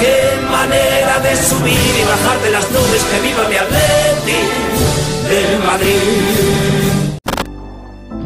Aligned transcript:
Qué 0.00 0.40
manera 0.50 1.20
de 1.20 1.36
subir 1.36 1.72
y 1.72 2.04
bajar 2.04 2.40
de 2.42 2.50
las 2.50 2.70
nubes, 2.70 3.04
que 3.04 3.20
viva 3.26 3.48
mi 3.48 3.56
Atleti 3.56 4.40
del 5.28 5.58
Madrid. 5.64 7.16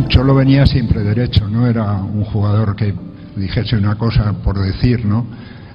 Cholo 0.08 0.34
venía 0.34 0.66
siempre 0.66 1.00
derecho, 1.02 1.48
no 1.48 1.66
era 1.68 1.92
un 1.92 2.24
jugador 2.24 2.74
que 2.74 2.94
dijese 3.36 3.76
una 3.76 3.96
cosa 3.96 4.32
por 4.42 4.58
decir, 4.58 5.04
¿no? 5.04 5.26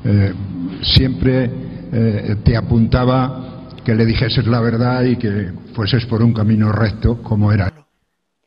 Eh, 0.03 0.33
siempre 0.81 1.49
eh, 1.91 2.35
te 2.43 2.57
apuntaba 2.57 3.71
que 3.85 3.95
le 3.95 4.05
dijeses 4.05 4.45
la 4.47 4.59
verdad 4.59 5.03
y 5.03 5.15
que 5.15 5.51
fueses 5.73 6.05
por 6.05 6.21
un 6.21 6.33
camino 6.33 6.71
recto 6.71 7.21
como 7.21 7.51
era. 7.51 7.71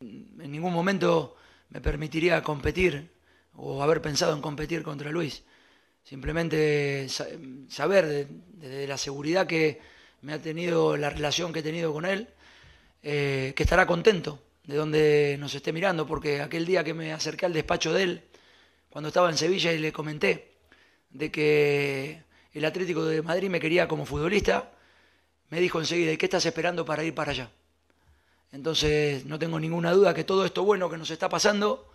En 0.01 0.51
ningún 0.51 0.73
momento 0.73 1.37
me 1.71 1.81
permitiría 1.81 2.43
competir 2.43 3.11
o 3.55 3.83
haber 3.83 4.03
pensado 4.03 4.35
en 4.35 4.41
competir 4.41 4.83
contra 4.83 5.11
Luis. 5.11 5.45
Simplemente 6.09 7.07
saber 7.69 8.31
de, 8.57 8.87
la 8.87 8.97
seguridad 8.97 9.47
que 9.47 9.79
me 10.23 10.33
ha 10.33 10.41
tenido, 10.41 10.97
la 10.97 11.11
relación 11.11 11.53
que 11.53 11.59
he 11.59 11.63
tenido 11.63 11.93
con 11.93 12.07
él, 12.07 12.29
eh, 13.03 13.53
que 13.55 13.63
estará 13.63 13.87
contento 13.87 14.41
de 14.65 14.77
donde 14.77 15.37
nos 15.39 15.55
esté 15.55 15.71
mirando, 15.71 16.07
porque 16.07 16.41
aquel 16.41 16.65
día 16.65 16.83
que 16.83 16.95
me 16.95 17.13
acerqué 17.13 17.45
al 17.45 17.53
despacho 17.53 17.93
de 17.93 18.03
él, 18.05 18.23
cuando 18.89 19.09
estaba 19.09 19.29
en 19.29 19.37
Sevilla 19.37 19.71
y 19.71 19.79
le 19.81 19.93
comenté 19.93 20.55
de 21.11 21.31
que 21.31 22.23
el 22.55 22.65
Atlético 22.65 23.05
de 23.05 23.21
Madrid 23.21 23.51
me 23.51 23.61
quería 23.61 23.87
como 23.87 24.07
futbolista, 24.07 24.73
me 25.51 25.61
dijo 25.61 25.79
enseguida, 25.79 26.11
¿y 26.11 26.17
qué 26.17 26.25
estás 26.25 26.47
esperando 26.47 26.87
para 26.87 27.05
ir 27.05 27.15
para 27.15 27.33
allá? 27.33 27.51
Entonces 28.53 29.27
no 29.27 29.39
tengo 29.39 29.61
ninguna 29.61 29.93
duda 29.93 30.15
que 30.15 30.25
todo 30.25 30.47
esto 30.47 30.65
bueno 30.65 30.89
que 30.89 30.97
nos 30.97 31.11
está 31.11 31.29
pasando, 31.29 31.93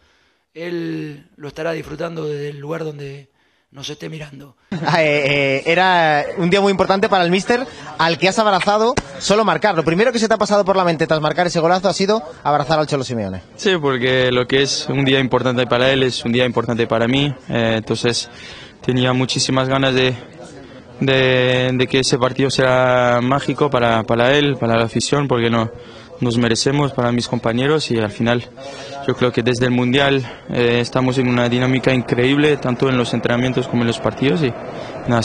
él 0.54 1.32
lo 1.36 1.48
estará 1.48 1.72
disfrutando 1.72 2.28
desde 2.28 2.50
el 2.50 2.60
lugar 2.60 2.84
donde 2.84 3.33
nos 3.74 3.90
esté 3.90 4.10
mirando. 4.10 4.56
Ah, 4.86 5.02
eh, 5.02 5.58
eh, 5.58 5.64
era 5.68 6.26
un 6.38 6.50
día 6.50 6.60
muy 6.60 6.72
importante 6.72 7.08
para 7.08 7.24
el 7.24 7.32
míster, 7.32 7.66
al 8.00 8.18
que 8.18 8.28
has 8.28 8.38
abrazado 8.38 8.96
solo 9.20 9.46
marcar. 9.46 9.76
Lo 9.76 9.84
primero 9.84 10.12
que 10.12 10.20
se 10.20 10.28
te 10.28 10.34
ha 10.34 10.38
pasado 10.38 10.66
por 10.66 10.76
la 10.76 10.84
mente 10.84 11.08
tras 11.08 11.22
marcar 11.22 11.48
ese 11.48 11.60
golazo 11.60 11.88
ha 11.88 11.94
sido 11.94 12.22
abrazar 12.44 12.80
al 12.80 12.88
Cholo 12.88 13.04
Simeone. 13.04 13.44
Sí, 13.56 13.78
porque 13.80 14.32
lo 14.32 14.46
que 14.46 14.64
es 14.64 14.88
un 14.90 15.06
día 15.06 15.20
importante 15.20 15.66
para 15.68 15.90
él 15.92 16.04
es 16.04 16.26
un 16.26 16.34
día 16.34 16.46
importante 16.46 16.86
para 16.86 17.08
mí. 17.08 17.34
Eh, 17.50 17.76
entonces 17.78 18.30
tenía 18.82 19.14
muchísimas 19.14 19.70
ganas 19.70 19.94
de, 19.94 20.16
de, 21.00 21.88
que 21.90 22.00
ese 22.00 22.18
partido 22.18 22.50
sea 22.50 23.20
mágico 23.22 23.70
para, 23.70 24.04
para 24.04 24.34
él, 24.34 24.58
para 24.58 24.76
la 24.76 24.86
afición, 24.86 25.28
porque 25.28 25.50
no 25.50 25.72
nos 26.20 26.38
merecemos 26.38 26.94
para 26.94 27.12
mis 27.12 27.28
compañeros 27.28 27.92
y 27.92 27.98
al 27.98 28.12
final 28.12 28.44
yo 29.08 29.16
creo 29.16 29.32
que 29.32 29.44
desde 29.44 29.66
el 29.66 29.72
Mundial 29.72 30.26
eh, 30.50 30.80
estamos 30.80 31.18
en 31.18 31.28
una 31.28 31.50
dinámica 31.50 31.94
increíble, 31.94 32.58
tanto 32.58 32.90
en 32.90 32.98
los 32.98 33.14
entrenamientos 33.14 33.68
como 33.68 33.84
en 33.84 33.88
los 33.88 34.00
partidos 34.00 34.44
y 34.44 34.54
nada, 35.08 35.24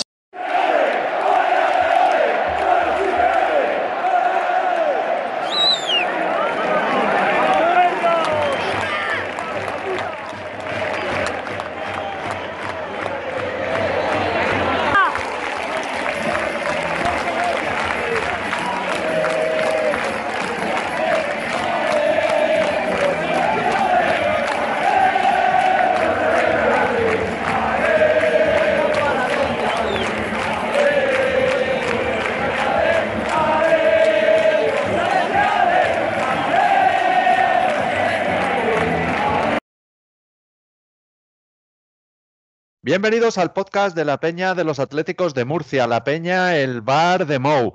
Bienvenidos 42.98 43.38
al 43.38 43.52
podcast 43.52 43.94
de 43.94 44.04
la 44.04 44.18
Peña 44.18 44.56
de 44.56 44.64
los 44.64 44.80
Atléticos 44.80 45.32
de 45.32 45.44
Murcia, 45.44 45.86
la 45.86 46.02
Peña 46.02 46.56
El 46.56 46.80
Bar 46.80 47.26
de 47.26 47.38
Mou. 47.38 47.74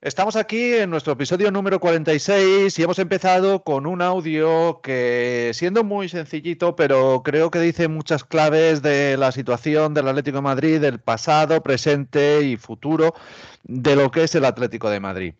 Estamos 0.00 0.34
aquí 0.34 0.74
en 0.74 0.90
nuestro 0.90 1.12
episodio 1.12 1.52
número 1.52 1.78
46 1.78 2.76
y 2.76 2.82
hemos 2.82 2.98
empezado 2.98 3.62
con 3.62 3.86
un 3.86 4.02
audio 4.02 4.80
que, 4.82 5.52
siendo 5.54 5.84
muy 5.84 6.08
sencillito, 6.08 6.74
pero 6.74 7.22
creo 7.24 7.52
que 7.52 7.60
dice 7.60 7.86
muchas 7.86 8.24
claves 8.24 8.82
de 8.82 9.16
la 9.16 9.30
situación 9.30 9.94
del 9.94 10.08
Atlético 10.08 10.38
de 10.38 10.42
Madrid, 10.42 10.80
del 10.80 10.98
pasado, 10.98 11.62
presente 11.62 12.42
y 12.42 12.56
futuro 12.56 13.14
de 13.62 13.94
lo 13.94 14.10
que 14.10 14.24
es 14.24 14.34
el 14.34 14.44
Atlético 14.44 14.90
de 14.90 14.98
Madrid. 14.98 15.34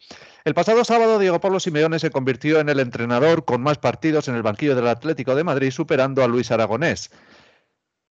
El 0.45 0.55
pasado 0.55 0.85
sábado, 0.85 1.19
Diego 1.19 1.41
Pablo 1.41 1.59
Simeone 1.59 1.99
se 1.99 2.11
convirtió 2.11 2.61
en 2.61 2.69
el 2.69 2.79
entrenador 2.79 3.45
con 3.45 3.61
más 3.61 3.79
partidos 3.79 4.29
en 4.29 4.37
el 4.37 4.43
banquillo 4.43 4.77
del 4.77 4.87
Atlético 4.87 5.35
de 5.35 5.43
Madrid, 5.43 5.73
superando 5.73 6.23
a 6.23 6.29
Luis 6.29 6.53
Aragonés. 6.53 7.11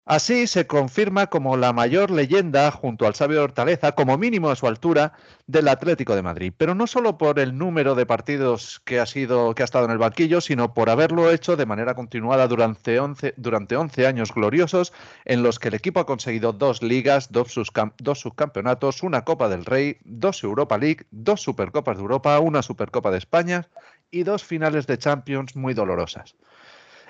Así 0.07 0.47
se 0.47 0.67
confirma 0.67 1.29
como 1.29 1.57
la 1.57 1.73
mayor 1.73 2.11
leyenda, 2.11 2.71
junto 2.71 3.07
al 3.07 3.15
sabio 3.15 3.43
Hortaleza, 3.43 3.93
como 3.93 4.19
mínimo 4.19 4.51
a 4.51 4.57
su 4.57 4.67
altura, 4.67 5.15
del 5.47 5.67
Atlético 5.67 6.15
de 6.15 6.21
Madrid. 6.21 6.53
Pero 6.59 6.75
no 6.75 6.87
solo 6.87 7.17
por 7.17 7.39
el 7.39 7.57
número 7.57 7.95
de 7.95 8.05
partidos 8.05 8.83
que 8.85 9.01
ha, 9.01 9.07
sido, 9.07 9.55
que 9.55 9.63
ha 9.63 9.65
estado 9.65 9.87
en 9.87 9.93
el 9.93 9.99
banquillo, 9.99 10.43
sino 10.43 10.75
por 10.75 10.91
haberlo 10.91 11.31
hecho 11.31 11.57
de 11.57 11.65
manera 11.65 11.95
continuada 11.95 12.47
durante 12.49 13.01
11, 13.01 13.33
durante 13.39 13.77
11 13.77 14.07
años 14.07 14.35
gloriosos, 14.35 14.93
en 15.25 15.43
los 15.43 15.59
que 15.59 15.69
el 15.69 15.75
equipo 15.75 16.01
ha 16.01 16.07
conseguido 16.07 16.53
dos 16.53 16.83
ligas, 16.83 17.33
dos, 17.33 17.55
dos 17.97 18.21
subcampeonatos, 18.21 19.03
una 19.03 19.25
Copa 19.25 19.49
del 19.49 19.65
Rey, 19.65 19.97
dos 20.05 20.45
Europa 20.45 20.77
League, 20.77 21.07
dos 21.13 21.41
Supercopas 21.41 21.97
de 21.97 22.03
Europa, 22.03 22.39
una 22.41 22.61
Supercopa 22.63 23.11
de 23.11 23.19
España 23.19 23.69
y 24.11 24.25
dos 24.25 24.45
finales 24.45 24.87
de 24.87 24.99
Champions 24.99 25.57
muy 25.57 25.73
dolorosas. 25.73 26.37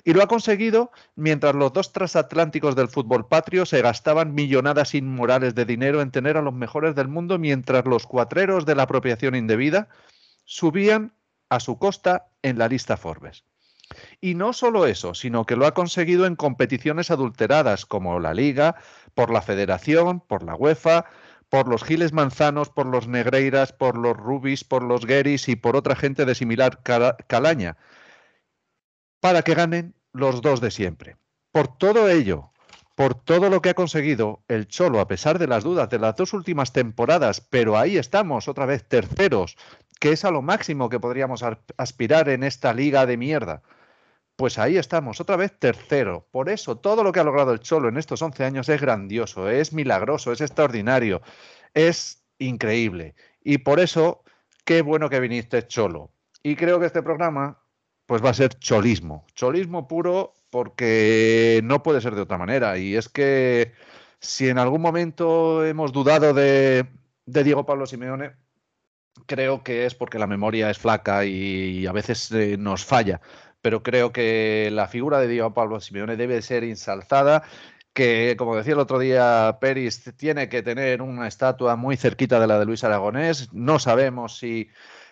Y 0.04 0.12
lo 0.12 0.22
ha 0.22 0.28
conseguido 0.28 0.92
mientras 1.16 1.54
los 1.54 1.72
dos 1.72 1.92
transatlánticos 1.92 2.76
del 2.76 2.88
fútbol 2.88 3.26
patrio 3.26 3.64
se 3.64 3.80
gastaban 3.80 4.34
millonadas 4.34 4.94
inmorales 4.94 5.54
de 5.54 5.64
dinero 5.64 6.02
en 6.02 6.10
tener 6.10 6.36
a 6.36 6.42
los 6.42 6.52
mejores 6.52 6.94
del 6.94 7.08
mundo, 7.08 7.38
mientras 7.38 7.86
los 7.86 8.06
cuatreros 8.06 8.66
de 8.66 8.74
la 8.74 8.82
apropiación 8.82 9.34
indebida 9.34 9.88
subían 10.44 11.14
a 11.48 11.58
su 11.58 11.78
costa 11.78 12.26
en 12.42 12.58
la 12.58 12.68
lista 12.68 12.98
Forbes. 12.98 13.44
Y 14.20 14.34
no 14.34 14.52
solo 14.52 14.86
eso, 14.86 15.14
sino 15.14 15.44
que 15.46 15.56
lo 15.56 15.66
ha 15.66 15.74
conseguido 15.74 16.26
en 16.26 16.36
competiciones 16.36 17.10
adulteradas 17.10 17.86
como 17.86 18.20
la 18.20 18.34
Liga, 18.34 18.76
por 19.14 19.30
la 19.30 19.42
Federación, 19.42 20.20
por 20.20 20.42
la 20.42 20.54
UEFA, 20.54 21.06
por 21.48 21.68
los 21.68 21.84
Giles 21.84 22.12
Manzanos, 22.12 22.68
por 22.68 22.86
los 22.86 23.08
Negreiras, 23.08 23.72
por 23.72 23.96
los 23.96 24.16
Rubis, 24.16 24.64
por 24.64 24.82
los 24.82 25.06
Geris 25.06 25.48
y 25.48 25.56
por 25.56 25.76
otra 25.76 25.96
gente 25.96 26.24
de 26.24 26.34
similar 26.34 26.80
calaña, 26.82 27.76
para 29.24 29.40
que 29.40 29.54
ganen 29.54 29.94
los 30.12 30.42
dos 30.42 30.60
de 30.60 30.70
siempre. 30.70 31.16
Por 31.50 31.78
todo 31.78 32.10
ello, 32.10 32.50
por 32.94 33.14
todo 33.14 33.48
lo 33.48 33.62
que 33.62 33.70
ha 33.70 33.74
conseguido 33.74 34.44
el 34.48 34.68
Cholo, 34.68 35.00
a 35.00 35.08
pesar 35.08 35.38
de 35.38 35.46
las 35.46 35.64
dudas 35.64 35.88
de 35.88 35.98
las 35.98 36.14
dos 36.14 36.34
últimas 36.34 36.74
temporadas, 36.74 37.40
pero 37.40 37.78
ahí 37.78 37.96
estamos, 37.96 38.48
otra 38.48 38.66
vez 38.66 38.86
terceros, 38.86 39.56
que 39.98 40.12
es 40.12 40.26
a 40.26 40.30
lo 40.30 40.42
máximo 40.42 40.90
que 40.90 41.00
podríamos 41.00 41.42
aspirar 41.78 42.28
en 42.28 42.42
esta 42.42 42.74
liga 42.74 43.06
de 43.06 43.16
mierda. 43.16 43.62
Pues 44.36 44.58
ahí 44.58 44.76
estamos, 44.76 45.22
otra 45.22 45.36
vez 45.36 45.58
tercero. 45.58 46.28
Por 46.30 46.50
eso, 46.50 46.76
todo 46.76 47.02
lo 47.02 47.10
que 47.10 47.20
ha 47.20 47.24
logrado 47.24 47.54
el 47.54 47.60
Cholo 47.60 47.88
en 47.88 47.96
estos 47.96 48.20
11 48.20 48.44
años 48.44 48.68
es 48.68 48.78
grandioso, 48.78 49.48
es 49.48 49.72
milagroso, 49.72 50.32
es 50.32 50.42
extraordinario, 50.42 51.22
es 51.72 52.22
increíble. 52.36 53.14
Y 53.42 53.56
por 53.56 53.80
eso, 53.80 54.22
qué 54.66 54.82
bueno 54.82 55.08
que 55.08 55.20
viniste, 55.20 55.66
Cholo. 55.66 56.10
Y 56.42 56.56
creo 56.56 56.78
que 56.78 56.84
este 56.84 57.02
programa, 57.02 57.63
pues 58.06 58.24
va 58.24 58.30
a 58.30 58.34
ser 58.34 58.54
cholismo. 58.58 59.26
Cholismo 59.34 59.88
puro 59.88 60.34
porque 60.50 61.60
no 61.64 61.82
puede 61.82 62.00
ser 62.00 62.14
de 62.14 62.22
otra 62.22 62.38
manera. 62.38 62.78
Y 62.78 62.96
es 62.96 63.08
que 63.08 63.72
si 64.20 64.48
en 64.48 64.58
algún 64.58 64.80
momento 64.80 65.64
hemos 65.64 65.92
dudado 65.92 66.32
de, 66.34 66.86
Diego 67.26 67.66
Pablo 67.66 67.86
Simeone, 67.86 68.32
creo 69.26 69.62
que 69.62 69.86
es 69.86 69.94
porque 69.94 70.18
la 70.18 70.26
memoria 70.26 70.70
es 70.70 70.78
flaca 70.78 71.24
y 71.24 71.86
a 71.86 71.92
veces 71.92 72.30
eh, 72.32 72.56
nos 72.58 72.84
falla 72.84 73.20
pero 73.64 73.82
creo 73.82 74.12
que 74.12 74.68
la 74.70 74.88
figura 74.88 75.18
de 75.20 75.26
Diego 75.26 75.54
Pablo 75.54 75.80
Simeone 75.80 76.18
debe 76.18 76.42
ser 76.42 76.64
ensalzada 76.64 77.44
que, 77.94 78.34
como 78.36 78.56
decía 78.56 78.74
el 78.74 78.80
otro 78.80 78.98
día 78.98 79.56
Peris, 79.58 80.04
tiene 80.18 80.50
que 80.50 80.62
tener 80.62 81.00
una 81.00 81.26
estatua 81.26 81.74
muy 81.74 81.96
cerquita 81.96 82.38
de 82.38 82.46
la 82.46 82.58
de 82.58 82.66
Luis 82.66 82.84
Aragonés. 82.84 83.54
No 83.54 83.78
sabemos 83.78 84.36
si 84.36 84.68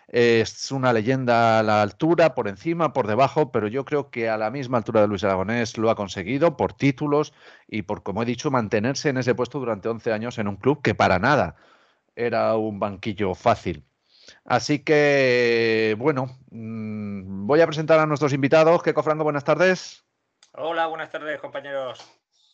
es 0.08 0.70
una 0.72 0.92
leyenda 0.92 1.58
a 1.58 1.62
la 1.62 1.82
altura, 1.82 2.34
por 2.34 2.48
encima, 2.48 2.92
por 2.92 3.06
debajo, 3.06 3.50
pero 3.52 3.68
yo 3.68 3.84
creo 3.84 4.10
que 4.10 4.28
a 4.28 4.36
la 4.36 4.50
misma 4.50 4.78
altura 4.78 5.00
de 5.00 5.08
Luis 5.08 5.24
Aragonés 5.24 5.78
lo 5.78 5.90
ha 5.90 5.96
conseguido 5.96 6.56
por 6.56 6.72
títulos 6.72 7.32
y 7.68 7.82
por, 7.82 8.02
como 8.02 8.22
he 8.22 8.26
dicho, 8.26 8.50
mantenerse 8.50 9.08
en 9.08 9.18
ese 9.18 9.34
puesto 9.34 9.58
durante 9.58 9.88
11 9.88 10.12
años 10.12 10.38
en 10.38 10.48
un 10.48 10.56
club 10.56 10.82
que 10.82 10.94
para 10.94 11.18
nada 11.18 11.56
era 12.16 12.56
un 12.56 12.78
banquillo 12.78 13.34
fácil. 13.34 13.84
Así 14.44 14.80
que, 14.80 15.96
bueno, 15.98 16.38
mm, 16.50 17.46
voy 17.46 17.60
a 17.60 17.66
presentar 17.66 17.98
a 17.98 18.06
nuestros 18.06 18.32
invitados. 18.32 18.82
Keco 18.82 19.02
Franco, 19.02 19.24
buenas 19.24 19.44
tardes. 19.44 20.04
Hola, 20.52 20.86
buenas 20.86 21.10
tardes, 21.10 21.40
compañeros. 21.40 22.00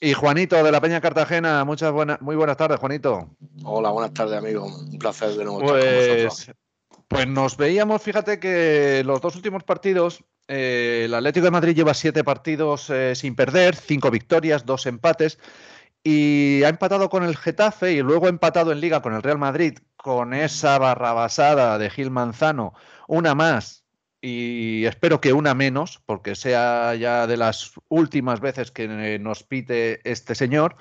Y 0.01 0.13
Juanito 0.13 0.63
de 0.63 0.71
la 0.71 0.81
Peña 0.81 1.01
Cartagena, 1.01 1.65
muchas 1.65 1.91
buenas, 1.91 2.21
muy 2.21 2.37
buenas 2.37 2.57
tardes, 2.57 2.79
Juanito. 2.79 3.31
Hola, 3.65 3.91
buenas 3.91 4.15
tardes, 4.15 4.39
amigo. 4.39 4.65
Un 4.65 4.99
placer 4.99 5.31
de 5.31 5.45
nuevo 5.45 5.61
pues, 5.61 5.85
estar 5.85 5.91
con 5.91 6.07
pues, 6.07 6.25
vosotros. 6.25 6.57
Pues 7.09 7.27
nos 7.27 7.57
veíamos, 7.57 8.03
fíjate 8.03 8.39
que 8.39 9.03
los 9.05 9.23
dos 9.23 9.35
últimos 9.35 9.65
partidos, 9.65 10.25
eh, 10.47 11.03
el 11.07 11.15
Atlético 11.15 11.45
de 11.45 11.51
Madrid 11.51 11.75
lleva 11.75 11.95
siete 11.95 12.23
partidos 12.23 12.91
eh, 12.91 13.15
sin 13.15 13.35
perder, 13.35 13.75
cinco 13.77 14.11
victorias, 14.11 14.67
dos 14.67 14.85
empates 14.85 15.39
y 16.05 16.63
ha 16.65 16.69
empatado 16.69 17.09
con 17.09 17.25
el 17.25 17.37
Getafe 17.37 17.93
y 17.93 18.03
luego 18.03 18.27
ha 18.27 18.31
empatado 18.31 18.73
en 18.73 18.81
liga 18.81 19.01
con 19.03 19.15
el 19.15 19.23
Real 19.23 19.39
Madrid 19.39 19.79
con 19.97 20.35
esa 20.35 20.79
barrabasada 20.79 21.79
de 21.79 21.91
Gil 21.91 22.11
Manzano, 22.11 22.75
una 23.09 23.35
más 23.35 23.85
y 24.21 24.85
espero 24.85 25.21
que 25.21 25.33
una 25.33 25.55
menos, 25.55 26.03
porque 26.05 26.35
sea 26.35 26.95
ya 26.95 27.27
de 27.27 27.37
las 27.37 27.73
últimas 27.89 28.41
veces 28.41 28.71
que 28.71 29.19
nos 29.19 29.45
pite 29.45 30.01
este 30.11 30.35
señor. 30.35 30.77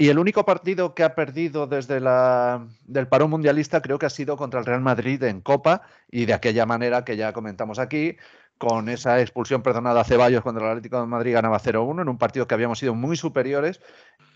Y 0.00 0.10
el 0.10 0.18
único 0.20 0.44
partido 0.44 0.94
que 0.94 1.02
ha 1.02 1.16
perdido 1.16 1.66
desde 1.66 1.98
la, 1.98 2.64
del 2.86 3.08
parón 3.08 3.30
mundialista 3.30 3.82
creo 3.82 3.98
que 3.98 4.06
ha 4.06 4.10
sido 4.10 4.36
contra 4.36 4.60
el 4.60 4.66
Real 4.66 4.80
Madrid 4.80 5.20
en 5.24 5.40
Copa 5.40 5.82
y 6.08 6.24
de 6.24 6.34
aquella 6.34 6.66
manera 6.66 7.04
que 7.04 7.16
ya 7.16 7.32
comentamos 7.32 7.80
aquí, 7.80 8.16
con 8.58 8.88
esa 8.88 9.20
expulsión 9.20 9.62
perdonada 9.62 10.02
a 10.02 10.04
Ceballos 10.04 10.42
contra 10.42 10.64
el 10.64 10.70
Atlético 10.70 11.00
de 11.00 11.06
Madrid 11.06 11.32
ganaba 11.32 11.58
0-1 11.58 12.02
en 12.02 12.08
un 12.08 12.16
partido 12.16 12.46
que 12.46 12.54
habíamos 12.54 12.78
sido 12.78 12.94
muy 12.94 13.16
superiores 13.16 13.80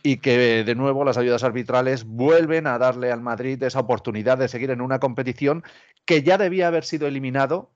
y 0.03 0.17
que 0.17 0.65
de 0.65 0.75
nuevo 0.75 1.05
las 1.05 1.17
ayudas 1.17 1.45
arbitrales 1.45 2.05
vuelven 2.05 2.67
a 2.67 2.79
darle 2.79 3.13
al 3.13 3.21
Madrid 3.21 3.63
esa 3.63 3.81
oportunidad 3.81 4.39
de 4.39 4.49
seguir 4.49 4.73
en 4.73 4.81
una 4.81 4.99
competición 4.99 5.63
que 6.05 6.25
ya 6.25 6.39
debía 6.39 6.67
haber 6.67 6.85
sido 6.85 7.07
eliminado 7.07 7.71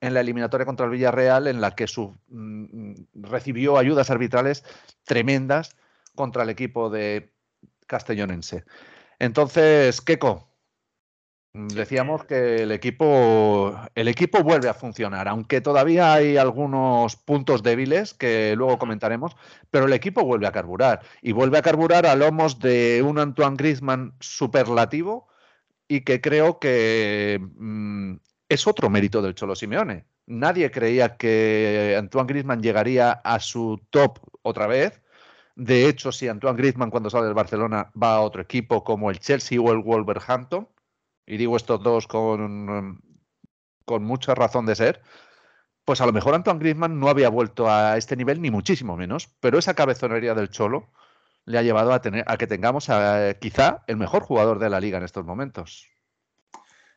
en 0.00 0.14
la 0.14 0.20
eliminatoria 0.20 0.64
contra 0.64 0.86
el 0.86 0.92
Villarreal 0.92 1.46
en 1.46 1.60
la 1.60 1.74
que 1.74 1.86
su, 1.86 2.14
mm, 2.28 2.94
recibió 3.14 3.76
ayudas 3.76 4.10
arbitrales 4.10 4.64
tremendas 5.04 5.76
contra 6.16 6.42
el 6.42 6.50
equipo 6.50 6.90
de 6.90 7.32
Castellonense. 7.86 8.64
Entonces, 9.20 10.00
Keco, 10.00 10.56
Decíamos 11.58 12.24
que 12.24 12.56
el 12.64 12.70
equipo, 12.70 13.74
el 13.94 14.08
equipo 14.08 14.42
vuelve 14.42 14.68
a 14.68 14.74
funcionar, 14.74 15.26
aunque 15.26 15.62
todavía 15.62 16.12
hay 16.12 16.36
algunos 16.36 17.16
puntos 17.16 17.62
débiles 17.62 18.12
que 18.12 18.54
luego 18.54 18.78
comentaremos, 18.78 19.34
pero 19.70 19.86
el 19.86 19.94
equipo 19.94 20.22
vuelve 20.22 20.46
a 20.46 20.52
carburar 20.52 21.00
y 21.22 21.32
vuelve 21.32 21.56
a 21.56 21.62
carburar 21.62 22.04
a 22.04 22.14
lomos 22.14 22.58
de 22.58 23.02
un 23.02 23.18
Antoine 23.18 23.56
Griezmann 23.56 24.12
superlativo 24.20 25.28
y 25.88 26.02
que 26.02 26.20
creo 26.20 26.58
que 26.58 27.40
mm, 27.40 28.16
es 28.50 28.66
otro 28.66 28.90
mérito 28.90 29.22
del 29.22 29.34
Cholo 29.34 29.54
Simeone. 29.54 30.04
Nadie 30.26 30.70
creía 30.70 31.16
que 31.16 31.96
Antoine 31.98 32.26
Griezmann 32.26 32.60
llegaría 32.60 33.12
a 33.12 33.40
su 33.40 33.80
top 33.88 34.18
otra 34.42 34.66
vez. 34.66 35.00
De 35.56 35.88
hecho, 35.88 36.12
si 36.12 36.28
Antoine 36.28 36.58
Griezmann 36.58 36.90
cuando 36.90 37.08
sale 37.08 37.24
del 37.24 37.34
Barcelona 37.34 37.90
va 38.00 38.16
a 38.16 38.20
otro 38.20 38.42
equipo 38.42 38.84
como 38.84 39.10
el 39.10 39.18
Chelsea 39.18 39.60
o 39.60 39.72
el 39.72 39.78
Wolverhampton, 39.78 40.68
y 41.26 41.38
digo 41.38 41.56
estos 41.56 41.82
dos 41.82 42.06
con, 42.06 43.00
con 43.86 44.04
mucha 44.04 44.34
razón 44.34 44.66
de 44.66 44.76
ser, 44.76 45.02
pues 45.86 46.02
a 46.02 46.06
lo 46.06 46.12
mejor 46.12 46.34
Antoine 46.34 46.60
Griezmann 46.60 47.00
no 47.00 47.08
había 47.08 47.30
vuelto 47.30 47.70
a 47.70 47.96
este 47.96 48.16
nivel 48.16 48.42
ni 48.42 48.50
muchísimo 48.50 48.96
menos, 48.96 49.28
pero 49.40 49.58
esa 49.58 49.74
cabezonería 49.74 50.34
del 50.34 50.50
Cholo 50.50 50.90
le 51.46 51.58
ha 51.58 51.62
llevado 51.62 51.94
a 51.94 52.02
tener 52.02 52.24
a 52.26 52.36
que 52.36 52.46
tengamos 52.46 52.90
quizá 53.40 53.82
el 53.86 53.96
mejor 53.96 54.24
jugador 54.24 54.58
de 54.58 54.68
la 54.68 54.80
liga 54.80 54.98
en 54.98 55.04
estos 55.04 55.24
momentos. 55.24 55.88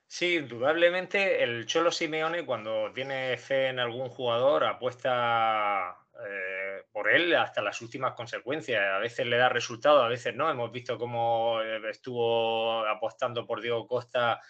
Sí, 0.06 0.38
indudablemente 0.38 1.44
el 1.44 1.66
Cholo 1.66 1.92
Simeone 1.92 2.44
cuando 2.44 2.92
tiene 2.92 3.38
fe 3.38 3.68
en 3.68 3.80
algún 3.80 4.10
jugador 4.10 4.66
apuesta 4.66 6.00
eh, 6.28 6.84
por 6.92 7.10
él 7.10 7.36
hasta 7.36 7.62
las 7.62 7.82
últimas 7.82 8.14
consecuencias. 8.14 8.82
A 8.82 9.00
veces 9.00 9.26
le 9.26 9.38
da 9.38 9.50
resultado, 9.50 10.04
a 10.04 10.10
veces 10.10 10.36
no. 10.36 10.50
Hemos 10.50 10.72
visto 10.72 10.98
cómo 10.98 11.62
eh, 11.62 11.82
estuvo 11.90 12.86
apostando 12.86 13.46
por 13.46 13.62
Diego 13.62 13.88
Costa 13.88 14.42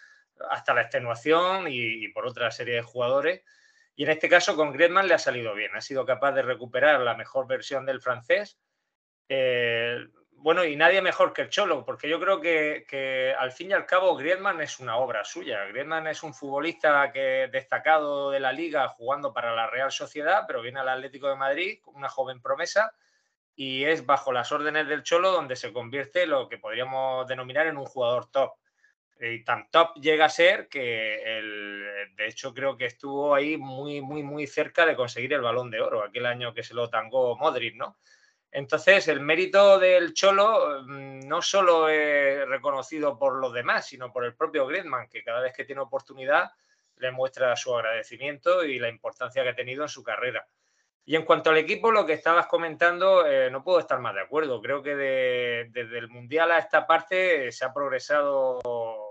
hasta 0.48 0.74
la 0.74 0.82
extenuación 0.82 1.66
y, 1.68 2.08
por 2.08 2.26
otra 2.26 2.50
serie 2.50 2.76
de 2.76 2.82
jugadores. 2.82 3.42
Y 3.94 4.04
en 4.04 4.10
este 4.10 4.28
caso 4.28 4.56
con 4.56 4.72
Griezmann 4.72 5.06
le 5.06 5.14
ha 5.14 5.18
salido 5.18 5.54
bien. 5.54 5.74
Ha 5.76 5.80
sido 5.80 6.06
capaz 6.06 6.32
de 6.32 6.42
recuperar 6.42 7.00
la 7.00 7.14
mejor 7.14 7.46
versión 7.46 7.84
del 7.84 8.00
francés. 8.00 8.58
Eh, 9.28 9.98
bueno, 10.42 10.64
y 10.64 10.74
nadie 10.74 11.02
mejor 11.02 11.34
que 11.34 11.42
el 11.42 11.50
Cholo, 11.50 11.84
porque 11.84 12.08
yo 12.08 12.18
creo 12.18 12.40
que, 12.40 13.34
al 13.38 13.52
fin 13.52 13.70
y 13.70 13.72
al 13.74 13.84
cabo 13.84 14.16
Griezmann 14.16 14.60
es 14.62 14.80
una 14.80 14.96
obra 14.96 15.22
suya. 15.22 15.66
Griezmann 15.66 16.06
es 16.06 16.22
un 16.22 16.32
futbolista 16.32 17.12
que 17.12 17.48
destacado 17.52 18.30
de 18.30 18.40
la 18.40 18.50
liga 18.50 18.88
jugando 18.88 19.34
para 19.34 19.54
la 19.54 19.66
Real 19.66 19.92
Sociedad, 19.92 20.44
pero 20.46 20.62
viene 20.62 20.80
al 20.80 20.88
Atlético 20.88 21.28
de 21.28 21.36
Madrid, 21.36 21.78
una 21.86 22.08
joven 22.08 22.40
promesa, 22.40 22.94
y 23.54 23.84
es 23.84 24.06
bajo 24.06 24.32
las 24.32 24.50
órdenes 24.50 24.88
del 24.88 25.02
Cholo 25.02 25.30
donde 25.30 25.56
se 25.56 25.74
convierte 25.74 26.26
lo 26.26 26.48
que 26.48 26.56
podríamos 26.56 27.26
denominar 27.28 27.66
en 27.66 27.76
un 27.76 27.84
jugador 27.84 28.30
top. 28.30 28.52
Y 29.20 29.44
tan 29.44 29.70
top 29.70 29.96
llega 29.96 30.24
a 30.24 30.30
ser 30.30 30.68
que, 30.68 31.20
de 32.16 32.26
hecho, 32.26 32.54
creo 32.54 32.78
que 32.78 32.86
estuvo 32.86 33.34
ahí 33.34 33.58
muy, 33.58 34.00
muy, 34.00 34.22
muy 34.22 34.46
cerca 34.46 34.86
de 34.86 34.96
conseguir 34.96 35.34
el 35.34 35.42
balón 35.42 35.70
de 35.70 35.82
oro, 35.82 36.02
aquel 36.02 36.24
año 36.24 36.54
que 36.54 36.62
se 36.62 36.72
lo 36.72 36.88
tangó 36.88 37.36
Modric, 37.36 37.76
¿no? 37.76 37.98
Entonces, 38.52 39.06
el 39.08 39.20
mérito 39.20 39.78
del 39.78 40.12
Cholo 40.12 40.82
mm, 40.82 41.20
no 41.28 41.40
solo 41.40 41.88
es 41.88 42.46
reconocido 42.48 43.18
por 43.18 43.36
los 43.36 43.52
demás, 43.52 43.86
sino 43.86 44.12
por 44.12 44.24
el 44.24 44.34
propio 44.34 44.66
Griezmann, 44.66 45.08
que 45.08 45.22
cada 45.22 45.40
vez 45.40 45.52
que 45.52 45.64
tiene 45.64 45.82
oportunidad 45.82 46.50
le 46.96 47.10
muestra 47.12 47.56
su 47.56 47.74
agradecimiento 47.74 48.64
y 48.64 48.78
la 48.78 48.88
importancia 48.88 49.42
que 49.42 49.50
ha 49.50 49.54
tenido 49.54 49.84
en 49.84 49.88
su 49.88 50.02
carrera. 50.02 50.46
Y 51.04 51.16
en 51.16 51.24
cuanto 51.24 51.50
al 51.50 51.56
equipo, 51.56 51.90
lo 51.90 52.04
que 52.06 52.12
estabas 52.12 52.46
comentando, 52.46 53.26
eh, 53.26 53.50
no 53.50 53.64
puedo 53.64 53.80
estar 53.80 53.98
más 54.00 54.14
de 54.14 54.20
acuerdo. 54.20 54.60
Creo 54.60 54.82
que 54.82 54.94
desde 54.94 55.98
el 55.98 56.08
Mundial 56.08 56.52
a 56.52 56.58
esta 56.58 56.86
parte 56.86 57.50
se 57.52 57.64
ha 57.64 57.72
progresado 57.72 58.60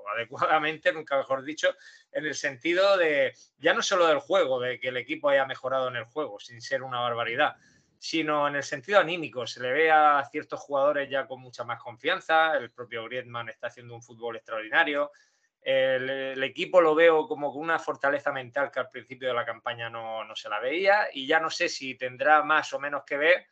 adecuadamente, 0.15 0.93
nunca 0.93 1.17
mejor 1.17 1.43
dicho, 1.43 1.75
en 2.11 2.25
el 2.25 2.35
sentido 2.35 2.97
de 2.97 3.33
ya 3.57 3.73
no 3.73 3.81
solo 3.81 4.07
del 4.07 4.19
juego, 4.19 4.59
de 4.59 4.79
que 4.79 4.89
el 4.89 4.97
equipo 4.97 5.29
haya 5.29 5.45
mejorado 5.45 5.87
en 5.87 5.95
el 5.95 6.05
juego, 6.05 6.39
sin 6.39 6.61
ser 6.61 6.83
una 6.83 6.99
barbaridad, 6.99 7.55
sino 7.99 8.47
en 8.47 8.55
el 8.55 8.63
sentido 8.63 8.99
anímico. 8.99 9.45
Se 9.45 9.61
le 9.61 9.71
ve 9.71 9.91
a 9.91 10.23
ciertos 10.31 10.61
jugadores 10.61 11.09
ya 11.09 11.27
con 11.27 11.41
mucha 11.41 11.65
más 11.65 11.83
confianza. 11.83 12.55
El 12.55 12.71
propio 12.71 13.03
Griezmann 13.03 13.49
está 13.49 13.67
haciendo 13.67 13.93
un 13.93 14.01
fútbol 14.01 14.37
extraordinario. 14.37 15.11
El, 15.61 16.41
equipo 16.41 16.79
lo 16.79 16.95
veo 16.95 17.27
como 17.27 17.51
con 17.51 17.61
una 17.61 17.77
fortaleza 17.77 18.31
mental 18.31 18.71
que 18.71 18.79
al 18.79 18.89
principio 18.89 19.27
de 19.27 19.33
la 19.33 19.45
campaña 19.45 19.89
no, 19.89 20.23
se 20.33 20.47
la 20.47 20.59
veía 20.61 21.09
y 21.13 21.27
ya 21.27 21.41
no 21.41 21.49
sé 21.49 21.67
si 21.67 21.95
tendrá 21.95 22.41
más 22.41 22.71
o 22.71 22.79
menos 22.79 23.03
que 23.05 23.17
ver 23.17 23.45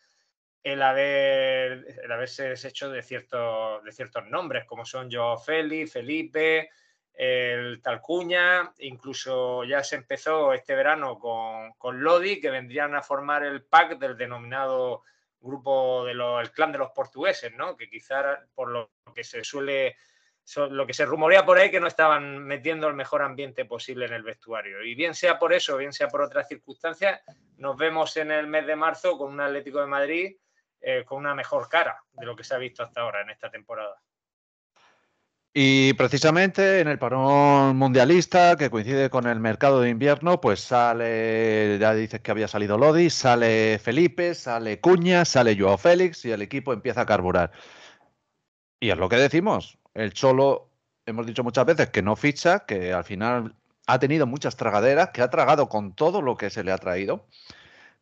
el, 0.63 0.81
haber, 0.81 1.99
el 2.01 2.11
haberse 2.11 2.49
deshecho 2.49 2.89
de 2.89 3.03
ciertos, 3.03 3.83
de 3.83 3.91
ciertos 3.91 4.25
nombres 4.27 4.63
como 4.65 4.85
son 4.85 5.11
Joao 5.11 5.37
Félix, 5.37 5.91
Felipe, 5.91 6.69
el 7.17 7.81
Talcuña, 7.81 8.71
incluso 8.77 9.63
ya 9.63 9.83
se 9.83 9.95
empezó 9.95 10.53
este 10.53 10.75
verano 10.75 11.17
con, 11.17 12.03
Lodi, 12.03 12.39
que 12.39 12.51
vendrían 12.51 12.93
a 12.93 13.01
formar 13.01 13.43
el 13.43 13.63
pack 13.63 13.97
del 13.97 14.15
denominado 14.15 15.03
grupo 15.39 16.05
del 16.05 16.51
clan 16.51 16.71
de 16.71 16.77
los 16.77 16.91
portugueses, 16.91 17.51
¿no? 17.55 17.75
que 17.75 17.89
quizá 17.89 18.45
por 18.53 18.69
lo 18.69 18.91
que 19.15 19.23
se 19.23 19.43
suele 19.43 19.95
lo 20.55 20.87
que 20.87 20.93
se 20.93 21.05
rumorea 21.05 21.45
por 21.45 21.57
ahí 21.57 21.69
que 21.69 21.79
no 21.79 21.87
estaban 21.87 22.45
metiendo 22.45 22.87
el 22.87 22.93
mejor 22.93 23.21
ambiente 23.21 23.65
posible 23.65 24.05
en 24.05 24.13
el 24.13 24.23
vestuario. 24.23 24.81
Y 24.81 24.95
bien 24.95 25.13
sea 25.13 25.37
por 25.37 25.53
eso, 25.53 25.75
bien 25.75 25.91
sea 25.91 26.07
por 26.07 26.21
otras 26.21 26.47
circunstancias, 26.47 27.19
nos 27.57 27.75
vemos 27.75 28.15
en 28.15 28.31
el 28.31 28.47
mes 28.47 28.65
de 28.65 28.75
marzo 28.77 29.17
con 29.17 29.33
un 29.33 29.41
Atlético 29.41 29.81
de 29.81 29.87
Madrid 29.87 30.37
eh, 30.79 31.03
con 31.03 31.17
una 31.17 31.35
mejor 31.35 31.67
cara 31.67 32.01
de 32.13 32.25
lo 32.25 32.35
que 32.35 32.43
se 32.43 32.55
ha 32.55 32.59
visto 32.59 32.83
hasta 32.83 33.01
ahora 33.01 33.21
en 33.21 33.31
esta 33.31 33.49
temporada. 33.49 34.01
Y 35.59 35.93
precisamente 35.93 36.81
en 36.81 36.87
el 36.87 36.99
parón 36.99 37.77
mundialista, 37.77 38.55
que 38.57 38.69
coincide 38.69 39.09
con 39.09 39.25
el 39.25 39.39
mercado 39.39 39.81
de 39.81 39.89
invierno, 39.89 40.39
pues 40.39 40.59
sale, 40.59 41.79
ya 41.79 41.95
dices 41.95 42.21
que 42.21 42.29
había 42.29 42.47
salido 42.47 42.77
Lodi, 42.77 43.09
sale 43.09 43.79
Felipe, 43.79 44.35
sale 44.35 44.79
Cuña, 44.79 45.25
sale 45.25 45.57
Joao 45.59 45.79
Félix 45.79 46.25
y 46.25 46.31
el 46.31 46.43
equipo 46.43 46.73
empieza 46.73 47.01
a 47.01 47.05
carburar. 47.07 47.51
Y 48.79 48.91
es 48.91 48.97
lo 48.99 49.09
que 49.09 49.15
decimos, 49.15 49.79
el 49.95 50.13
Cholo, 50.13 50.69
hemos 51.07 51.25
dicho 51.25 51.43
muchas 51.43 51.65
veces 51.65 51.89
que 51.89 52.03
no 52.03 52.15
ficha, 52.15 52.59
que 52.67 52.93
al 52.93 53.03
final 53.03 53.55
ha 53.87 53.97
tenido 53.97 54.27
muchas 54.27 54.57
tragaderas, 54.57 55.09
que 55.09 55.23
ha 55.23 55.31
tragado 55.31 55.69
con 55.69 55.95
todo 55.95 56.21
lo 56.21 56.37
que 56.37 56.51
se 56.51 56.63
le 56.63 56.71
ha 56.71 56.77
traído, 56.77 57.25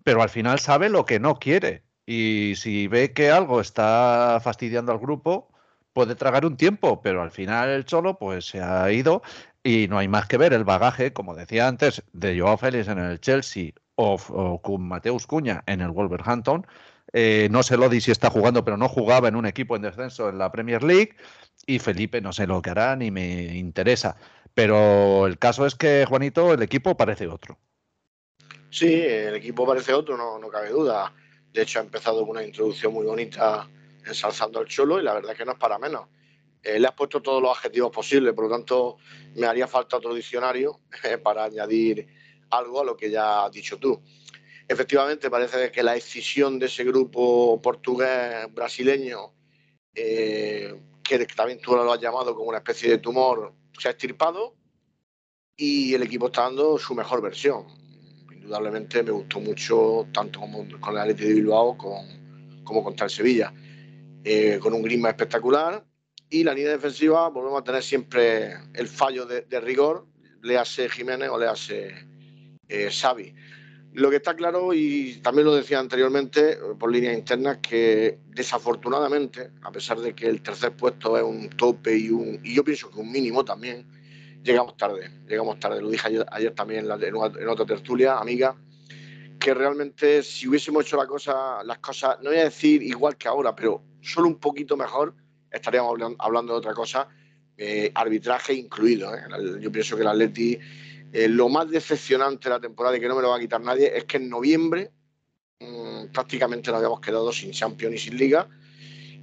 pero 0.03 0.21
al 0.21 0.29
final 0.29 0.59
sabe 0.59 0.89
lo 0.89 1.05
que 1.05 1.21
no 1.21 1.39
quiere. 1.39 1.83
Y 2.05 2.55
si 2.57 2.89
ve 2.89 3.13
que 3.13 3.31
algo 3.31 3.61
está 3.61 4.41
fastidiando 4.43 4.91
al 4.91 4.99
grupo, 4.99 5.54
puede 5.95 6.15
tragar 6.15 6.45
un 6.45 6.57
tiempo, 6.57 7.01
pero 7.01 7.21
al 7.21 7.31
final 7.31 7.69
el 7.69 7.85
Cholo 7.85 8.19
pues 8.19 8.45
se 8.45 8.61
ha 8.61 8.91
ido 8.91 9.23
y 9.63 9.87
no 9.87 9.97
hay 9.97 10.09
más 10.09 10.27
que 10.27 10.37
ver 10.37 10.51
el 10.51 10.65
bagaje, 10.65 11.13
como 11.13 11.35
decía 11.35 11.69
antes, 11.69 12.03
de 12.11 12.37
Joao 12.37 12.57
Félix 12.57 12.89
en 12.89 12.99
el 12.99 13.21
Chelsea 13.21 13.71
o, 13.95 14.59
con 14.61 14.85
Mateus 14.85 15.25
Cuña 15.25 15.63
en 15.67 15.79
el 15.79 15.91
Wolverhampton. 15.91 16.67
Eh, 17.13 17.47
no 17.49 17.63
sé 17.63 17.77
Lodi 17.77 18.01
si 18.01 18.11
está 18.11 18.29
jugando, 18.29 18.65
pero 18.65 18.75
no 18.75 18.89
jugaba 18.89 19.29
en 19.29 19.37
un 19.37 19.45
equipo 19.45 19.77
en 19.77 19.83
descenso 19.83 20.27
en 20.27 20.37
la 20.37 20.51
Premier 20.51 20.83
League 20.83 21.15
y 21.65 21.79
Felipe 21.79 22.19
no 22.19 22.33
sé 22.33 22.45
lo 22.45 22.61
que 22.61 22.71
hará 22.71 22.97
ni 22.97 23.09
me 23.09 23.55
interesa. 23.55 24.17
Pero 24.53 25.25
el 25.27 25.39
caso 25.39 25.65
es 25.65 25.75
que, 25.75 26.05
Juanito, 26.05 26.53
el 26.53 26.61
equipo 26.61 26.97
parece 26.97 27.27
otro. 27.27 27.57
Sí, 28.69 29.01
el 29.01 29.35
equipo 29.35 29.65
parece 29.65 29.93
otro, 29.93 30.17
no, 30.17 30.39
no 30.39 30.49
cabe 30.49 30.71
duda. 30.71 31.13
De 31.53 31.61
hecho, 31.61 31.79
ha 31.79 31.83
empezado 31.83 32.19
con 32.19 32.31
una 32.31 32.43
introducción 32.43 32.91
muy 32.91 33.05
bonita 33.05 33.69
ensalzando 34.05 34.59
al 34.59 34.67
Cholo 34.67 34.99
y 34.99 35.03
la 35.03 35.13
verdad 35.13 35.31
es 35.31 35.37
que 35.37 35.45
no 35.45 35.53
es 35.53 35.57
para 35.57 35.77
menos. 35.77 36.07
Eh, 36.61 36.79
le 36.79 36.87
has 36.87 36.93
puesto 36.93 37.21
todos 37.21 37.41
los 37.41 37.51
adjetivos 37.51 37.91
posibles, 37.91 38.33
por 38.33 38.45
lo 38.45 38.51
tanto, 38.51 38.97
me 39.35 39.45
haría 39.45 39.67
falta 39.67 39.97
otro 39.97 40.13
diccionario 40.13 40.81
para 41.23 41.45
añadir 41.45 42.07
algo 42.49 42.81
a 42.81 42.85
lo 42.85 42.97
que 42.97 43.09
ya 43.09 43.45
has 43.45 43.51
dicho 43.51 43.77
tú. 43.77 44.01
Efectivamente, 44.67 45.29
parece 45.29 45.71
que 45.71 45.83
la 45.83 45.95
excisión 45.95 46.57
de 46.57 46.65
ese 46.65 46.83
grupo 46.83 47.61
portugués-brasileño 47.61 49.33
eh, 49.93 50.73
que 51.03 51.25
también 51.27 51.59
tú 51.59 51.75
lo 51.75 51.91
has 51.91 52.01
llamado 52.01 52.35
como 52.35 52.49
una 52.49 52.57
especie 52.57 52.89
de 52.89 52.97
tumor, 52.97 53.53
se 53.77 53.87
ha 53.87 53.91
extirpado 53.91 54.55
y 55.55 55.93
el 55.93 56.03
equipo 56.03 56.27
está 56.27 56.43
dando 56.43 56.77
su 56.77 56.95
mejor 56.95 57.21
versión. 57.21 57.67
Indudablemente 58.31 59.03
me 59.03 59.11
gustó 59.11 59.39
mucho, 59.39 60.07
tanto 60.11 60.39
como 60.39 60.65
con 60.79 60.93
el 60.93 60.99
Atleti 60.99 61.25
de 61.25 61.33
Bilbao 61.35 61.77
con, 61.77 62.63
como 62.63 62.83
contra 62.83 63.05
el 63.05 63.11
Sevilla, 63.11 63.53
eh, 64.25 64.57
con 64.59 64.73
un 64.73 64.81
Grima 64.81 65.09
espectacular. 65.09 65.85
Y 66.29 66.43
la 66.43 66.53
línea 66.53 66.71
defensiva 66.71 67.29
volvemos 67.29 67.61
a 67.61 67.63
tener 67.63 67.83
siempre 67.83 68.55
el 68.73 68.87
fallo 68.87 69.25
de, 69.25 69.61
rigor, 69.61 70.07
le 70.41 70.57
hace 70.57 70.89
Jiménez 70.89 71.29
o 71.29 71.37
le 71.37 71.47
hace 71.47 71.93
eh, 72.67 72.89
Xavi. 72.91 73.33
Lo 73.93 74.09
que 74.09 74.15
está 74.17 74.35
claro, 74.35 74.73
y 74.73 75.21
también 75.21 75.45
lo 75.45 75.55
decía 75.55 75.79
anteriormente 75.79 76.53
eh, 76.53 76.57
por 76.77 76.91
líneas 76.91 77.15
internas, 77.15 77.59
que 77.59 78.17
desafortunadamente, 78.27 79.51
a 79.61 79.71
pesar 79.71 79.99
de 79.99 80.15
que 80.15 80.27
el 80.27 80.41
tercer 80.41 80.75
puesto 80.75 81.15
es 81.17 81.23
un 81.23 81.47
tope 81.51 81.95
y, 81.95 82.09
un, 82.09 82.41
y 82.43 82.55
yo 82.55 82.63
pienso 82.63 82.89
que 82.89 82.99
un 82.99 83.11
mínimo 83.11 83.45
también, 83.45 83.85
llegamos 84.43 84.75
tarde. 84.75 85.11
Llegamos 85.27 85.59
tarde. 85.59 85.81
Lo 85.81 85.89
dije 85.89 86.07
ayer, 86.31 86.53
también 86.55 86.87
en, 86.89 87.47
otra 87.47 87.65
tertulia, 87.65 88.17
amiga, 88.17 88.55
que 89.39 89.53
realmente 89.53 90.23
si 90.23 90.47
hubiésemos 90.47 90.83
hecho 90.83 90.97
la 90.97 91.05
cosa, 91.05 91.63
las 91.63 91.77
cosas, 91.77 92.17
no 92.21 92.31
voy 92.31 92.39
a 92.39 92.45
decir 92.45 92.81
igual 92.81 93.15
que 93.17 93.27
ahora, 93.27 93.55
pero 93.55 93.83
solo 94.05 94.27
un 94.27 94.39
poquito 94.39 94.77
mejor, 94.77 95.15
estaríamos 95.51 95.99
hablando, 96.19 96.53
de 96.53 96.59
otra 96.59 96.73
cosa, 96.73 97.07
eh, 97.57 97.91
arbitraje 97.93 98.53
incluido. 98.53 99.13
¿eh? 99.15 99.21
Yo 99.59 99.71
pienso 99.71 99.95
que 99.95 100.03
el 100.03 100.07
Atleti 100.07 100.59
eh, 101.11 101.27
lo 101.27 101.49
más 101.49 101.69
decepcionante 101.69 102.49
de 102.49 102.55
la 102.55 102.59
temporada 102.59 102.97
y 102.97 102.99
que 102.99 103.07
no 103.07 103.15
me 103.15 103.21
lo 103.21 103.29
va 103.29 103.37
a 103.37 103.39
quitar 103.39 103.61
nadie 103.61 103.91
es 103.95 104.03
que 104.05 104.17
en 104.17 104.29
noviembre 104.29 104.91
mm, 105.59 106.11
prácticamente 106.11 106.69
nos 106.69 106.77
habíamos 106.77 106.99
quedado 106.99 107.31
sin 107.31 107.51
Champions 107.51 107.95
y 107.95 107.97
sin 107.97 108.17
Liga. 108.17 108.47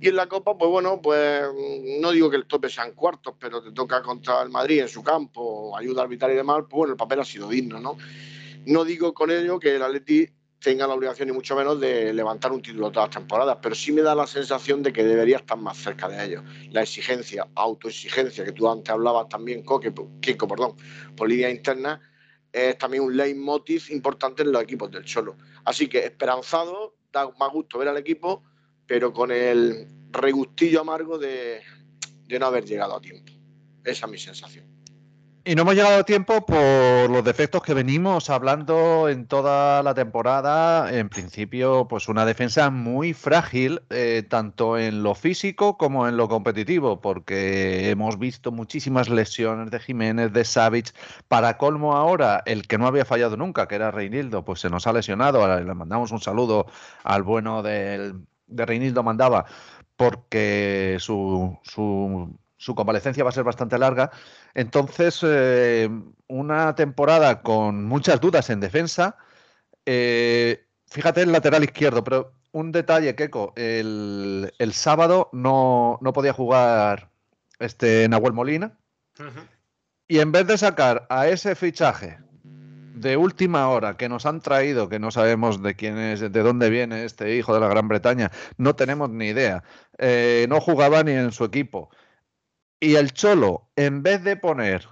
Y 0.01 0.09
en 0.09 0.17
la 0.17 0.27
Copa, 0.27 0.59
pues 0.59 0.71
bueno, 0.71 1.01
pues 1.01 1.43
mm, 1.43 2.01
no 2.01 2.11
digo 2.11 2.31
que 2.31 2.37
el 2.37 2.47
tope 2.47 2.69
sean 2.69 2.93
cuartos, 2.93 3.35
pero 3.39 3.63
te 3.63 3.73
toca 3.73 4.03
contra 4.03 4.43
el 4.43 4.51
Madrid 4.51 4.81
en 4.81 4.89
su 4.89 5.03
campo, 5.03 5.77
ayuda 5.77 6.01
a 6.01 6.05
arbitrar 6.05 6.33
y 6.33 6.37
demás, 6.37 6.65
pues 6.69 6.79
bueno, 6.79 6.93
el 6.95 6.97
papel 6.97 7.21
ha 7.21 7.25
sido 7.25 7.49
digno, 7.49 7.79
¿no? 7.79 7.97
No 8.65 8.85
digo 8.85 9.13
con 9.13 9.31
ello 9.31 9.59
que 9.59 9.77
el 9.77 9.83
Atleti 9.83 10.29
tenga 10.63 10.87
la 10.87 10.95
obligación 10.95 11.29
ni 11.29 11.35
mucho 11.35 11.57
menos 11.57 11.81
de 11.81 12.13
levantar 12.13 12.53
un 12.53 12.63
título 12.63 12.91
todas 12.93 13.09
las 13.09 13.17
temporadas, 13.17 13.59
pero 13.61 13.75
sí 13.75 13.93
me 13.93 14.03
da 14.03 14.15
la 14.15 14.27
sensación 14.27 14.83
de 14.83 14.93
que 14.93 15.03
debería 15.03 15.37
estar 15.37 15.59
más 15.59 15.77
cerca 15.77 16.09
de 16.09 16.25
ellos. 16.25 16.45
La 16.71 16.83
exigencia, 16.83 17.49
autoexigencia, 17.55 18.45
que 18.45 18.53
tú 18.53 18.71
antes 18.71 18.91
hablabas 18.91 19.29
también, 19.29 19.65
Kiko, 20.21 20.49
perdón, 20.49 20.77
por 21.17 21.29
línea 21.29 21.51
interna, 21.51 22.01
es 22.53 22.79
también 22.79 23.03
un 23.03 23.17
leitmotiv 23.17 23.91
importante 23.91 24.43
en 24.43 24.53
los 24.53 24.63
equipos 24.63 24.91
del 24.91 25.05
Cholo. 25.05 25.37
Así 25.65 25.89
que 25.89 26.05
esperanzado, 26.05 26.95
da 27.13 27.29
más 27.39 27.51
gusto 27.53 27.79
ver 27.79 27.89
al 27.89 27.97
equipo, 27.97 28.45
pero 28.87 29.13
con 29.13 29.33
el 29.33 29.89
regustillo 30.11 30.81
amargo 30.81 31.19
de 31.19 31.61
no 32.29 32.47
haber 32.47 32.65
llegado 32.65 32.97
a 32.97 33.01
tiempo. 33.01 33.33
Esa 33.85 34.07
es 34.07 34.13
mi 34.13 34.19
sensación. 34.19 34.72
Y 35.45 35.57
no 35.57 35.63
hemos 35.63 35.75
llegado 35.75 35.99
a 35.99 36.05
tiempo 36.05 36.47
por 36.47 37.11
los 37.11 37.25
defectos 37.25 37.65
que 37.65 37.75
venimos 37.75 38.31
hablando 38.31 39.09
en 39.09 39.27
toda 39.27 39.83
la 39.83 39.93
temporada. 39.93 40.97
En 40.97 41.09
principio, 41.09 41.89
pues 41.89 42.09
una 42.09 42.25
defensa 42.25 42.71
muy 42.71 43.13
frágil, 43.13 43.83
eh, 43.91 44.23
tanto 44.29 44.79
en 44.79 45.03
lo 45.03 45.17
físico 45.17 45.77
como 45.77 46.07
en 46.07 46.17
lo 46.17 46.29
competitivo, 46.29 47.01
porque 47.01 47.91
hemos 47.91 48.21
visto 48.21 48.53
muchísimas 48.53 49.09
lesiones 49.09 49.73
de 49.73 49.81
Jiménez, 49.81 50.33
de 50.33 50.45
Savage. 50.45 50.93
Para 51.27 51.59
colmo 51.59 51.97
ahora, 51.97 52.45
el 52.47 52.69
que 52.69 52.79
no 52.79 52.87
había 52.87 53.05
fallado 53.05 53.37
nunca, 53.37 53.67
que 53.67 53.75
era 53.75 53.91
Reinildo, 53.91 54.45
pues 54.45 54.61
se 54.61 54.71
nos 54.71 54.87
ha 54.87 54.93
lesionado. 54.93 55.45
le 55.61 55.75
mandamos 55.75 56.13
un 56.13 56.21
saludo 56.21 56.67
al 57.03 57.25
bueno 57.25 57.65
de 57.65 58.15
Reinildo 58.47 59.03
Mandaba, 59.03 59.47
porque 59.97 60.99
su, 61.01 61.59
su 61.65 62.39
su 62.63 62.77
convalecencia 62.77 63.25
va 63.25 63.31
a 63.31 63.33
ser 63.33 63.43
bastante 63.43 63.77
larga. 63.77 64.13
Entonces, 64.55 65.19
eh, 65.25 65.91
una 66.29 66.77
temporada 66.77 67.43
con 67.43 67.85
muchas 67.85 68.21
dudas 68.21 68.51
en 68.51 68.61
defensa. 68.61 69.17
Eh, 69.85 70.65
fíjate 70.87 71.23
el 71.23 71.33
lateral 71.33 71.65
izquierdo, 71.65 72.05
pero 72.05 72.35
un 72.53 72.71
detalle, 72.71 73.17
Keco. 73.17 73.53
El, 73.57 74.55
el 74.57 74.73
sábado 74.75 75.29
no, 75.33 75.99
podía 76.15 76.33
jugar 76.33 77.11
este 77.59 78.09
Nahuel 78.09 78.33
Molina. 78.33 78.79
Y 80.07 80.21
en 80.21 80.31
vez 80.31 80.47
de 80.47 80.57
sacar 80.57 81.07
a 81.11 81.27
ese 81.27 81.57
fichaje 81.57 82.19
de 82.45 83.17
última 83.17 83.69
hora 83.71 83.97
que 83.97 84.09
nos 84.09 84.25
han 84.25 84.41
traído, 84.41 84.89
que 84.89 85.01
no 85.01 85.11
sabemos 85.11 85.61
de 85.65 85.75
quién 85.75 85.99
es, 85.99 86.21
de 86.21 86.43
dónde 86.43 86.71
viene 86.71 87.05
este 87.05 87.35
hijo 87.35 87.55
de 87.55 87.61
la 87.61 87.67
Gran 87.67 87.89
Bretaña, 87.89 88.31
no 88.57 88.77
tenemos 88.77 89.11
ni 89.11 89.27
idea. 89.27 89.65
Eh, 89.99 90.47
no 90.49 90.61
jugaba 90.61 91.03
ni 91.03 91.11
en 91.11 91.33
su 91.33 91.45
equipo. 91.45 91.91
Y 92.83 92.97
el 92.97 93.13
Cholo, 93.13 93.71
en 93.77 94.03
vez 94.03 94.25
de 94.25 94.37
poner 94.37 94.89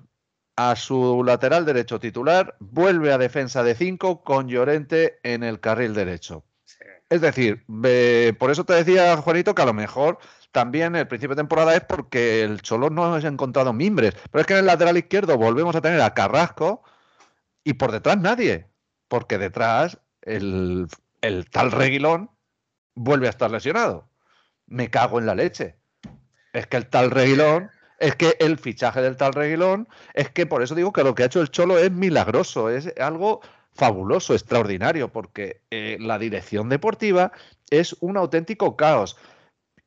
a 0.54 0.76
su 0.76 1.24
lateral 1.24 1.66
derecho 1.66 1.98
titular, 1.98 2.56
vuelve 2.60 3.12
a 3.12 3.18
defensa 3.18 3.64
de 3.64 3.74
5 3.74 4.22
con 4.22 4.48
Llorente 4.48 5.18
en 5.24 5.42
el 5.42 5.58
carril 5.58 5.92
derecho. 5.92 6.44
Es 7.08 7.20
decir, 7.20 7.64
por 8.38 8.52
eso 8.52 8.62
te 8.64 8.74
decía, 8.74 9.16
Juanito, 9.16 9.56
que 9.56 9.62
a 9.62 9.66
lo 9.66 9.74
mejor 9.74 10.20
también 10.52 10.94
el 10.94 11.08
principio 11.08 11.34
de 11.34 11.40
temporada 11.40 11.74
es 11.74 11.80
porque 11.80 12.44
el 12.44 12.62
Cholo 12.62 12.90
no 12.90 13.12
ha 13.12 13.18
encontrado 13.18 13.72
mimbres. 13.72 14.14
Pero 14.30 14.40
es 14.40 14.46
que 14.46 14.52
en 14.52 14.60
el 14.60 14.66
lateral 14.66 14.96
izquierdo 14.96 15.36
volvemos 15.36 15.74
a 15.74 15.80
tener 15.80 16.00
a 16.00 16.14
Carrasco 16.14 16.84
y 17.64 17.72
por 17.72 17.90
detrás 17.90 18.18
nadie. 18.18 18.68
Porque 19.08 19.36
detrás 19.36 19.98
el, 20.22 20.86
el 21.22 21.50
tal 21.50 21.72
Reguilón 21.72 22.30
vuelve 22.94 23.26
a 23.26 23.30
estar 23.30 23.50
lesionado. 23.50 24.08
Me 24.66 24.90
cago 24.90 25.18
en 25.18 25.26
la 25.26 25.34
leche. 25.34 25.74
Es 26.52 26.68
que 26.68 26.76
el 26.76 26.86
tal 26.86 27.10
Reguilón 27.10 27.72
es 28.00 28.16
que 28.16 28.36
el 28.40 28.58
fichaje 28.58 29.02
del 29.02 29.16
tal 29.16 29.34
Reguilón, 29.34 29.86
es 30.14 30.30
que 30.30 30.46
por 30.46 30.62
eso 30.62 30.74
digo 30.74 30.92
que 30.92 31.04
lo 31.04 31.14
que 31.14 31.22
ha 31.22 31.26
hecho 31.26 31.42
el 31.42 31.50
Cholo 31.50 31.78
es 31.78 31.92
milagroso, 31.92 32.70
es 32.70 32.92
algo 32.98 33.42
fabuloso, 33.74 34.34
extraordinario, 34.34 35.12
porque 35.12 35.60
eh, 35.70 35.98
la 36.00 36.18
dirección 36.18 36.68
deportiva 36.68 37.30
es 37.68 37.94
un 38.00 38.16
auténtico 38.16 38.76
caos. 38.76 39.16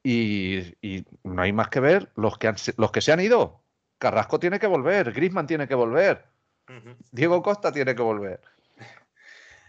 Y, 0.05 0.75
no 1.23 1.41
hay 1.41 1.53
más 1.53 1.69
que 1.69 1.79
ver 1.79 2.11
los 2.15 2.37
que, 2.37 2.53
los 2.77 2.91
que 2.91 3.01
se 3.01 3.11
han 3.11 3.19
ido. 3.19 3.61
Carrasco 3.97 4.39
tiene 4.39 4.59
que 4.59 4.67
volver, 4.67 5.11
Grisman 5.11 5.47
tiene 5.47 5.67
que 5.67 5.75
volver, 5.75 6.25
Diego 7.11 7.41
Costa 7.41 7.71
tiene 7.71 7.95
que 7.95 8.01
volver. 8.01 8.41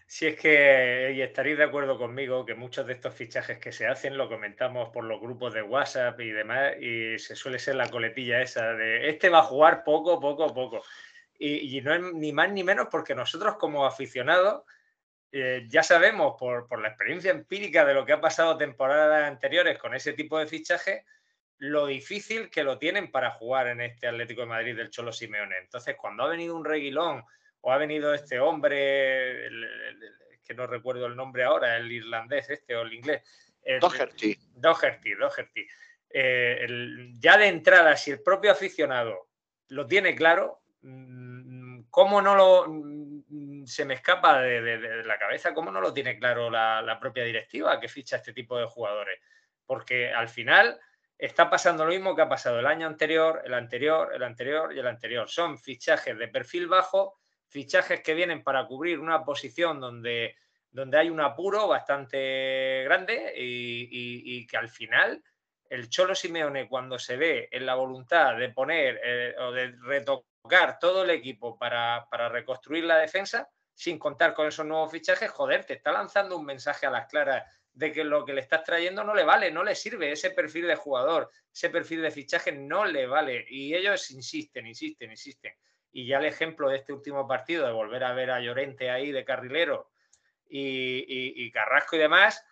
Si 0.06 0.26
es 0.26 0.38
que, 0.38 1.12
y 1.16 1.22
estaréis 1.22 1.58
de 1.58 1.64
acuerdo 1.64 1.98
conmigo, 1.98 2.44
que 2.44 2.54
muchos 2.54 2.86
de 2.86 2.92
estos 2.92 3.14
fichajes 3.14 3.58
que 3.58 3.72
se 3.72 3.86
hacen 3.86 4.16
lo 4.16 4.28
comentamos 4.28 4.90
por 4.90 5.04
los 5.04 5.20
grupos 5.20 5.54
de 5.54 5.62
WhatsApp 5.62 6.20
y 6.20 6.30
demás, 6.30 6.74
y 6.80 7.18
se 7.18 7.34
suele 7.34 7.58
ser 7.58 7.76
la 7.76 7.88
coletilla 7.88 8.42
esa 8.42 8.74
de 8.74 9.08
este 9.08 9.28
va 9.30 9.40
a 9.40 9.44
jugar 9.44 9.82
poco, 9.82 10.20
poco, 10.20 10.52
poco. 10.52 10.82
Y, 11.38 11.80
no 11.80 11.94
es 11.94 12.00
ni 12.14 12.32
más 12.32 12.52
ni 12.52 12.62
menos 12.62 12.88
porque 12.90 13.14
nosotros 13.14 13.56
como 13.56 13.86
aficionados 13.86 14.62
eh, 15.32 15.66
ya 15.68 15.82
sabemos 15.82 16.36
por, 16.38 16.68
por 16.68 16.80
la 16.80 16.88
experiencia 16.88 17.32
empírica 17.32 17.84
de 17.84 17.94
lo 17.94 18.06
que 18.06 18.12
ha 18.12 18.20
pasado 18.20 18.56
temporadas 18.56 19.24
anteriores 19.24 19.78
con 19.78 19.94
ese 19.94 20.12
tipo 20.12 20.38
de 20.38 20.46
fichajes, 20.46 21.02
lo 21.58 21.86
difícil 21.86 22.50
que 22.50 22.62
lo 22.62 22.78
tienen 22.78 23.10
para 23.10 23.32
jugar 23.32 23.68
en 23.68 23.80
este 23.80 24.06
Atlético 24.06 24.42
de 24.42 24.46
Madrid 24.46 24.76
del 24.76 24.90
Cholo 24.90 25.12
Simeone. 25.12 25.56
Entonces, 25.58 25.96
cuando 25.96 26.22
ha 26.22 26.28
venido 26.28 26.54
un 26.54 26.64
reguilón 26.64 27.24
o 27.64 27.72
ha 27.72 27.78
venido 27.78 28.12
este 28.12 28.38
hombre, 28.38 29.48
que 30.46 30.52
no 30.54 30.66
recuerdo 30.66 31.06
el 31.06 31.16
nombre 31.16 31.44
ahora, 31.44 31.78
el 31.78 31.90
irlandés 31.90 32.50
este 32.50 32.76
o 32.76 32.82
el 32.82 32.92
inglés. 32.92 33.22
Doherty. 33.80 34.38
Doherty, 34.54 35.14
Doherty. 35.14 35.66
Eh, 36.10 36.66
ya 37.18 37.38
de 37.38 37.48
entrada, 37.48 37.96
si 37.96 38.10
el 38.10 38.22
propio 38.22 38.52
aficionado 38.52 39.30
lo 39.68 39.86
tiene 39.86 40.14
claro, 40.14 40.60
mm, 40.82 41.84
¿cómo 41.88 42.20
no 42.20 42.34
lo 42.34 42.66
mm, 42.68 43.64
se 43.64 43.86
me 43.86 43.94
escapa 43.94 44.42
de, 44.42 45.02
la 45.02 45.18
cabeza? 45.18 45.54
¿Cómo 45.54 45.70
no 45.70 45.80
lo 45.80 45.94
tiene 45.94 46.18
claro 46.18 46.50
la, 46.50 46.82
la 46.82 47.00
propia 47.00 47.24
directiva 47.24 47.80
que 47.80 47.88
ficha 47.88 48.16
este 48.16 48.34
tipo 48.34 48.58
de 48.58 48.66
jugadores? 48.66 49.18
Porque 49.64 50.12
al 50.12 50.28
final 50.28 50.78
está 51.16 51.48
pasando 51.48 51.86
lo 51.86 51.92
mismo 51.92 52.14
que 52.14 52.20
ha 52.20 52.28
pasado 52.28 52.60
el 52.60 52.66
año 52.66 52.86
anterior, 52.86 53.40
el 53.46 53.54
anterior, 53.54 54.12
el 54.14 54.22
anterior 54.22 54.74
y 54.74 54.80
el 54.80 54.86
anterior. 54.86 55.30
Son 55.30 55.58
fichajes 55.58 56.18
de 56.18 56.28
perfil 56.28 56.68
bajo 56.68 57.23
fichajes 57.54 58.00
que 58.00 58.14
vienen 58.14 58.42
para 58.42 58.66
cubrir 58.66 58.98
una 58.98 59.24
posición 59.24 59.78
donde, 59.78 60.34
donde 60.72 60.98
hay 60.98 61.08
un 61.08 61.20
apuro 61.20 61.68
bastante 61.68 62.82
grande 62.82 63.32
y, 63.36 64.44
que 64.48 64.56
al 64.56 64.68
final 64.68 65.22
el 65.70 65.88
Cholo 65.88 66.16
Simeone 66.16 66.68
cuando 66.68 66.98
se 66.98 67.16
ve 67.16 67.48
en 67.52 67.64
la 67.64 67.76
voluntad 67.76 68.36
de 68.36 68.48
poner 68.48 69.00
eh, 69.04 69.36
o 69.38 69.52
de 69.52 69.72
retocar 69.82 70.80
todo 70.80 71.04
el 71.04 71.10
equipo 71.10 71.56
para, 71.56 72.08
para, 72.10 72.28
reconstruir 72.28 72.82
la 72.82 72.98
defensa, 72.98 73.48
sin 73.72 74.00
contar 74.00 74.34
con 74.34 74.48
esos 74.48 74.66
nuevos 74.66 74.90
fichajes, 74.90 75.30
joder, 75.30 75.64
te 75.64 75.74
está 75.74 75.92
lanzando 75.92 76.36
un 76.36 76.44
mensaje 76.44 76.86
a 76.86 76.90
las 76.90 77.06
claras 77.06 77.44
de 77.72 77.92
que 77.92 78.02
lo 78.02 78.24
que 78.24 78.32
le 78.32 78.40
estás 78.40 78.64
trayendo 78.64 79.04
no 79.04 79.14
le 79.14 79.22
vale, 79.22 79.52
no 79.52 79.62
le 79.62 79.76
sirve, 79.76 80.10
ese 80.10 80.30
perfil 80.30 80.66
de 80.66 80.74
jugador, 80.74 81.30
ese 81.52 81.70
perfil 81.70 82.02
de 82.02 82.10
fichaje 82.10 82.50
no 82.50 82.84
le 82.84 83.06
vale. 83.06 83.46
Y 83.48 83.76
ellos 83.76 84.10
insisten, 84.10 84.66
insisten, 84.66 85.12
insisten 85.12 85.54
y 85.94 86.06
ya 86.08 86.18
el 86.18 86.24
ejemplo 86.24 86.68
de 86.68 86.78
este 86.78 86.92
último 86.92 87.26
partido, 87.28 87.64
de 87.64 87.72
volver 87.72 88.02
a 88.02 88.12
ver 88.12 88.32
a 88.32 88.40
Llorente 88.40 88.90
ahí 88.90 89.12
de 89.12 89.24
carrilero 89.24 89.92
y, 90.48 91.50
Carrasco 91.52 91.94
y 91.94 92.00
demás, 92.00 92.44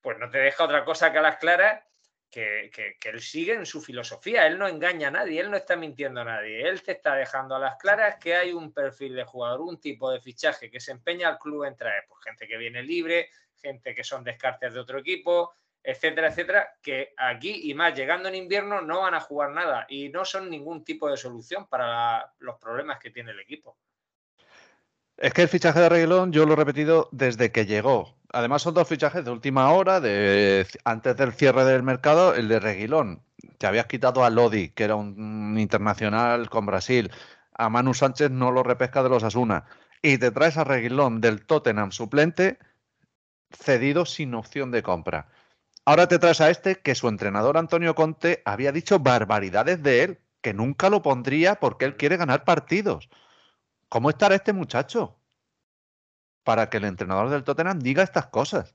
pues 0.00 0.18
no 0.18 0.28
te 0.28 0.38
deja 0.38 0.64
otra 0.64 0.84
cosa 0.84 1.12
que 1.12 1.18
a 1.18 1.22
las 1.22 1.36
claras 1.36 1.84
que, 2.28 2.70
que, 2.74 3.08
él 3.08 3.22
sigue 3.22 3.54
en 3.54 3.66
su 3.66 3.80
filosofía, 3.80 4.48
él 4.48 4.58
no 4.58 4.66
engaña 4.66 5.08
a 5.08 5.12
nadie, 5.12 5.40
él 5.40 5.50
no 5.50 5.56
está 5.56 5.76
mintiendo 5.76 6.22
a 6.22 6.24
nadie, 6.24 6.68
él 6.68 6.82
te 6.82 6.92
está 6.92 7.14
dejando 7.14 7.54
a 7.54 7.60
las 7.60 7.76
claras 7.76 8.16
que 8.16 8.34
hay 8.34 8.52
un 8.52 8.72
perfil 8.72 9.14
de 9.14 9.24
jugador, 9.24 9.60
un 9.60 9.80
tipo 9.80 10.10
de 10.10 10.20
fichaje 10.20 10.68
que 10.68 10.80
se 10.80 10.90
empeña 10.90 11.28
al 11.28 11.38
club 11.38 11.64
en 11.64 11.76
traer, 11.76 12.02
pues 12.08 12.20
gente 12.24 12.48
que 12.48 12.56
viene 12.56 12.82
libre, 12.82 13.30
gente 13.54 13.94
que 13.94 14.02
son 14.02 14.24
descartes 14.24 14.74
de 14.74 14.80
otro 14.80 14.98
equipo, 14.98 15.54
etcétera, 15.82 16.28
etcétera, 16.28 16.68
que 16.82 17.14
aquí 17.16 17.70
y 17.70 17.74
más 17.74 17.94
llegando 17.94 18.28
en 18.28 18.34
invierno 18.34 18.80
no 18.80 19.00
van 19.00 19.14
a 19.14 19.20
jugar 19.20 19.50
nada 19.50 19.86
y 19.88 20.08
no 20.08 20.24
son 20.24 20.50
ningún 20.50 20.84
tipo 20.84 21.10
de 21.10 21.16
solución 21.16 21.66
para 21.66 22.32
los 22.38 22.56
problemas 22.58 22.98
que 22.98 23.10
tiene 23.10 23.30
el 23.30 23.40
equipo. 23.40 23.76
Es 25.16 25.32
que 25.32 25.42
el 25.42 25.48
fichaje 25.48 25.80
de 25.80 25.88
Reguilón 25.88 26.32
yo 26.32 26.46
lo 26.46 26.52
he 26.52 26.56
repetido 26.56 27.08
desde 27.10 27.50
que 27.50 27.66
llegó. 27.66 28.14
Además 28.32 28.62
son 28.62 28.74
dos 28.74 28.86
fichajes 28.86 29.24
de 29.24 29.30
última 29.30 29.72
hora, 29.72 29.96
antes 29.96 31.16
del 31.16 31.32
cierre 31.32 31.64
del 31.64 31.82
mercado, 31.82 32.34
el 32.34 32.48
de 32.48 32.60
Reguilón. 32.60 33.22
Te 33.56 33.66
habías 33.66 33.86
quitado 33.86 34.24
a 34.24 34.30
Lodi, 34.30 34.68
que 34.70 34.84
era 34.84 34.94
un 34.94 35.56
internacional 35.58 36.48
con 36.50 36.66
Brasil. 36.66 37.10
A 37.54 37.68
Manu 37.68 37.94
Sánchez 37.94 38.30
no 38.30 38.52
lo 38.52 38.62
repesca 38.62 39.02
de 39.02 39.08
los 39.08 39.24
Asuna. 39.24 39.64
Y 40.02 40.18
te 40.18 40.30
traes 40.30 40.56
a 40.56 40.64
Reguilón 40.64 41.20
del 41.20 41.44
Tottenham 41.46 41.90
suplente 41.90 42.58
cedido 43.50 44.04
sin 44.04 44.34
opción 44.34 44.70
de 44.70 44.82
compra. 44.82 45.28
Ahora 45.88 46.06
te 46.06 46.18
traes 46.18 46.42
a 46.42 46.50
este 46.50 46.82
que 46.82 46.94
su 46.94 47.08
entrenador 47.08 47.56
Antonio 47.56 47.94
Conte 47.94 48.42
había 48.44 48.72
dicho 48.72 48.98
barbaridades 48.98 49.82
de 49.82 50.02
él, 50.02 50.18
que 50.42 50.52
nunca 50.52 50.90
lo 50.90 51.00
pondría 51.00 51.54
porque 51.54 51.86
él 51.86 51.96
quiere 51.96 52.18
ganar 52.18 52.44
partidos. 52.44 53.08
¿Cómo 53.88 54.10
estará 54.10 54.34
este 54.34 54.52
muchacho? 54.52 55.16
Para 56.44 56.68
que 56.68 56.76
el 56.76 56.84
entrenador 56.84 57.30
del 57.30 57.42
Tottenham 57.42 57.78
diga 57.78 58.02
estas 58.02 58.26
cosas 58.26 58.74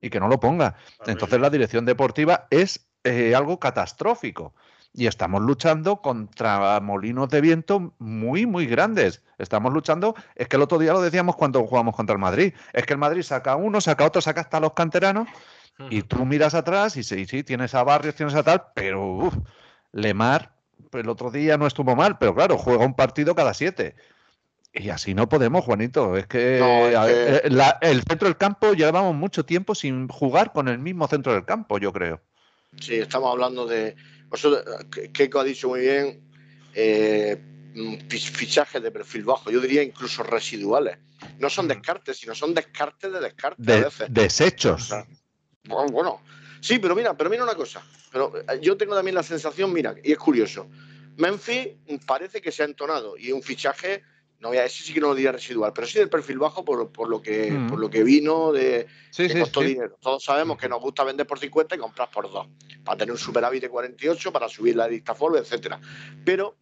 y 0.00 0.08
que 0.08 0.20
no 0.20 0.28
lo 0.28 0.38
ponga. 0.38 0.76
Entonces 1.04 1.40
la 1.40 1.50
dirección 1.50 1.84
deportiva 1.84 2.46
es 2.50 2.88
eh, 3.02 3.34
algo 3.34 3.58
catastrófico. 3.58 4.54
Y 4.92 5.08
estamos 5.08 5.42
luchando 5.42 6.00
contra 6.00 6.78
molinos 6.78 7.28
de 7.30 7.40
viento 7.40 7.92
muy, 7.98 8.46
muy 8.46 8.66
grandes. 8.66 9.24
Estamos 9.38 9.72
luchando, 9.72 10.14
es 10.36 10.46
que 10.46 10.54
el 10.54 10.62
otro 10.62 10.78
día 10.78 10.92
lo 10.92 11.00
decíamos 11.00 11.34
cuando 11.34 11.66
jugamos 11.66 11.96
contra 11.96 12.12
el 12.12 12.20
Madrid, 12.20 12.54
es 12.72 12.86
que 12.86 12.92
el 12.92 13.00
Madrid 13.00 13.22
saca 13.22 13.56
uno, 13.56 13.80
saca 13.80 14.04
otro, 14.04 14.22
saca 14.22 14.42
hasta 14.42 14.60
los 14.60 14.74
canteranos 14.74 15.26
y 15.88 16.02
tú 16.02 16.26
miras 16.26 16.54
atrás 16.54 16.96
y 16.96 17.02
sí, 17.02 17.26
sí, 17.26 17.42
tienes 17.42 17.74
a 17.74 17.82
Barrios, 17.82 18.14
tienes 18.14 18.34
a 18.34 18.42
tal, 18.42 18.64
pero 18.74 19.06
uf, 19.06 19.34
Lemar 19.92 20.52
el 20.92 21.08
otro 21.08 21.30
día 21.30 21.56
no 21.56 21.66
estuvo 21.66 21.94
mal, 21.94 22.18
pero 22.18 22.34
claro, 22.34 22.58
juega 22.58 22.84
un 22.84 22.94
partido 22.94 23.34
cada 23.34 23.54
siete. 23.54 23.94
Y 24.72 24.90
así 24.90 25.14
no 25.14 25.28
podemos, 25.28 25.64
Juanito. 25.64 26.16
Es 26.16 26.26
que, 26.26 26.60
eh, 26.60 27.40
el 27.80 28.02
centro 28.02 28.28
del 28.28 28.36
campo 28.36 28.72
llevamos 28.72 29.14
mucho 29.14 29.44
tiempo 29.44 29.74
sin 29.74 30.08
jugar 30.08 30.52
con 30.52 30.68
el 30.68 30.78
mismo 30.78 31.08
centro 31.08 31.32
del 31.32 31.44
campo, 31.44 31.78
yo 31.78 31.92
creo. 31.92 32.20
Sí, 32.80 32.94
estamos 32.94 33.32
hablando 33.32 33.66
de. 33.66 33.96
Keiko 35.12 35.40
ha 35.40 35.44
dicho 35.44 35.68
muy 35.68 35.80
bien. 35.80 36.30
Eh, 36.72 37.36
fichajes 38.08 38.80
de 38.80 38.90
perfil 38.92 39.24
bajo, 39.24 39.50
yo 39.50 39.60
diría 39.60 39.82
incluso 39.82 40.22
residuales. 40.22 40.98
No 41.40 41.50
son 41.50 41.66
descartes, 41.66 42.18
sino 42.18 42.34
son 42.34 42.54
descartes 42.54 43.12
de 43.12 43.20
descartes. 43.20 43.68
a 43.68 43.84
veces. 43.84 44.06
Desechos. 44.08 44.94
Bueno, 45.64 46.20
sí, 46.60 46.78
pero 46.78 46.94
mira, 46.94 47.16
pero 47.16 47.30
mira 47.30 47.44
una 47.44 47.54
cosa. 47.54 47.82
Pero 48.10 48.36
eh, 48.36 48.60
yo 48.60 48.76
tengo 48.76 48.94
también 48.94 49.14
la 49.14 49.22
sensación, 49.22 49.72
mira, 49.72 49.94
y 50.02 50.12
es 50.12 50.18
curioso. 50.18 50.68
Memphis 51.16 51.68
parece 52.06 52.40
que 52.40 52.50
se 52.50 52.62
ha 52.62 52.66
entonado 52.66 53.16
y 53.16 53.32
un 53.32 53.42
fichaje, 53.42 54.02
no 54.38 54.48
voy 54.48 54.58
a 54.58 54.62
decir 54.62 54.86
sí 54.86 54.94
que 54.94 55.00
no 55.00 55.08
lo 55.08 55.14
diría 55.14 55.32
residual, 55.32 55.72
pero 55.74 55.86
sí 55.86 55.98
del 55.98 56.08
perfil 56.08 56.38
bajo 56.38 56.64
por, 56.64 56.78
lo, 56.78 57.20
que, 57.20 57.66
por 57.68 57.78
lo 57.78 57.90
que 57.90 58.02
vino 58.02 58.52
de, 58.52 58.86
sí, 59.10 59.28
costó 59.38 59.60
dinero. 59.60 59.98
Todos 60.00 60.24
sabemos 60.24 60.56
que 60.56 60.68
nos 60.68 60.80
gusta 60.80 61.04
vender 61.04 61.26
por 61.26 61.38
50 61.38 61.74
y 61.74 61.78
comprar 61.78 62.10
por 62.10 62.30
2, 62.30 62.48
para 62.84 62.96
tener 62.96 63.12
un 63.12 63.18
superávit 63.18 63.62
de 63.62 63.68
48, 63.68 64.32
para 64.32 64.48
subir 64.48 64.76
la 64.76 64.88
lista 64.88 65.14
Forbes, 65.14 65.42
etcétera. 65.42 65.78
Pero 66.24 66.56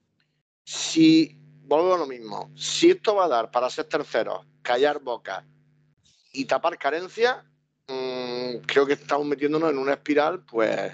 si, 0.64 1.38
vuelvo 1.62 1.94
a 1.94 1.98
lo 1.98 2.06
mismo, 2.06 2.50
si 2.56 2.90
esto 2.90 3.14
va 3.14 3.26
a 3.26 3.28
dar 3.28 3.50
para 3.52 3.70
ser 3.70 3.84
terceros, 3.84 4.44
callar 4.62 5.00
boca 5.00 5.46
y 6.32 6.46
tapar 6.46 6.78
carencias, 6.78 7.36
Mm, 7.36 7.57
creo 8.66 8.86
que 8.86 8.94
estamos 8.94 9.26
metiéndonos 9.26 9.70
en 9.70 9.78
una 9.78 9.94
espiral, 9.94 10.44
pues, 10.44 10.92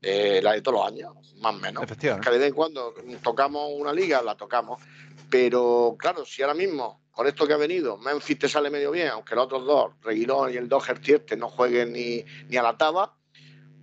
eh, 0.00 0.40
la 0.42 0.52
de 0.52 0.62
todos 0.62 0.78
los 0.78 0.86
años, 0.88 1.34
más 1.36 1.54
o 1.54 1.58
menos. 1.58 1.86
Que 2.20 2.30
de 2.30 2.38
vez 2.38 2.48
en 2.48 2.54
cuando 2.54 2.92
tocamos 3.22 3.70
una 3.74 3.92
liga, 3.92 4.20
la 4.20 4.36
tocamos. 4.36 4.82
Pero 5.30 5.96
claro, 5.98 6.24
si 6.24 6.42
ahora 6.42 6.54
mismo, 6.54 7.04
con 7.12 7.26
esto 7.26 7.46
que 7.46 7.52
ha 7.52 7.56
venido, 7.56 7.96
Memphis 7.98 8.38
te 8.38 8.48
sale 8.48 8.68
medio 8.68 8.90
bien, 8.90 9.08
aunque 9.08 9.36
los 9.36 9.44
otros 9.44 9.64
dos, 9.64 9.92
Reguilón 10.02 10.52
y 10.52 10.56
el 10.56 10.68
Doherty 10.68 11.36
no 11.36 11.48
jueguen 11.48 11.92
ni, 11.92 12.24
ni 12.48 12.56
a 12.56 12.62
la 12.62 12.76
taba, 12.76 13.16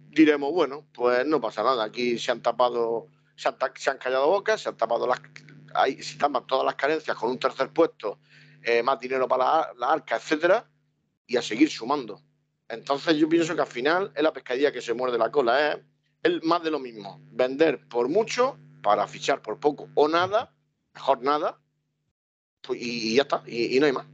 diremos, 0.09 0.51
bueno, 0.51 0.88
pues 0.93 1.25
no 1.25 1.39
pasa 1.39 1.63
nada. 1.63 1.85
Aquí 1.85 2.19
se 2.19 2.31
han 2.31 2.41
tapado, 2.41 3.07
se 3.35 3.47
han, 3.47 3.97
callado 3.97 4.27
bocas, 4.27 4.62
se 4.62 4.69
han 4.69 4.77
tapado 4.77 5.07
las. 5.07 5.21
Ahí 5.73 6.01
se 6.03 6.17
tapan 6.17 6.45
todas 6.47 6.65
las 6.65 6.75
carencias 6.75 7.15
con 7.15 7.29
un 7.29 7.39
tercer 7.39 7.69
puesto, 7.69 8.19
eh, 8.62 8.83
más 8.83 8.99
dinero 8.99 9.27
para 9.27 9.45
la, 9.45 9.73
la 9.77 9.91
arca, 9.93 10.17
etcétera, 10.17 10.69
y 11.25 11.38
a 11.38 11.41
seguir 11.41 11.69
sumando. 11.69 12.21
Entonces 12.69 13.17
yo 13.17 13.27
pienso 13.27 13.55
que 13.55 13.62
al 13.62 13.67
final 13.67 14.12
es 14.15 14.23
la 14.23 14.32
pescadilla 14.32 14.71
que 14.71 14.82
se 14.82 14.93
muerde 14.93 15.17
la 15.17 15.32
cola, 15.32 15.73
es 15.73 15.79
el 16.23 16.41
más 16.43 16.63
de 16.63 16.71
lo 16.71 16.79
mismo. 16.79 17.19
Vender 17.32 17.88
por 17.88 18.08
mucho 18.08 18.58
para 18.82 19.08
fichar 19.08 19.41
por 19.41 19.60
poco 19.60 19.89
o 19.95 20.08
nada, 20.08 20.53
mejor 20.93 21.21
nada, 21.21 21.60
pues, 22.62 22.79
y, 22.82 23.15
ya 23.15 23.23
está, 23.23 23.43
y, 23.45 23.79
no 23.79 23.88
hay 23.88 23.91
más. 23.91 24.05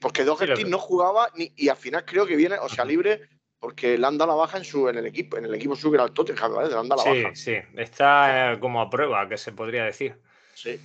Porque 0.00 0.24
Doherty 0.24 0.64
no 0.64 0.78
jugaba 0.78 1.30
ni, 1.34 1.52
y 1.56 1.68
al 1.68 1.76
final 1.76 2.04
creo 2.04 2.26
que 2.26 2.36
viene, 2.36 2.58
o 2.58 2.68
sea, 2.68 2.84
libre 2.84 3.28
porque 3.58 3.96
le 3.96 4.06
han 4.06 4.18
dado 4.18 4.32
la 4.32 4.36
baja 4.36 4.58
en 4.58 4.64
su 4.64 4.88
en 4.88 4.98
el 4.98 5.06
equipo, 5.06 5.36
en 5.36 5.46
el 5.46 5.54
equipo 5.54 5.74
suyo 5.74 6.00
al 6.00 6.12
Tottenham, 6.12 6.54
¿vale? 6.54 6.68
Le 6.68 6.76
han 6.76 6.88
dado 6.88 7.04
la 7.04 7.12
sí, 7.12 7.22
baja. 7.22 7.34
Sí, 7.34 7.56
está 7.76 8.52
eh, 8.52 8.60
como 8.60 8.80
a 8.80 8.90
prueba, 8.90 9.28
que 9.28 9.36
se 9.36 9.52
podría 9.52 9.84
decir. 9.84 10.20
Sí. 10.54 10.78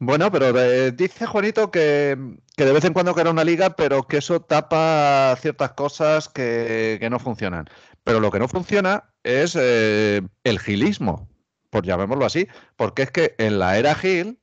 Bueno, 0.00 0.30
pero 0.30 0.56
eh, 0.56 0.92
dice 0.92 1.26
Juanito 1.26 1.72
que, 1.72 2.16
de 2.56 2.72
vez 2.72 2.84
en 2.84 2.92
cuando 2.92 3.14
queda 3.16 3.30
una 3.30 3.42
liga, 3.42 3.74
pero 3.74 4.06
que 4.06 4.18
eso 4.18 4.40
tapa 4.40 5.36
ciertas 5.40 5.72
cosas 5.72 6.28
que, 6.28 7.06
no 7.10 7.18
funcionan. 7.18 7.68
Pero 8.04 8.20
lo 8.20 8.30
que 8.30 8.38
no 8.38 8.46
funciona 8.46 9.12
es 9.24 9.56
eh, 9.58 10.22
el 10.44 10.60
gilismo, 10.60 11.28
por 11.70 11.84
llamémoslo 11.84 12.24
así, 12.24 12.46
porque 12.76 13.02
es 13.02 13.10
que 13.10 13.34
en 13.38 13.58
la 13.58 13.76
era 13.76 13.96
Gil, 13.96 14.38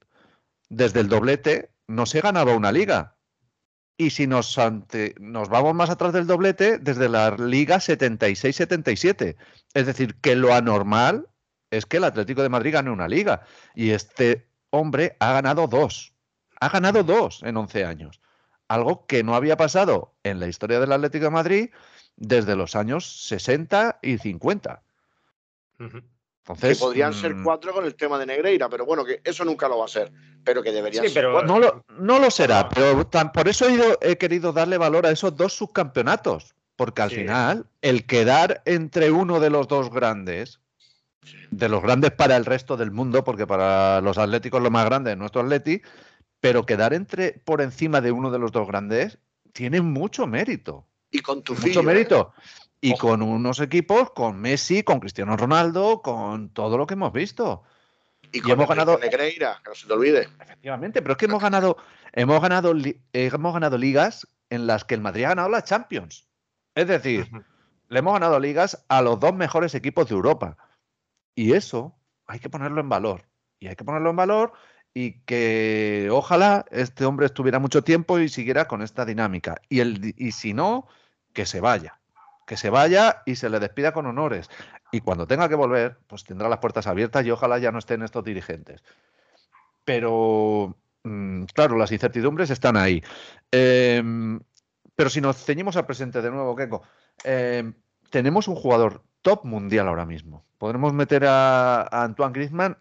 desde 0.69 0.99
el 0.99 1.07
doblete, 1.07 1.71
no 1.87 2.05
se 2.05 2.19
ganaba 2.19 2.53
una 2.55 2.73
liga. 2.73 3.15
Y 3.97 4.09
si 4.09 4.27
nos, 4.27 4.57
nos 5.19 5.49
vamos 5.49 5.73
más 5.73 5.89
atrás 5.89 6.11
del 6.11 6.27
doblete, 6.27 6.79
desde 6.79 7.07
la 7.07 7.31
Liga 7.37 7.77
76-77. 7.77 9.37
Es 9.73 9.85
decir, 9.85 10.15
que 10.15 10.35
lo 10.35 10.53
anormal 10.53 11.29
es 11.71 11.85
que 11.85 11.97
el 11.97 12.03
Atlético 12.03 12.43
de 12.43 12.49
Madrid 12.49 12.73
gane 12.73 12.91
una 12.91 13.07
liga. 13.07 13.45
Y 13.73 13.91
este 13.91 14.49
hombre 14.75 15.15
ha 15.19 15.33
ganado 15.33 15.67
dos. 15.67 16.13
Ha 16.59 16.69
ganado 16.69 17.03
dos 17.03 17.41
en 17.43 17.57
11 17.57 17.85
años. 17.85 18.21
Algo 18.67 19.05
que 19.05 19.23
no 19.23 19.35
había 19.35 19.57
pasado 19.57 20.13
en 20.23 20.39
la 20.39 20.47
historia 20.47 20.79
del 20.79 20.91
Atlético 20.91 21.25
de 21.25 21.31
Madrid 21.31 21.69
desde 22.15 22.55
los 22.55 22.75
años 22.75 23.27
60 23.27 23.99
y 24.01 24.17
50. 24.17 24.81
Entonces, 26.47 26.77
que 26.77 26.83
podrían 26.83 27.13
ser 27.13 27.35
mm, 27.35 27.43
cuatro 27.43 27.73
con 27.73 27.85
el 27.85 27.95
tema 27.95 28.17
de 28.17 28.25
Negreira, 28.25 28.69
pero 28.69 28.85
bueno, 28.85 29.03
que 29.03 29.21
eso 29.23 29.43
nunca 29.43 29.67
lo 29.67 29.79
va 29.79 29.85
a 29.85 29.89
ser. 29.89 30.11
Pero 30.43 30.61
que 30.61 30.71
deberían 30.71 31.09
ser 31.09 31.25
No 31.45 31.59
lo, 31.59 31.83
no 31.97 32.19
lo 32.19 32.29
será, 32.29 32.69
pero 32.69 33.09
por 33.33 33.47
eso 33.47 33.65
he, 34.01 34.17
querido 34.17 34.53
darle 34.53 34.77
valor 34.77 35.05
a 35.05 35.11
esos 35.11 35.35
dos 35.35 35.53
subcampeonatos. 35.53 36.55
Porque 36.75 37.01
al 37.01 37.09
final, 37.09 37.65
el 37.81 38.05
quedar 38.05 38.61
entre 38.65 39.09
uno 39.09 39.39
de 39.39 39.49
los 39.49 39.67
dos 39.67 39.89
grandes, 39.89 40.59
de 41.51 41.69
los 41.69 41.81
grandes 41.81 42.11
para 42.11 42.35
el 42.35 42.45
resto 42.45 42.77
del 42.77 42.91
mundo, 42.91 43.23
porque 43.23 43.47
para 43.47 44.01
los 44.01 44.17
atléticos 44.17 44.61
lo 44.61 44.71
más 44.71 44.85
grande 44.85 45.11
es 45.11 45.17
nuestro 45.17 45.41
atleti, 45.41 45.81
pero 46.39 46.65
quedar 46.65 46.93
entre 46.93 47.41
por 47.43 47.61
encima 47.61 48.01
de 48.01 48.11
uno 48.11 48.31
de 48.31 48.39
los 48.39 48.51
dos 48.51 48.67
grandes 48.67 49.17
tiene 49.53 49.81
mucho 49.81 50.27
mérito. 50.27 50.85
Y 51.09 51.19
con 51.21 51.41
tu 51.41 51.55
Mucho 51.55 51.81
mérito. 51.81 52.33
Y 52.81 52.95
con 52.97 53.21
unos 53.21 53.59
equipos, 53.61 54.11
con 54.11 54.39
Messi, 54.39 54.83
con 54.83 54.99
Cristiano 54.99 55.37
Ronaldo, 55.37 56.01
con 56.01 56.49
todo 56.49 56.77
lo 56.77 56.85
que 56.85 56.93
hemos 56.93 57.11
visto. 57.13 57.63
Y, 58.31 58.41
con 58.41 58.51
hemos 58.51 58.67
ganado. 58.67 58.99
Negreira, 58.99 59.59
que 59.63 59.69
no 59.69 59.75
se 59.75 59.87
te 59.87 59.93
olvide. 59.93 60.27
Efectivamente, 60.39 61.01
pero 61.01 61.13
es 61.13 61.17
que 61.17 61.25
hemos 61.25 61.41
ganado, 61.41 61.77
hemos 62.11 62.41
ganado, 62.41 62.73
hemos 63.13 63.53
ganado 63.53 63.77
ligas 63.77 64.27
en 64.49 64.67
las 64.67 64.83
que 64.83 64.93
el 64.93 65.01
Madrid 65.01 65.23
ha 65.23 65.29
ganado 65.29 65.49
la 65.49 65.63
Champions. 65.63 66.27
Es 66.75 66.87
decir, 66.87 67.27
le 67.87 67.99
hemos 67.99 68.13
ganado 68.13 68.39
ligas 68.39 68.85
a 68.89 69.01
los 69.01 69.19
dos 69.19 69.33
mejores 69.33 69.73
equipos 69.73 70.09
de 70.09 70.15
Europa. 70.15 70.57
Y 71.35 71.53
eso 71.53 71.95
hay 72.27 72.39
que 72.39 72.49
ponerlo 72.49 72.81
en 72.81 72.89
valor. 72.89 73.25
Y 73.59 73.67
hay 73.67 73.75
que 73.75 73.83
ponerlo 73.83 74.09
en 74.09 74.15
valor 74.15 74.53
y 74.93 75.19
que 75.21 76.07
ojalá 76.11 76.65
este 76.71 77.05
hombre 77.05 77.25
estuviera 77.25 77.59
mucho 77.59 77.83
tiempo 77.83 78.19
y 78.19 78.29
siguiera 78.29 78.67
con 78.67 78.81
esta 78.81 79.05
dinámica. 79.05 79.61
Y, 79.69 79.81
el, 79.81 80.13
y 80.17 80.31
si 80.31 80.53
no, 80.53 80.87
que 81.33 81.45
se 81.45 81.59
vaya 81.61 81.99
que 82.45 82.57
se 82.57 82.69
vaya 82.69 83.23
y 83.25 83.35
se 83.35 83.49
le 83.49 83.59
despida 83.59 83.91
con 83.91 84.05
honores. 84.05 84.49
Y 84.91 85.01
cuando 85.01 85.27
tenga 85.27 85.49
que 85.49 85.55
volver, 85.55 85.97
pues 86.07 86.23
tendrá 86.23 86.47
las 86.47 86.59
puertas 86.59 86.87
abiertas 86.87 87.25
y 87.25 87.31
ojalá 87.31 87.57
ya 87.57 87.71
no 87.71 87.79
estén 87.79 88.03
estos 88.03 88.23
dirigentes. 88.23 88.83
Pero, 89.83 90.77
mm, 91.03 91.45
claro, 91.45 91.77
las 91.77 91.91
incertidumbres 91.91 92.49
están 92.49 92.77
ahí. 92.77 93.03
Em, 93.51 94.39
pero 94.95 95.09
si 95.09 95.21
nos 95.21 95.43
ceñimos 95.43 95.75
al 95.75 95.85
presente 95.85 96.21
de 96.21 96.31
nuevo, 96.31 96.55
Keiko, 96.55 96.83
em, 97.23 97.73
tenemos 98.09 98.47
un 98.47 98.55
jugador 98.55 99.03
top 99.25 99.43
mundial 99.43 99.87
ahora 99.87 100.05
mismo. 100.05 100.45
Podremos 100.59 100.93
meter 100.93 101.25
a, 101.25 101.81
a 101.81 102.03
Antoine 102.03 102.31
Griezmann 102.31 102.77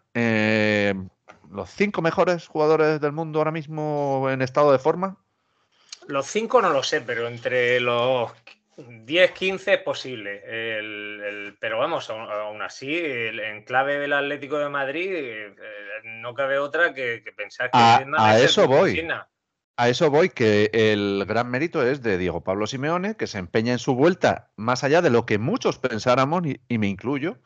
los 1.51 1.71
cinco 1.71 2.03
mejores 2.03 2.47
jugadores 2.47 3.01
del 3.01 3.13
mundo 3.13 3.39
ahora 3.39 3.51
mismo 3.51 4.29
en 4.31 4.43
estado 4.43 4.71
de 4.73 4.79
forma. 4.79 5.17
Los 6.07 6.27
cinco 6.27 6.61
no 6.61 6.71
lo 6.71 6.83
sé, 6.83 7.01
pero 7.01 7.29
entre 7.29 7.81
los 7.81 8.31
10, 8.77 9.31
15 9.31 9.75
es 9.75 9.81
posible. 9.81 10.43
El, 10.45 11.57
pero 11.59 11.79
vamos, 11.79 12.11
aún, 12.11 12.61
así, 12.61 12.95
en 12.95 13.63
clave 13.63 13.99
del 13.99 14.13
Atlético 14.13 14.59
de 14.59 14.69
Madrid, 14.69 15.11
eh, 15.13 15.55
no 16.05 16.35
cabe 16.35 16.59
otra 16.59 16.93
que, 16.93 17.23
pensar 17.35 17.71
que 17.71 17.79
a, 17.79 18.39
eso 18.39 18.67
voy. 18.67 19.07
A 19.77 19.89
eso 19.89 20.09
voy, 20.09 20.29
que 20.29 20.71
el 20.73 21.25
gran 21.27 21.51
mérito 21.51 21.83
es 21.83 22.01
de 22.01 22.17
Diego 22.17 22.45
Pablo 22.45 22.69
Simeone, 22.69 23.17
que 23.17 23.27
se 23.27 23.39
empeña 23.39 23.73
en 23.73 23.81
su 23.81 23.97
vuelta 23.97 24.53
más 24.57 24.85
allá 24.85 25.03
de 25.03 25.11
lo 25.11 25.27
que 25.27 25.39
muchos 25.39 25.79
pensáramos, 25.79 26.45
y, 26.69 26.79
me 26.79 26.87
incluyo, 26.87 27.39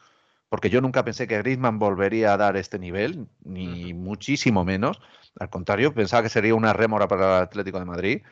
porque 0.51 0.69
yo 0.69 0.83
nunca 0.83 1.05
pensé 1.05 1.27
que 1.27 1.39
Griezmann 1.39 1.79
volvería 1.79 2.35
a 2.35 2.37
dar 2.37 2.59
este 2.59 2.79
nivel, 2.79 3.29
ni 3.45 3.95
muchísimo 3.95 4.63
menos. 4.63 5.01
Al 5.41 5.49
contrario, 5.49 5.95
pensaba 5.95 6.23
que 6.23 6.29
sería 6.29 6.55
una 6.55 6.75
rémora 6.75 7.09
para 7.09 7.39
el 7.39 7.43
Atlético 7.45 7.79
de 7.79 7.87
Madrid. 7.87 8.23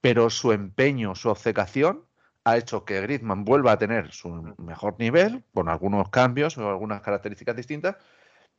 Pero 0.00 0.28
su 0.28 0.50
empeño, 0.50 1.14
su 1.14 1.28
obcecación, 1.28 2.04
ha 2.44 2.56
hecho 2.56 2.84
que 2.84 3.00
Griezmann 3.02 3.44
vuelva 3.44 3.72
a 3.72 3.78
tener 3.78 4.10
su 4.10 4.30
mejor 4.58 4.96
nivel, 4.98 5.44
con 5.54 5.68
algunos 5.68 6.08
cambios 6.08 6.58
o 6.58 6.68
algunas 6.68 7.02
características 7.02 7.54
distintas, 7.54 7.96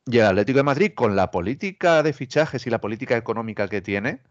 y 0.06 0.18
el 0.18 0.26
Atlético 0.26 0.58
de 0.58 0.62
Madrid, 0.62 0.92
con 0.94 1.16
la 1.16 1.30
política 1.30 2.02
de 2.02 2.14
fichajes 2.14 2.66
y 2.66 2.70
la 2.70 2.80
política 2.80 3.16
económica 3.18 3.68
que 3.68 3.82
tiene, 3.82 4.22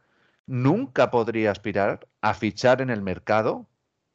nunca 0.46 1.12
podría 1.12 1.52
aspirar 1.52 2.08
a 2.22 2.34
fichar 2.34 2.82
en 2.82 2.90
el 2.90 3.02
mercado 3.02 3.68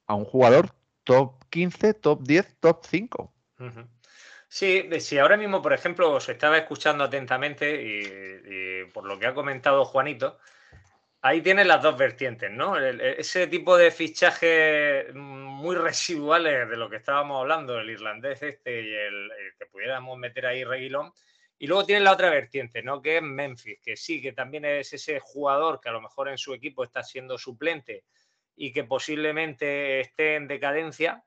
a 0.06 0.14
un 0.14 0.24
jugador 0.24 0.74
top 1.04 1.44
15, 1.50 1.94
top 1.94 2.22
10, 2.22 2.56
top 2.60 2.84
5. 2.84 3.34
Sí, 4.48 4.88
si 5.00 5.18
ahora 5.18 5.36
mismo, 5.36 5.60
por 5.60 5.72
ejemplo, 5.72 6.12
os 6.12 6.28
estaba 6.28 6.58
escuchando 6.58 7.04
atentamente 7.04 7.82
y 7.82 8.84
por 8.92 9.04
lo 9.04 9.18
que 9.18 9.26
ha 9.26 9.34
comentado 9.34 9.84
Juanito, 9.84 10.38
ahí 11.22 11.40
tienes 11.42 11.66
las 11.66 11.82
dos 11.82 11.96
vertientes, 11.96 12.50
¿no? 12.50 12.78
ese 12.78 13.46
tipo 13.46 13.76
de 13.76 13.90
fichajes 13.90 15.12
muy 15.14 15.76
residuales 15.76 16.68
de 16.68 16.76
lo 16.76 16.88
que 16.88 16.96
estábamos 16.96 17.40
hablando, 17.40 17.78
el 17.78 17.90
irlandés 17.90 18.42
este 18.42 18.82
y 18.82 18.94
el, 18.94 19.30
que 19.58 19.66
pudiéramos 19.66 20.16
meter 20.18 20.46
ahí 20.46 20.64
Reguilón. 20.64 21.12
Y 21.58 21.66
luego 21.66 21.84
tienes 21.84 22.04
la 22.04 22.12
otra 22.12 22.30
vertiente, 22.30 22.82
¿no? 22.82 23.02
Que 23.02 23.16
es 23.16 23.22
Memphis, 23.22 23.80
que 23.82 23.96
sí, 23.96 24.22
que 24.22 24.32
también 24.32 24.64
es 24.64 24.92
ese 24.92 25.18
jugador 25.18 25.80
que 25.80 25.88
a 25.88 25.92
lo 25.92 26.00
mejor 26.00 26.28
en 26.28 26.38
su 26.38 26.54
equipo 26.54 26.84
está 26.84 27.02
siendo 27.02 27.36
suplente 27.36 28.04
y 28.54 28.72
que 28.72 28.84
posiblemente 28.84 30.00
esté 30.00 30.36
en 30.36 30.46
decadencia, 30.46 31.24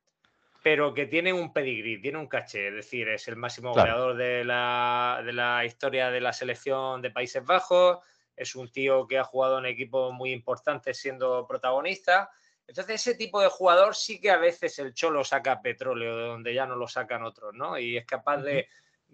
pero 0.64 0.94
que 0.94 1.06
tiene 1.06 1.34
un 1.34 1.52
pedigrí, 1.52 2.02
tiene 2.02 2.18
un 2.18 2.28
caché, 2.28 2.70
es 2.70 2.76
decir, 2.76 3.10
es 3.10 3.28
el 3.28 3.36
máximo 3.36 3.74
goleador 3.74 4.16
de 4.16 4.46
la, 4.46 5.22
de 5.26 5.34
la 5.34 5.66
historia 5.66 6.12
de 6.12 6.22
la 6.22 6.34
selección 6.34 7.02
de 7.02 7.12
Países 7.12 7.44
Bajos, 7.44 8.00
es 8.36 8.56
un 8.56 8.72
tío 8.72 9.08
que 9.08 9.18
ha 9.18 9.24
jugado 9.24 9.60
en 9.60 9.66
equipos 9.66 10.14
muy 10.14 10.32
importantes 10.32 10.98
siendo 10.98 11.46
protagonista. 11.46 12.30
Entonces, 12.66 12.96
ese 12.96 13.16
tipo 13.16 13.42
de 13.42 13.50
jugador 13.50 13.96
sí 13.96 14.22
que 14.22 14.32
a 14.32 14.38
veces 14.38 14.80
el 14.80 14.94
Cholo 14.94 15.24
saca 15.24 15.62
petróleo 15.62 16.16
de 16.16 16.24
donde 16.24 16.54
ya 16.54 16.66
no 16.66 16.76
lo 16.76 16.88
sacan 16.88 17.24
otros, 17.24 17.54
¿no? 17.54 17.78
Y 17.78 17.98
es 17.98 18.06
capaz 18.06 18.38
de, 18.38 18.68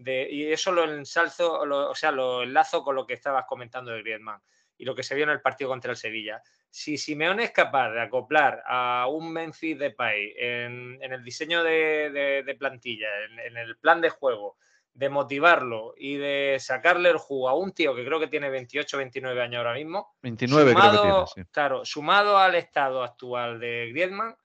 y 0.05 0.51
eso 0.51 0.71
lo 0.71 0.83
ensalzo, 0.83 1.59
o 1.61 1.95
sea, 1.95 2.11
lo 2.11 2.43
enlazo 2.43 2.83
con 2.83 2.95
lo 2.95 3.05
que 3.05 3.13
estabas 3.13 3.45
comentando 3.45 3.91
de 3.91 4.01
Griezmann 4.01 4.41
y 4.77 4.85
lo 4.85 4.95
que 4.95 5.03
se 5.03 5.15
vio 5.15 5.23
en 5.23 5.31
el 5.31 5.41
partido 5.41 5.69
contra 5.69 5.91
el 5.91 5.97
Sevilla. 5.97 6.41
Si 6.69 6.97
Simeone 6.97 7.45
es 7.45 7.51
capaz 7.51 7.91
de 7.91 8.01
acoplar 8.01 8.61
a 8.67 9.07
un 9.09 9.31
Memphis 9.31 9.79
Depay 9.79 10.33
en, 10.37 10.99
en 11.01 11.13
el 11.13 11.23
diseño 11.23 11.63
de, 11.63 12.55
plantilla, 12.59 13.07
en, 13.45 13.57
el 13.57 13.77
plan 13.77 14.01
de 14.01 14.09
juego, 14.09 14.57
de 14.93 15.09
motivarlo 15.09 15.93
y 15.97 16.17
de 16.17 16.57
sacarle 16.59 17.09
el 17.09 17.17
jugo 17.17 17.49
a 17.49 17.55
un 17.55 17.71
tío 17.71 17.95
que 17.95 18.05
creo 18.05 18.19
que 18.19 18.27
tiene 18.27 18.49
28, 18.49 18.97
29 18.97 19.41
años 19.41 19.59
ahora 19.59 19.73
mismo. 19.73 20.15
29 20.21 20.73
creo 20.73 20.91
que 20.91 21.31
tiene, 21.33 21.47
Claro, 21.51 21.85
sumado 21.85 22.37
al 22.37 22.55
estado 22.55 23.03
actual 23.03 23.59
de 23.59 23.89
Griezmann, 23.91 24.35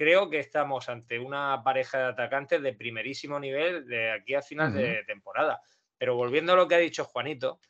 creo 0.00 0.30
que 0.30 0.38
estamos 0.38 0.88
ante 0.88 1.18
una 1.18 1.62
pareja 1.62 1.98
de 1.98 2.04
atacantes 2.04 2.62
de 2.62 2.72
primerísimo 2.72 3.38
nivel 3.38 3.86
de 3.86 4.12
aquí 4.12 4.34
a 4.34 4.40
final 4.40 4.72
de 4.72 5.04
temporada. 5.04 5.60
Pero 5.98 6.14
volviendo 6.14 6.54
a 6.54 6.56
lo 6.56 6.66
que 6.66 6.74
ha 6.74 6.78
dicho 6.78 7.04
Juanito, 7.04 7.60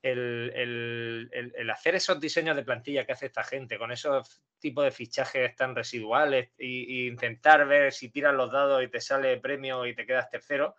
el, 0.00 1.28
hacer 1.68 1.96
esos 1.96 2.20
diseños 2.20 2.54
de 2.54 2.62
plantilla 2.62 3.04
que 3.04 3.10
hace 3.10 3.26
esta 3.26 3.42
gente, 3.42 3.76
con 3.76 3.90
esos 3.90 4.40
tipos 4.60 4.84
de 4.84 4.92
fichajes 4.92 5.56
tan 5.56 5.74
residuales 5.74 6.50
e, 6.58 7.08
intentar 7.08 7.66
ver 7.66 7.92
si 7.92 8.08
tiras 8.08 8.34
los 8.34 8.52
dados 8.52 8.84
y 8.84 8.86
te 8.86 9.00
sale 9.00 9.38
premio 9.38 9.84
y 9.84 9.92
te 9.92 10.06
quedas 10.06 10.30
tercero, 10.30 10.76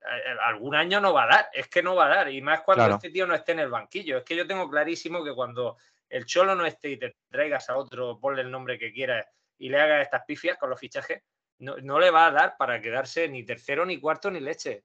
eh, 0.00 0.36
algún 0.42 0.74
año 0.74 1.02
no 1.02 1.12
va 1.12 1.24
a 1.24 1.34
dar, 1.36 1.48
es 1.52 1.68
que 1.68 1.82
no 1.82 1.96
va 1.96 2.06
a 2.06 2.16
dar, 2.16 2.32
y 2.32 2.40
más 2.40 2.62
cuando 2.62 2.86
este 2.94 3.10
tío 3.10 3.26
no 3.26 3.34
esté 3.34 3.52
en 3.52 3.58
el 3.58 3.68
banquillo. 3.68 4.16
Es 4.16 4.24
que 4.24 4.36
yo 4.36 4.46
tengo 4.46 4.70
clarísimo 4.70 5.22
que 5.22 5.34
cuando 5.34 5.76
el 6.08 6.24
Cholo 6.24 6.54
no 6.54 6.64
esté 6.64 6.92
y 6.92 6.96
te 6.96 7.16
traigas 7.28 7.68
a 7.68 7.76
otro, 7.76 8.18
ponle 8.18 8.40
el 8.40 8.50
nombre 8.50 8.78
que 8.78 8.90
quieras 8.90 9.26
y 9.60 9.68
le 9.68 9.80
hagas 9.80 10.02
estas 10.02 10.24
pifias 10.26 10.58
con 10.58 10.70
los 10.70 10.80
fichajes, 10.80 11.22
no, 11.58 12.00
le 12.00 12.10
va 12.10 12.26
a 12.26 12.30
dar 12.32 12.56
para 12.58 12.80
quedarse 12.80 13.28
ni 13.28 13.44
tercero, 13.44 13.84
ni 13.84 14.00
cuarto, 14.00 14.30
ni 14.30 14.40
leche. 14.40 14.84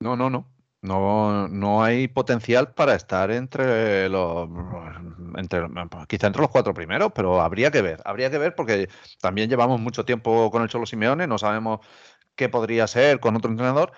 No, 0.00 0.16
no, 0.16 0.30
no. 0.30 0.54
No, 0.80 1.48
no 1.48 1.82
hay 1.82 2.06
potencial 2.06 2.72
para 2.72 2.94
estar 2.94 3.32
entre 3.32 4.08
los 4.08 4.48
entre, 5.36 5.66
quizá 6.06 6.28
entre 6.28 6.40
los 6.40 6.52
cuatro 6.52 6.72
primeros, 6.72 7.10
pero 7.12 7.40
habría 7.40 7.72
que 7.72 7.82
ver, 7.82 8.00
habría 8.04 8.30
que 8.30 8.38
ver 8.38 8.54
porque 8.54 8.88
también 9.20 9.50
llevamos 9.50 9.80
mucho 9.80 10.04
tiempo 10.04 10.52
con 10.52 10.62
el 10.62 10.68
Cholo 10.68 10.86
Simeone, 10.86 11.26
no 11.26 11.36
sabemos 11.36 11.80
qué 12.36 12.48
podría 12.48 12.86
ser 12.86 13.18
con 13.18 13.34
otro 13.34 13.50
entrenador, 13.50 13.90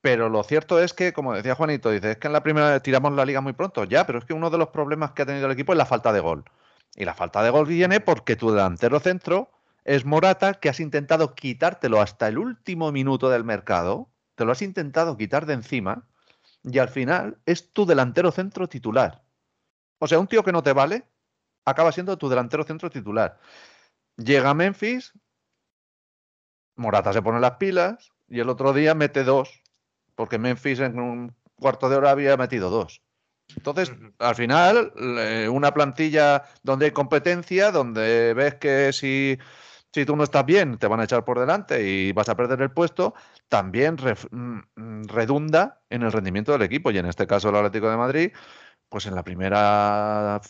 pero 0.00 0.30
lo 0.30 0.42
cierto 0.44 0.80
es 0.80 0.94
que, 0.94 1.12
como 1.12 1.34
decía 1.34 1.54
Juanito, 1.54 1.90
dice, 1.90 2.16
que 2.18 2.26
en 2.26 2.32
la 2.32 2.42
primera 2.42 2.80
tiramos 2.80 3.12
la 3.12 3.26
liga 3.26 3.42
muy 3.42 3.52
pronto, 3.52 3.84
ya, 3.84 4.06
pero 4.06 4.18
es 4.18 4.24
que 4.24 4.32
uno 4.32 4.48
de 4.48 4.56
los 4.56 4.68
problemas 4.68 5.12
que 5.12 5.22
ha 5.22 5.26
tenido 5.26 5.44
el 5.44 5.52
equipo 5.52 5.72
es 5.72 5.78
la 5.78 5.84
falta 5.84 6.10
de 6.10 6.20
gol. 6.20 6.44
Y 6.96 7.04
la 7.04 7.14
falta 7.14 7.42
de 7.42 7.50
gol 7.50 7.66
viene 7.66 8.00
porque 8.00 8.36
tu 8.36 8.50
delantero 8.50 9.00
centro 9.00 9.50
es 9.84 10.04
Morata, 10.04 10.54
que 10.54 10.68
has 10.68 10.80
intentado 10.80 11.34
quitártelo 11.34 12.00
hasta 12.00 12.28
el 12.28 12.38
último 12.38 12.92
minuto 12.92 13.28
del 13.28 13.44
mercado, 13.44 14.10
te 14.34 14.44
lo 14.44 14.52
has 14.52 14.62
intentado 14.62 15.16
quitar 15.16 15.46
de 15.46 15.54
encima, 15.54 16.08
y 16.62 16.78
al 16.78 16.88
final 16.88 17.38
es 17.44 17.72
tu 17.72 17.84
delantero 17.84 18.30
centro 18.32 18.68
titular. 18.68 19.22
O 19.98 20.06
sea, 20.06 20.18
un 20.18 20.26
tío 20.26 20.42
que 20.42 20.52
no 20.52 20.62
te 20.62 20.72
vale, 20.72 21.06
acaba 21.64 21.92
siendo 21.92 22.16
tu 22.16 22.28
delantero 22.28 22.64
centro 22.64 22.90
titular. 22.90 23.38
Llega 24.16 24.54
Memphis, 24.54 25.12
Morata 26.76 27.12
se 27.12 27.22
pone 27.22 27.40
las 27.40 27.56
pilas 27.56 28.12
y 28.28 28.40
el 28.40 28.48
otro 28.48 28.72
día 28.72 28.94
mete 28.94 29.24
dos, 29.24 29.62
porque 30.14 30.38
Memphis 30.38 30.80
en 30.80 30.98
un 30.98 31.36
cuarto 31.56 31.88
de 31.88 31.96
hora 31.96 32.10
había 32.10 32.36
metido 32.36 32.70
dos. 32.70 33.03
Entonces, 33.56 33.92
al 34.18 34.34
final, 34.34 34.92
una 35.50 35.72
plantilla 35.72 36.44
donde 36.62 36.86
hay 36.86 36.90
competencia, 36.92 37.70
donde 37.70 38.34
ves 38.34 38.54
que 38.56 38.92
si, 38.92 39.38
si 39.92 40.04
tú 40.04 40.16
no 40.16 40.24
estás 40.24 40.44
bien, 40.44 40.78
te 40.78 40.86
van 40.86 41.00
a 41.00 41.04
echar 41.04 41.24
por 41.24 41.38
delante 41.38 41.88
y 41.88 42.12
vas 42.12 42.28
a 42.28 42.36
perder 42.36 42.62
el 42.62 42.70
puesto, 42.70 43.14
también 43.48 43.96
mm, 43.96 45.04
redunda 45.06 45.82
en 45.90 46.02
el 46.02 46.12
rendimiento 46.12 46.52
del 46.52 46.62
equipo. 46.62 46.90
Y 46.90 46.98
en 46.98 47.06
este 47.06 47.26
caso, 47.26 47.50
el 47.50 47.56
Atlético 47.56 47.90
de 47.90 47.96
Madrid, 47.96 48.32
pues 48.88 49.06
en 49.06 49.14
la 49.14 49.22
primera 49.22 50.40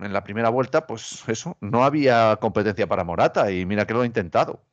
en 0.00 0.12
la 0.12 0.24
primera 0.24 0.48
vuelta, 0.48 0.86
pues 0.86 1.22
eso, 1.28 1.56
no 1.60 1.84
había 1.84 2.36
competencia 2.40 2.86
para 2.86 3.04
Morata 3.04 3.50
y 3.50 3.64
mira 3.66 3.86
que 3.86 3.94
lo 3.94 4.00
ha 4.02 4.06
intentado. 4.06 4.64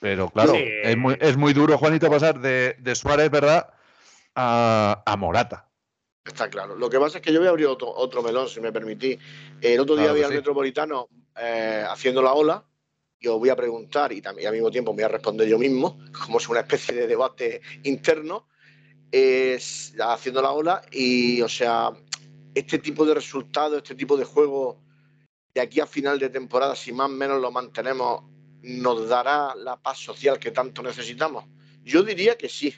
Pero 0.00 0.30
claro, 0.30 0.54
es, 0.54 0.96
muy, 0.96 1.16
es, 1.20 1.36
muy, 1.36 1.52
duro, 1.52 1.76
Juanito, 1.78 2.10
pasar 2.10 2.40
de, 2.40 2.76
de 2.78 2.94
Suárez, 2.94 3.30
¿verdad? 3.30 3.72
A, 4.34 5.14
Morata. 5.18 5.68
Está 6.24 6.48
claro. 6.48 6.76
Lo 6.76 6.88
que 6.88 6.98
pasa 6.98 7.18
es 7.18 7.22
que 7.22 7.32
yo 7.32 7.40
voy 7.40 7.48
a 7.48 7.50
abrir 7.50 7.66
otro, 7.66 7.92
otro 7.92 8.22
melón, 8.22 8.48
si 8.48 8.60
me 8.60 8.72
permitís. 8.72 9.18
El 9.60 9.80
otro 9.80 9.96
día 9.96 10.10
había 10.10 10.26
al 10.26 10.32
Metropolitano 10.32 11.08
eh, 11.36 11.84
haciendo 11.88 12.22
la 12.22 12.32
ola 12.32 12.64
y 13.18 13.28
os 13.28 13.38
voy 13.38 13.48
a 13.48 13.56
preguntar 13.56 14.12
y 14.12 14.20
también 14.20 14.48
al 14.48 14.54
mismo 14.54 14.70
tiempo 14.70 14.92
me 14.92 14.96
voy 14.96 15.04
a 15.04 15.08
responder 15.08 15.48
yo 15.48 15.58
mismo, 15.58 15.98
como 16.24 16.38
es 16.38 16.48
una 16.48 16.60
especie 16.60 16.94
de 16.94 17.06
debate 17.06 17.60
interno, 17.84 18.48
es 19.10 19.94
haciendo 19.98 20.42
la 20.42 20.52
ola 20.52 20.82
y, 20.90 21.40
o 21.42 21.48
sea, 21.48 21.90
este 22.54 22.78
tipo 22.78 23.04
de 23.04 23.14
resultados, 23.14 23.78
este 23.78 23.94
tipo 23.94 24.16
de 24.16 24.24
juego 24.24 24.80
de 25.54 25.60
aquí 25.60 25.80
a 25.80 25.86
final 25.86 26.18
de 26.18 26.30
temporada, 26.30 26.74
si 26.74 26.92
más 26.92 27.06
o 27.06 27.12
menos 27.12 27.40
lo 27.40 27.50
mantenemos, 27.50 28.24
nos 28.62 29.08
dará 29.08 29.54
la 29.56 29.76
paz 29.76 29.98
social 29.98 30.38
que 30.38 30.50
tanto 30.50 30.82
necesitamos? 30.82 31.44
Yo 31.82 32.02
diría 32.02 32.36
que 32.36 32.48
sí, 32.48 32.74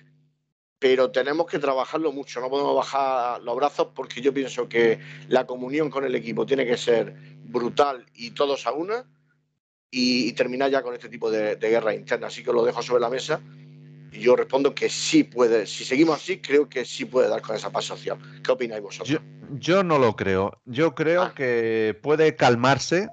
pero 0.85 1.11
tenemos 1.11 1.47
que 1.47 1.59
trabajarlo 1.59 2.13
mucho, 2.13 2.43
no 2.43 2.51
podemos 2.51 2.77
bajar 2.77 3.41
los 3.41 3.57
brazos 3.57 3.89
porque 3.95 4.21
yo 4.21 4.35
pienso 4.35 4.69
que 4.69 4.99
la 5.29 5.47
comunión 5.47 5.89
con 5.89 6.05
el 6.05 6.15
equipo 6.15 6.45
tiene 6.45 6.67
que 6.67 6.77
ser 6.77 7.15
brutal 7.43 8.05
y 8.13 8.33
todos 8.33 8.67
a 8.67 8.73
una 8.73 9.07
y, 9.91 10.31
terminar 10.35 10.71
ya 10.71 10.83
con 10.83 10.93
este 10.93 11.09
tipo 11.09 11.31
de, 11.31 11.57
de 11.57 11.71
guerra 11.71 11.95
interna. 11.95 12.27
Así 12.27 12.45
que 12.45 12.53
lo 12.53 12.67
dejo 12.67 12.83
sobre 12.83 13.01
la 13.01 13.09
mesa 13.09 13.41
y 14.13 14.21
yo 14.21 14.37
respondo 14.37 14.75
que 14.75 14.91
sí 14.91 15.25
puede, 15.25 15.67
si 15.67 15.87
seguimos 15.87 16.17
así, 16.17 16.43
creo 16.43 16.69
que 16.69 16.85
sí 16.85 17.07
puede 17.07 17.31
dar 17.31 17.41
con 17.41 17.57
esa 17.57 17.73
paz 17.73 17.87
social. 17.87 18.19
¿Qué 18.45 18.53
opináis 18.53 18.83
vosotros? 18.83 19.23
Yo, 19.53 19.85
no 19.85 19.99
lo 19.99 20.17
creo. 20.17 20.61
Yo 20.67 20.95
creo 20.95 21.23
ah. 21.23 21.35
que 21.35 21.99
puede 22.03 22.37
calmarse, 22.37 23.09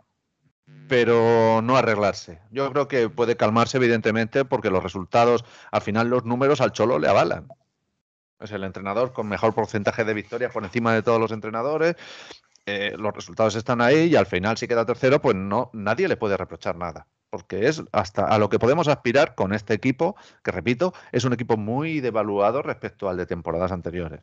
pero 0.90 1.62
no 1.64 1.78
arreglarse. 1.78 2.42
Yo 2.52 2.70
creo 2.74 2.90
que 2.90 3.08
puede 3.08 3.38
calmarse, 3.38 3.78
evidentemente, 3.78 4.44
porque 4.44 4.70
los 4.70 4.84
resultados, 4.84 5.46
al 5.72 5.82
final 5.82 6.10
los 6.10 6.26
números 6.26 6.60
al 6.60 6.74
Cholo 6.74 7.00
le 7.00 7.08
avalan. 7.08 7.48
Es 8.42 8.52
el 8.52 8.64
entrenador 8.64 9.14
con 9.14 9.28
mejor 9.28 9.54
porcentaje 9.54 10.04
de 10.04 10.14
victorias 10.14 10.52
por 10.52 10.64
encima 10.64 10.94
de 10.94 11.04
todos 11.04 11.20
los 11.20 11.32
entrenadores. 11.32 11.96
Eh, 12.66 12.96
los 12.98 13.14
resultados 13.14 13.56
están 13.56 13.82
ahí 13.82 14.10
y 14.10 14.16
al 14.16 14.26
final 14.26 14.58
si 14.58 14.68
queda 14.68 14.86
tercero, 14.86 15.22
pues 15.22 15.36
no, 15.36 15.70
nadie 15.74 16.08
le 16.08 16.18
puede 16.18 16.38
reprochar 16.38 16.76
nada 16.76 17.08
porque 17.32 17.68
es 17.68 17.82
hasta 17.94 18.26
a 18.26 18.38
lo 18.38 18.50
que 18.50 18.60
podemos 18.60 18.90
aspirar 18.90 19.36
con 19.36 19.54
este 19.54 19.74
equipo, 19.74 20.18
que 20.44 20.52
repito, 20.52 20.94
es 21.14 21.24
un 21.24 21.32
equipo 21.32 21.56
muy 21.56 22.02
devaluado 22.02 22.62
respecto 22.62 23.08
al 23.08 23.16
de 23.16 23.26
temporadas 23.26 23.72
anteriores. 23.72 24.20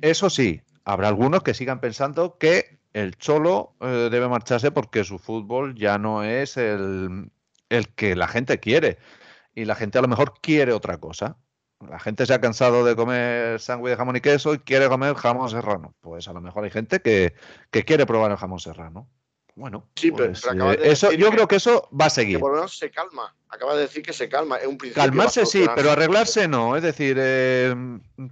Eso 0.00 0.30
sí, 0.30 0.62
habrá 0.82 1.08
algunos 1.08 1.42
que 1.42 1.52
sigan 1.52 1.78
pensando 1.78 2.38
que 2.38 2.80
el 2.94 3.16
Cholo 3.18 3.74
eh, 3.80 4.08
debe 4.10 4.28
marcharse 4.28 4.70
porque 4.70 5.04
su 5.04 5.18
fútbol 5.18 5.74
ya 5.74 5.98
no 5.98 6.24
es 6.24 6.56
el, 6.56 7.30
el 7.68 7.88
que 7.88 8.16
la 8.16 8.26
gente 8.26 8.58
quiere. 8.58 8.96
Y 9.54 9.66
la 9.66 9.74
gente 9.74 9.98
a 9.98 10.02
lo 10.02 10.08
mejor 10.08 10.34
quiere 10.40 10.72
otra 10.72 10.96
cosa. 10.98 11.36
La 11.88 11.98
gente 11.98 12.26
se 12.26 12.34
ha 12.34 12.40
cansado 12.40 12.84
de 12.84 12.94
comer 12.94 13.58
sándwich 13.58 13.90
de 13.90 13.96
jamón 13.96 14.16
y 14.16 14.20
queso 14.20 14.54
y 14.54 14.58
quiere 14.58 14.88
comer 14.88 15.14
jamón 15.14 15.48
serrano. 15.48 15.94
Pues 16.00 16.28
a 16.28 16.32
lo 16.32 16.40
mejor 16.40 16.64
hay 16.64 16.70
gente 16.70 17.00
que, 17.00 17.34
que 17.70 17.84
quiere 17.84 18.04
probar 18.04 18.30
el 18.30 18.36
jamón 18.36 18.60
serrano. 18.60 19.08
Bueno, 19.56 19.86
sí, 19.94 20.10
pero, 20.12 20.32
pues, 20.32 20.44
eh, 20.44 20.78
eso, 20.82 21.12
yo 21.12 21.30
creo 21.30 21.48
que 21.48 21.56
eso 21.56 21.88
va 21.98 22.06
a 22.06 22.10
seguir. 22.10 22.38
por 22.38 22.52
lo 22.52 22.56
menos 22.56 22.78
se 22.78 22.90
calma. 22.90 23.34
Acaba 23.48 23.74
de 23.74 23.82
decir 23.82 24.02
que 24.02 24.12
se 24.12 24.28
calma. 24.28 24.56
Es 24.56 24.66
un 24.66 24.78
Calmarse 24.78 25.44
sí, 25.44 25.66
pero 25.74 25.90
arreglarse 25.90 26.46
no. 26.48 26.76
Es 26.76 26.82
decir, 26.82 27.16
eh, 27.18 27.74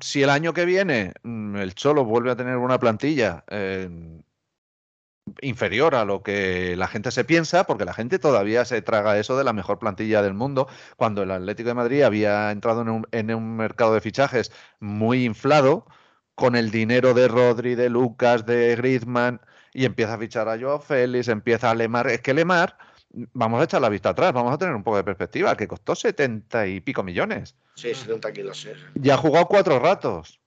si 0.01 0.23
el 0.23 0.31
año 0.31 0.53
que 0.53 0.65
viene 0.65 1.13
mm, 1.23 1.57
el 1.57 1.75
Cholo 1.75 2.05
vuelve 2.05 2.31
a 2.31 2.37
tener 2.37 2.57
una 2.57 2.79
plantilla 2.79 3.45
eh, 3.49 3.91
inferior 5.41 5.95
a 5.95 6.05
lo 6.05 6.23
que 6.23 6.77
la 6.77 6.89
gente 6.89 7.11
se 7.11 7.25
piensa, 7.25 7.65
porque 7.65 7.85
la 7.85 7.95
gente 7.95 8.19
todavía 8.19 8.65
se 8.65 8.83
traga 8.83 9.19
eso 9.19 9.37
de 9.37 9.45
la 9.45 9.53
mejor 9.53 9.79
plantilla 9.79 10.23
del 10.23 10.35
mundo, 10.35 10.69
cuando 10.97 11.23
el 11.23 11.31
Atlético 11.31 11.69
de 11.69 11.75
Madrid 11.75 12.03
había 12.03 12.51
entrado 12.51 12.83
en 12.83 12.89
un, 12.89 13.07
en 13.13 13.35
un 13.35 13.57
mercado 13.57 13.95
de 13.95 14.01
fichajes 14.01 14.53
muy 14.81 15.25
inflado, 15.25 15.87
con 16.39 16.55
el 16.55 16.71
dinero 16.71 17.15
de 17.15 17.27
Rodri, 17.27 17.75
de 17.75 17.91
Lucas, 17.91 18.47
de 18.47 18.77
Griezmann 18.77 19.41
y 19.75 19.85
empieza 19.85 20.15
a 20.15 20.19
fichar 20.19 20.49
a 20.49 20.57
Joao 20.57 20.79
Félix, 20.79 21.27
empieza 21.27 21.69
a 21.69 21.75
Lemar. 21.75 22.07
Es 22.07 22.21
que 22.21 22.33
Lemar, 22.33 22.79
vamos 23.11 23.61
a 23.61 23.65
echar 23.65 23.81
la 23.81 23.89
vista 23.89 24.11
atrás, 24.11 24.33
vamos 24.33 24.55
a 24.55 24.59
tener 24.59 24.73
un 24.73 24.85
poco 24.85 24.99
de 24.99 25.05
perspectiva, 25.05 25.57
que 25.57 25.67
costó 25.67 25.97
70 25.97 26.69
y 26.69 26.81
pico 26.81 27.03
millones. 27.03 27.57
Sí, 27.75 27.93
70 27.93 28.33
kilos, 28.33 28.61
sí. 28.61 28.71
Y 29.03 29.11
ha 29.11 29.17
jugado 29.17 29.47
cuatro 29.47 29.81
ratos. 29.81 30.41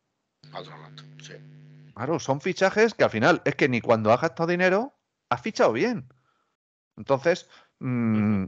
Cuatro 0.50 0.72
ratos, 0.78 1.06
sí. 1.22 1.34
Claro, 1.96 2.20
son 2.20 2.42
fichajes 2.42 2.94
que 2.94 3.04
al 3.04 3.10
final 3.10 3.42
es 3.46 3.56
que 3.56 3.70
ni 3.70 3.82
cuando 3.82 4.12
has 4.12 4.22
gastado 4.22 4.48
dinero 4.48 4.94
has 5.30 5.42
fichado 5.42 5.74
bien. 5.74 6.08
Entonces, 6.98 7.50
mm, 7.80 8.46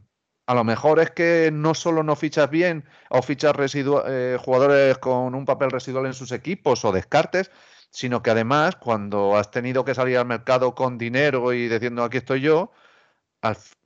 a 0.48 0.54
lo 0.54 0.64
mejor 0.64 1.00
es 1.00 1.12
que 1.12 1.50
no 1.52 1.74
solo 1.74 2.04
no 2.04 2.16
fichas 2.16 2.50
bien 2.50 2.86
o 3.10 3.22
fichas 3.22 3.56
eh, 3.76 4.38
jugadores 4.40 4.98
con 4.98 5.36
un 5.36 5.46
papel 5.46 5.72
residual 5.72 6.06
en 6.06 6.14
sus 6.14 6.32
equipos 6.32 6.84
o 6.86 6.92
descartes, 6.92 7.52
sino 7.90 8.22
que 8.22 8.32
además 8.32 8.76
cuando 8.76 9.38
has 9.38 9.52
tenido 9.52 9.86
que 9.86 9.96
salir 9.96 10.18
al 10.18 10.26
mercado 10.26 10.76
con 10.76 10.98
dinero 10.98 11.54
y 11.54 11.70
diciendo 11.70 12.04
aquí 12.04 12.18
estoy 12.18 12.42
yo, 12.42 12.72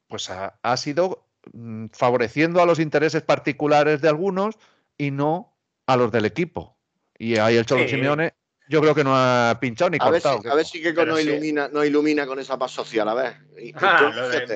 pues 0.08 0.30
ha, 0.30 0.60
ha 0.62 0.78
sido 0.78 1.28
mm, 1.54 1.88
favoreciendo 1.92 2.62
a 2.62 2.66
los 2.66 2.80
intereses 2.80 3.22
particulares 3.22 4.02
de 4.02 4.10
algunos 4.10 4.58
y 4.98 5.12
no 5.12 5.56
a 5.86 5.98
los 5.98 6.12
del 6.12 6.26
equipo. 6.26 6.78
Y 7.18 7.38
ahí 7.38 7.58
el 7.58 7.66
Cholo 7.66 7.88
Simeone 7.88 8.34
yo 8.68 8.82
creo 8.82 8.96
que 8.96 9.04
no 9.04 9.16
ha 9.16 9.58
pinchado 9.60 9.90
ni 9.90 9.98
cortado. 9.98 10.42
a 10.50 10.56
ver 10.56 10.66
si 10.66 10.82
que 10.82 10.94
no 10.94 11.20
ilumina, 11.20 11.70
no 11.70 11.84
ilumina 11.84 12.26
con 12.26 12.40
esa 12.40 12.58
paz 12.58 12.72
social, 12.72 13.08
a 13.08 13.14
ver. 13.14 13.34
Ah, 13.76 14.12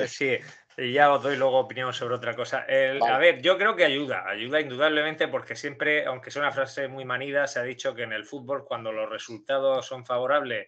sí, 0.07 0.37
y 0.77 0.93
ya 0.93 1.13
os 1.13 1.23
doy 1.23 1.37
luego 1.37 1.59
opinión 1.59 1.93
sobre 1.93 2.15
otra 2.15 2.35
cosa. 2.35 2.65
A 2.67 3.17
ver, 3.17 3.41
yo 3.41 3.57
creo 3.57 3.75
que 3.75 3.85
ayuda, 3.85 4.27
ayuda 4.27 4.59
indudablemente 4.59 5.27
porque 5.27 5.55
siempre, 5.55 6.05
aunque 6.05 6.31
sea 6.31 6.41
una 6.41 6.51
frase 6.51 6.87
muy 6.87 7.05
manida, 7.05 7.47
se 7.47 7.59
ha 7.59 7.63
dicho 7.63 7.93
que 7.93 8.03
en 8.03 8.13
el 8.13 8.25
fútbol 8.25 8.65
cuando 8.65 8.91
los 8.91 9.09
resultados 9.09 9.85
son 9.85 10.05
favorables 10.05 10.67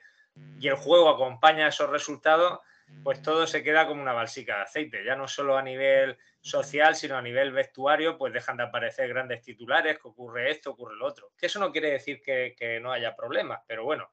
y 0.60 0.68
el 0.68 0.76
juego 0.76 1.10
acompaña 1.10 1.68
esos 1.68 1.90
resultados, 1.90 2.60
pues 3.04 3.22
todo 3.22 3.48
se 3.48 3.64
queda 3.64 3.88
como 3.88 4.02
una 4.02 4.14
balsica 4.14 4.58
de 4.58 4.62
aceite. 4.64 5.06
Ya 5.06 5.16
no 5.16 5.28
solo 5.28 5.58
a 5.58 5.62
nivel 5.62 6.18
social, 6.44 6.96
sino 6.96 7.16
a 7.16 7.22
nivel 7.22 7.54
vestuario, 7.54 8.18
pues 8.18 8.34
dejan 8.34 8.58
de 8.58 8.64
aparecer 8.64 9.08
grandes 9.08 9.42
titulares, 9.42 9.98
que 9.98 10.10
ocurre 10.10 10.52
esto, 10.52 10.72
ocurre 10.72 10.98
lo 10.98 11.08
otro. 11.08 11.32
Que 11.38 11.46
eso 11.46 11.58
no 11.60 11.72
quiere 11.72 11.92
decir 11.92 12.22
que, 12.22 12.80
no 12.82 12.92
haya 12.92 13.16
problemas, 13.16 13.62
pero 13.66 13.86
bueno. 13.86 14.10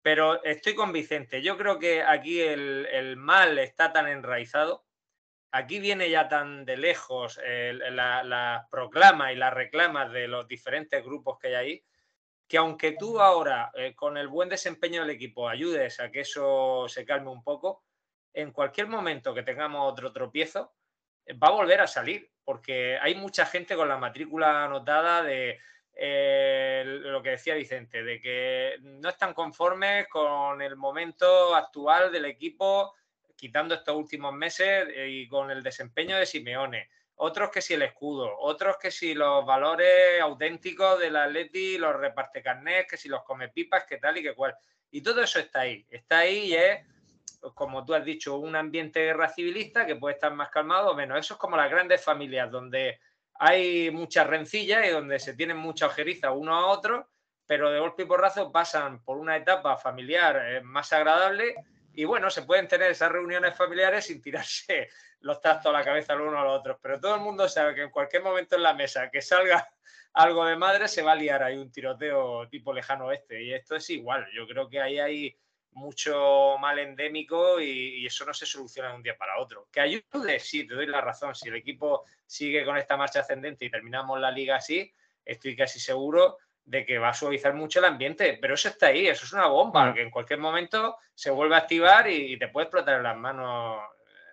Pero 0.00 0.42
estoy 0.44 0.74
con 0.74 0.92
Vicente. 0.92 1.42
Yo 1.42 1.58
creo 1.58 1.78
que 1.78 2.02
aquí 2.02 2.40
el, 2.40 3.16
mal 3.16 3.58
está 3.58 3.92
tan 3.92 4.06
enraizado 4.08 4.84
aquí 5.50 5.78
viene 5.78 6.10
ya 6.10 6.28
tan 6.28 6.64
de 6.64 6.76
lejos 6.76 7.38
las 7.40 8.26
la 8.26 8.66
proclamas 8.72 9.32
y 9.32 9.36
las 9.36 9.54
reclamas 9.54 10.10
de 10.10 10.26
los 10.26 10.48
diferentes 10.48 11.04
grupos 11.04 11.38
que 11.38 11.46
hay 11.48 11.54
ahí, 11.54 11.84
que 12.48 12.58
aunque 12.58 12.92
tú 12.92 13.20
ahora, 13.20 13.70
eh, 13.74 13.94
con 13.94 14.16
el 14.16 14.26
buen 14.26 14.48
desempeño 14.48 15.02
del 15.02 15.10
equipo, 15.10 15.48
ayudes 15.48 16.00
a 16.00 16.10
que 16.10 16.20
eso 16.20 16.86
se 16.88 17.04
calme 17.04 17.30
un 17.30 17.44
poco, 17.44 17.84
en 18.32 18.50
cualquier 18.50 18.88
momento 18.88 19.32
que 19.32 19.44
tengamos 19.44 19.90
otro 19.92 20.12
tropiezo, 20.12 20.74
va 21.32 21.48
a 21.48 21.52
volver 21.52 21.80
a 21.80 21.86
salir, 21.86 22.30
porque 22.44 22.98
hay 23.00 23.14
mucha 23.14 23.46
gente 23.46 23.76
con 23.76 23.88
la 23.88 23.98
matrícula 23.98 24.64
anotada 24.64 25.22
de 25.22 25.58
eh, 25.96 26.82
lo 26.86 27.22
que 27.22 27.30
decía 27.30 27.54
Vicente, 27.54 28.02
de 28.02 28.20
que 28.20 28.76
no 28.80 29.08
están 29.08 29.32
conformes 29.32 30.08
con 30.08 30.60
el 30.60 30.76
momento 30.76 31.54
actual 31.54 32.10
del 32.10 32.24
equipo 32.24 32.94
quitando 33.36 33.74
estos 33.74 33.94
últimos 33.94 34.32
meses 34.32 34.88
eh, 34.94 35.08
y 35.08 35.28
con 35.28 35.50
el 35.50 35.62
desempeño 35.62 36.16
de 36.16 36.26
Simeone. 36.26 36.90
Otros 37.16 37.50
que 37.50 37.62
si 37.62 37.74
el 37.74 37.82
escudo, 37.82 38.36
otros 38.38 38.76
que 38.76 38.90
si 38.90 39.14
los 39.14 39.46
valores 39.46 40.20
auténticos 40.20 40.98
del 40.98 41.16
Atleti, 41.16 41.78
los 41.78 41.94
reparte 41.94 42.42
carnet, 42.42 42.88
que 42.88 42.96
si 42.96 43.08
los 43.08 43.22
come 43.22 43.50
pipas, 43.50 43.84
que 43.84 43.98
tal 43.98 44.18
y 44.18 44.22
que 44.22 44.34
cual. 44.34 44.54
Y 44.90 45.00
todo 45.00 45.22
eso 45.22 45.38
está 45.38 45.60
ahí. 45.60 45.86
Está 45.88 46.18
ahí 46.18 46.46
y 46.46 46.54
es, 46.54 46.80
como 47.52 47.84
tú 47.84 47.94
has 47.94 48.04
dicho, 48.04 48.38
un 48.38 48.56
ambiente 48.56 49.00
guerra 49.00 49.28
civilista 49.28 49.84
que 49.84 49.96
puede 49.96 50.14
estar 50.14 50.32
más 50.32 50.48
calmado 50.50 50.90
o 50.90 50.94
menos. 50.94 51.18
Eso 51.18 51.34
es 51.34 51.40
como 51.40 51.56
las 51.56 51.70
grandes 51.70 52.02
familias 52.02 52.50
donde 52.50 53.00
hay 53.34 53.90
muchas 53.90 54.26
rencillas 54.26 54.86
y 54.86 54.90
donde 54.90 55.18
se 55.18 55.34
tienen 55.34 55.56
mucha 55.56 55.86
ojeriza 55.86 56.32
uno 56.32 56.54
a 56.54 56.66
otro, 56.66 57.10
pero 57.46 57.70
de 57.70 57.80
golpe 57.80 58.04
y 58.04 58.06
porrazo 58.06 58.50
pasan 58.50 59.02
por 59.02 59.18
una 59.18 59.36
etapa 59.36 59.76
familiar 59.76 60.40
eh, 60.46 60.60
más 60.62 60.92
agradable 60.92 61.54
y 61.96 62.04
bueno, 62.04 62.28
se 62.28 62.42
pueden 62.42 62.66
tener 62.66 62.90
esas 62.90 63.10
reuniones 63.10 63.56
familiares 63.56 64.06
sin 64.06 64.20
tirarse 64.20 64.88
los 65.20 65.40
trastos 65.40 65.70
a 65.70 65.78
la 65.78 65.84
cabeza 65.84 66.14
el 66.14 66.22
uno 66.22 66.40
a 66.40 66.44
los 66.44 66.60
otros, 66.60 66.78
pero 66.82 67.00
todo 67.00 67.14
el 67.14 67.20
mundo 67.20 67.48
sabe 67.48 67.74
que 67.74 67.82
en 67.82 67.90
cualquier 67.90 68.22
momento 68.22 68.56
en 68.56 68.62
la 68.62 68.74
mesa 68.74 69.10
que 69.10 69.22
salga 69.22 69.68
algo 70.14 70.44
de 70.44 70.56
madre 70.56 70.88
se 70.88 71.02
va 71.02 71.12
a 71.12 71.16
liar 71.16 71.42
ahí 71.42 71.56
un 71.56 71.70
tiroteo 71.70 72.48
tipo 72.48 72.72
lejano 72.72 73.10
este 73.10 73.42
y 73.42 73.52
esto 73.52 73.76
es 73.76 73.88
igual, 73.90 74.26
yo 74.34 74.46
creo 74.46 74.68
que 74.68 74.80
ahí 74.80 74.98
hay 74.98 75.36
mucho 75.74 76.56
mal 76.58 76.78
endémico 76.78 77.60
y, 77.60 78.06
eso 78.06 78.24
no 78.24 78.32
se 78.32 78.46
soluciona 78.46 78.90
de 78.90 78.96
un 78.96 79.02
día 79.02 79.16
para 79.16 79.38
otro. 79.38 79.68
Que 79.70 79.80
ayude, 79.80 80.38
sí, 80.40 80.66
te 80.66 80.74
doy 80.74 80.86
la 80.86 81.00
razón, 81.00 81.34
si 81.34 81.48
el 81.48 81.56
equipo 81.56 82.04
sigue 82.26 82.64
con 82.64 82.76
esta 82.76 82.96
marcha 82.96 83.20
ascendente 83.20 83.64
y 83.64 83.70
terminamos 83.70 84.20
la 84.20 84.30
liga 84.30 84.56
así, 84.56 84.92
estoy 85.24 85.56
casi 85.56 85.80
seguro 85.80 86.38
de 86.64 86.86
que 86.86 86.98
va 86.98 87.10
a 87.10 87.14
suavizar 87.14 87.54
mucho 87.54 87.78
el 87.78 87.84
ambiente, 87.84 88.38
pero 88.40 88.54
eso 88.54 88.68
está 88.68 88.86
ahí, 88.86 89.06
eso 89.06 89.26
es 89.26 89.32
una 89.32 89.46
bomba, 89.46 89.92
que 89.92 90.02
en 90.02 90.10
cualquier 90.10 90.38
momento 90.38 90.96
se 91.14 91.30
vuelve 91.30 91.56
a 91.56 91.58
activar 91.58 92.08
y, 92.08 92.38
te 92.38 92.48
puede 92.48 92.64
explotar 92.64 92.96
en 92.96 93.02
las 93.02 93.16
manos 93.16 93.80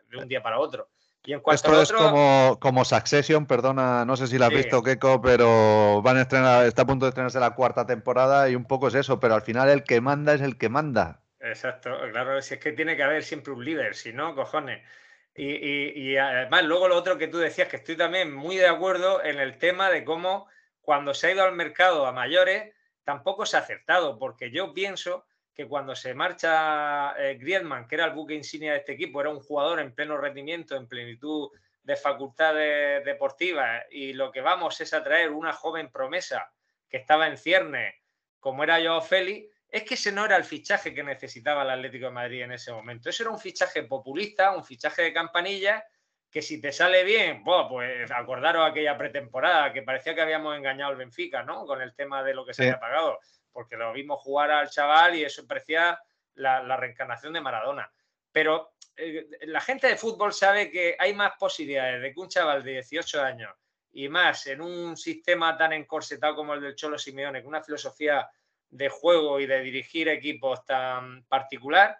de 0.09 0.17
un 0.17 0.27
día 0.27 0.41
para 0.41 0.59
otro. 0.59 0.89
Y 1.23 1.33
en 1.33 1.41
cuanto 1.41 1.81
Esto 1.81 1.81
es 1.81 1.91
como, 1.91 2.57
como 2.59 2.83
Succession, 2.83 3.45
perdona, 3.45 4.05
no 4.05 4.17
sé 4.17 4.27
si 4.27 4.39
la 4.39 4.47
has 4.47 4.53
visto, 4.53 4.81
Keiko, 4.81 5.21
pero 5.21 6.01
van 6.01 6.17
a 6.17 6.21
estrenar, 6.21 6.65
está 6.65 6.81
a 6.81 6.87
punto 6.87 7.05
de 7.05 7.09
estrenarse 7.09 7.39
la 7.39 7.53
cuarta 7.53 7.85
temporada 7.85 8.49
y 8.49 8.55
un 8.55 8.65
poco 8.65 8.87
es 8.87 8.95
eso, 8.95 9.19
pero 9.19 9.35
al 9.35 9.43
final 9.43 9.69
el 9.69 9.83
que 9.83 10.01
manda 10.01 10.33
es 10.33 10.41
el 10.41 10.57
que 10.57 10.69
manda. 10.69 11.21
Exacto, 11.43 11.97
claro, 12.11 12.39
si 12.41 12.53
es 12.53 12.59
que 12.59 12.71
tiene 12.71 12.95
que 12.95 13.01
haber 13.03 13.23
siempre 13.23 13.51
un 13.51 13.65
líder, 13.65 13.95
si 13.95 14.13
no, 14.13 14.35
cojones. 14.35 14.85
Y, 15.33 16.15
además, 16.17 16.63
luego 16.65 16.87
lo 16.87 16.95
otro 16.97 17.17
que 17.17 17.27
tú 17.27 17.39
decías, 17.39 17.67
que 17.67 17.77
estoy 17.77 17.95
también 17.97 18.33
muy 18.33 18.57
de 18.57 18.67
acuerdo 18.67 19.23
en 19.23 19.39
el 19.39 19.57
tema 19.57 19.89
de 19.89 20.03
cómo 20.03 20.47
cuando 20.81 21.13
se 21.13 21.27
ha 21.27 21.31
ido 21.31 21.43
al 21.43 21.55
mercado 21.55 22.05
a 22.05 22.11
mayores, 22.11 22.73
tampoco 23.03 23.45
se 23.45 23.57
ha 23.57 23.61
acertado, 23.61 24.19
porque 24.19 24.51
yo 24.51 24.73
pienso 24.73 25.25
que 25.53 25.67
cuando 25.67 25.95
se 25.95 26.13
marcha 26.13 27.15
eh, 27.17 27.37
Griezmann, 27.39 27.87
que 27.87 27.95
era 27.95 28.05
el 28.05 28.11
buque 28.11 28.35
insignia 28.35 28.73
de 28.73 28.79
este 28.79 28.93
equipo, 28.93 29.21
era 29.21 29.29
un 29.31 29.39
jugador 29.39 29.79
en 29.79 29.95
pleno 29.95 30.17
rendimiento, 30.17 30.75
en 30.75 30.87
plenitud 30.87 31.49
de 31.81 31.95
facultades 31.95 33.03
deportivas, 33.03 33.83
y 33.89 34.13
lo 34.13 34.31
que 34.31 34.41
vamos 34.41 34.79
es 34.81 34.93
a 34.93 35.03
una 35.31 35.53
joven 35.53 35.91
promesa 35.91 36.51
que 36.87 36.97
estaba 36.97 37.27
en 37.27 37.37
cierne, 37.37 37.95
como 38.39 38.63
era 38.63 38.79
Joao 38.79 39.01
Félix, 39.01 39.50
es 39.71 39.83
que 39.83 39.93
ese 39.93 40.11
no 40.11 40.25
era 40.25 40.35
el 40.35 40.43
fichaje 40.43 40.93
que 40.93 41.01
necesitaba 41.01 41.63
el 41.63 41.69
Atlético 41.69 42.07
de 42.07 42.11
Madrid 42.11 42.41
en 42.41 42.51
ese 42.51 42.73
momento. 42.73 43.09
Eso 43.09 43.23
era 43.23 43.31
un 43.31 43.39
fichaje 43.39 43.83
populista, 43.83 44.53
un 44.53 44.65
fichaje 44.65 45.03
de 45.03 45.13
campanilla, 45.13 45.81
que 46.29 46.41
si 46.41 46.59
te 46.59 46.73
sale 46.73 47.05
bien, 47.05 47.41
pues 47.43 48.11
acordaros 48.11 48.69
aquella 48.69 48.97
pretemporada 48.97 49.71
que 49.71 49.81
parecía 49.81 50.13
que 50.13 50.21
habíamos 50.21 50.57
engañado 50.57 50.91
al 50.91 50.97
Benfica, 50.97 51.43
¿no? 51.43 51.65
Con 51.65 51.81
el 51.81 51.95
tema 51.95 52.21
de 52.21 52.33
lo 52.33 52.45
que 52.45 52.53
se 52.53 52.63
había 52.63 52.79
pagado, 52.81 53.19
porque 53.53 53.77
lo 53.77 53.93
vimos 53.93 54.21
jugar 54.21 54.51
al 54.51 54.69
chaval 54.69 55.15
y 55.15 55.23
eso 55.23 55.47
parecía 55.47 55.97
la, 56.35 56.75
reencarnación 56.75 57.31
de 57.31 57.41
Maradona. 57.41 57.89
Pero 58.29 58.73
eh, 58.97 59.25
la 59.43 59.61
gente 59.61 59.87
de 59.87 59.95
fútbol 59.95 60.33
sabe 60.33 60.69
que 60.69 60.97
hay 60.99 61.13
más 61.13 61.33
posibilidades 61.39 62.01
de 62.01 62.13
que 62.13 62.19
un 62.19 62.29
chaval 62.29 62.61
de 62.61 62.71
18 62.71 63.21
años 63.21 63.53
y 63.93 64.09
más 64.09 64.47
en 64.47 64.61
un 64.61 64.97
sistema 64.97 65.57
tan 65.57 65.71
encorsetado 65.73 66.35
como 66.35 66.53
el 66.53 66.61
del 66.61 66.75
Cholo 66.75 66.97
Simeone, 66.97 67.41
con 67.41 67.49
una 67.49 67.63
filosofía 67.63 68.29
de 68.71 68.89
juego 68.89 69.39
y 69.39 69.45
de 69.45 69.61
dirigir 69.61 70.09
equipos 70.09 70.65
tan 70.65 71.23
particular, 71.25 71.97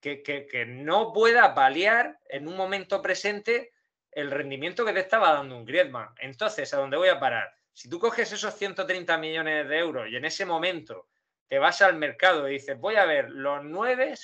que, 0.00 0.64
no 0.68 1.12
pueda 1.12 1.54
paliar 1.54 2.18
en 2.28 2.46
un 2.46 2.56
momento 2.56 3.02
presente 3.02 3.72
el 4.10 4.30
rendimiento 4.30 4.84
que 4.84 4.92
te 4.92 5.00
estaba 5.00 5.32
dando 5.32 5.56
un 5.56 5.64
Griezmann. 5.64 6.14
Entonces, 6.18 6.72
¿a 6.72 6.78
dónde 6.78 6.96
voy 6.96 7.08
a 7.08 7.20
parar? 7.20 7.52
Si 7.72 7.88
tú 7.88 7.98
coges 7.98 8.32
esos 8.32 8.54
130 8.54 9.18
millones 9.18 9.68
de 9.68 9.78
euros 9.78 10.08
y 10.08 10.16
en 10.16 10.24
ese 10.24 10.46
momento 10.46 11.08
te 11.48 11.58
vas 11.58 11.82
al 11.82 11.96
mercado 11.96 12.48
y 12.48 12.52
dices, 12.52 12.78
voy 12.78 12.96
a 12.96 13.04
ver 13.04 13.30
los 13.30 13.62
nueve 13.64 14.14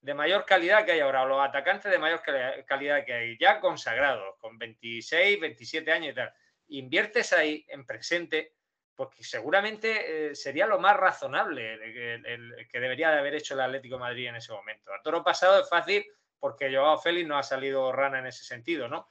de 0.00 0.14
mayor 0.14 0.44
calidad 0.44 0.84
que 0.84 0.92
hay 0.92 1.00
ahora, 1.00 1.22
o 1.22 1.26
los 1.26 1.40
atacantes 1.46 1.90
de 1.90 1.98
mayor 1.98 2.22
calidad 2.66 3.04
que 3.04 3.12
hay, 3.12 3.38
ya 3.38 3.60
consagrados, 3.60 4.36
con 4.38 4.56
26, 4.56 5.40
27 5.40 5.90
años 5.90 6.12
y 6.12 6.14
tal, 6.14 6.32
inviertes 6.68 7.32
ahí 7.32 7.66
en 7.68 7.84
presente, 7.84 8.54
porque 8.98 9.22
seguramente 9.22 10.30
eh, 10.30 10.34
sería 10.34 10.66
lo 10.66 10.80
más 10.80 10.96
razonable 10.96 11.74
el, 11.74 12.66
que 12.68 12.80
debería 12.80 13.12
de 13.12 13.20
haber 13.20 13.36
hecho 13.36 13.54
el 13.54 13.60
Atlético 13.60 13.96
Madrid 13.96 14.26
en 14.26 14.34
ese 14.34 14.52
momento. 14.52 14.92
A 14.92 15.00
toro 15.00 15.22
pasado 15.22 15.62
es 15.62 15.68
fácil 15.68 16.04
porque 16.40 16.74
Joao 16.74 16.98
Félix 16.98 17.28
no 17.28 17.38
ha 17.38 17.44
salido 17.44 17.92
rana 17.92 18.18
en 18.18 18.26
ese 18.26 18.42
sentido, 18.42 18.88
¿no? 18.88 19.08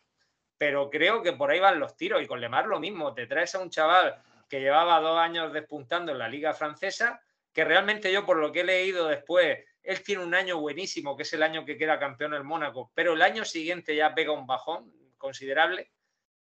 Pero 0.57 0.89
creo 0.89 1.23
que 1.23 1.31
por 1.31 1.51
ahí 1.51 1.61
van 1.61 1.79
los 1.79 1.95
tiros 1.95 2.21
y 2.21 2.27
con 2.27 2.41
Lemar 2.41 2.67
lo 2.67 2.81
mismo. 2.81 3.13
Te 3.13 3.27
traes 3.27 3.55
a 3.55 3.59
un 3.59 3.69
chaval 3.69 4.21
que 4.49 4.59
llevaba 4.59 4.99
dos 4.99 5.17
años 5.17 5.53
despuntando 5.53 6.11
en 6.11 6.19
la 6.19 6.27
liga 6.27 6.53
francesa, 6.53 7.21
que 7.53 7.63
realmente 7.63 8.11
yo 8.11 8.25
por 8.25 8.35
lo 8.39 8.51
que 8.51 8.61
he 8.61 8.65
leído 8.65 9.07
después, 9.07 9.59
él 9.83 10.03
tiene 10.03 10.21
un 10.21 10.35
año 10.35 10.59
buenísimo, 10.59 11.15
que 11.15 11.23
es 11.23 11.31
el 11.31 11.43
año 11.43 11.63
que 11.63 11.77
queda 11.77 11.97
campeón 11.97 12.33
el 12.33 12.43
Mónaco, 12.43 12.91
pero 12.93 13.13
el 13.13 13.21
año 13.21 13.45
siguiente 13.45 13.95
ya 13.95 14.13
pega 14.13 14.33
un 14.33 14.47
bajón 14.47 14.91
considerable 15.17 15.91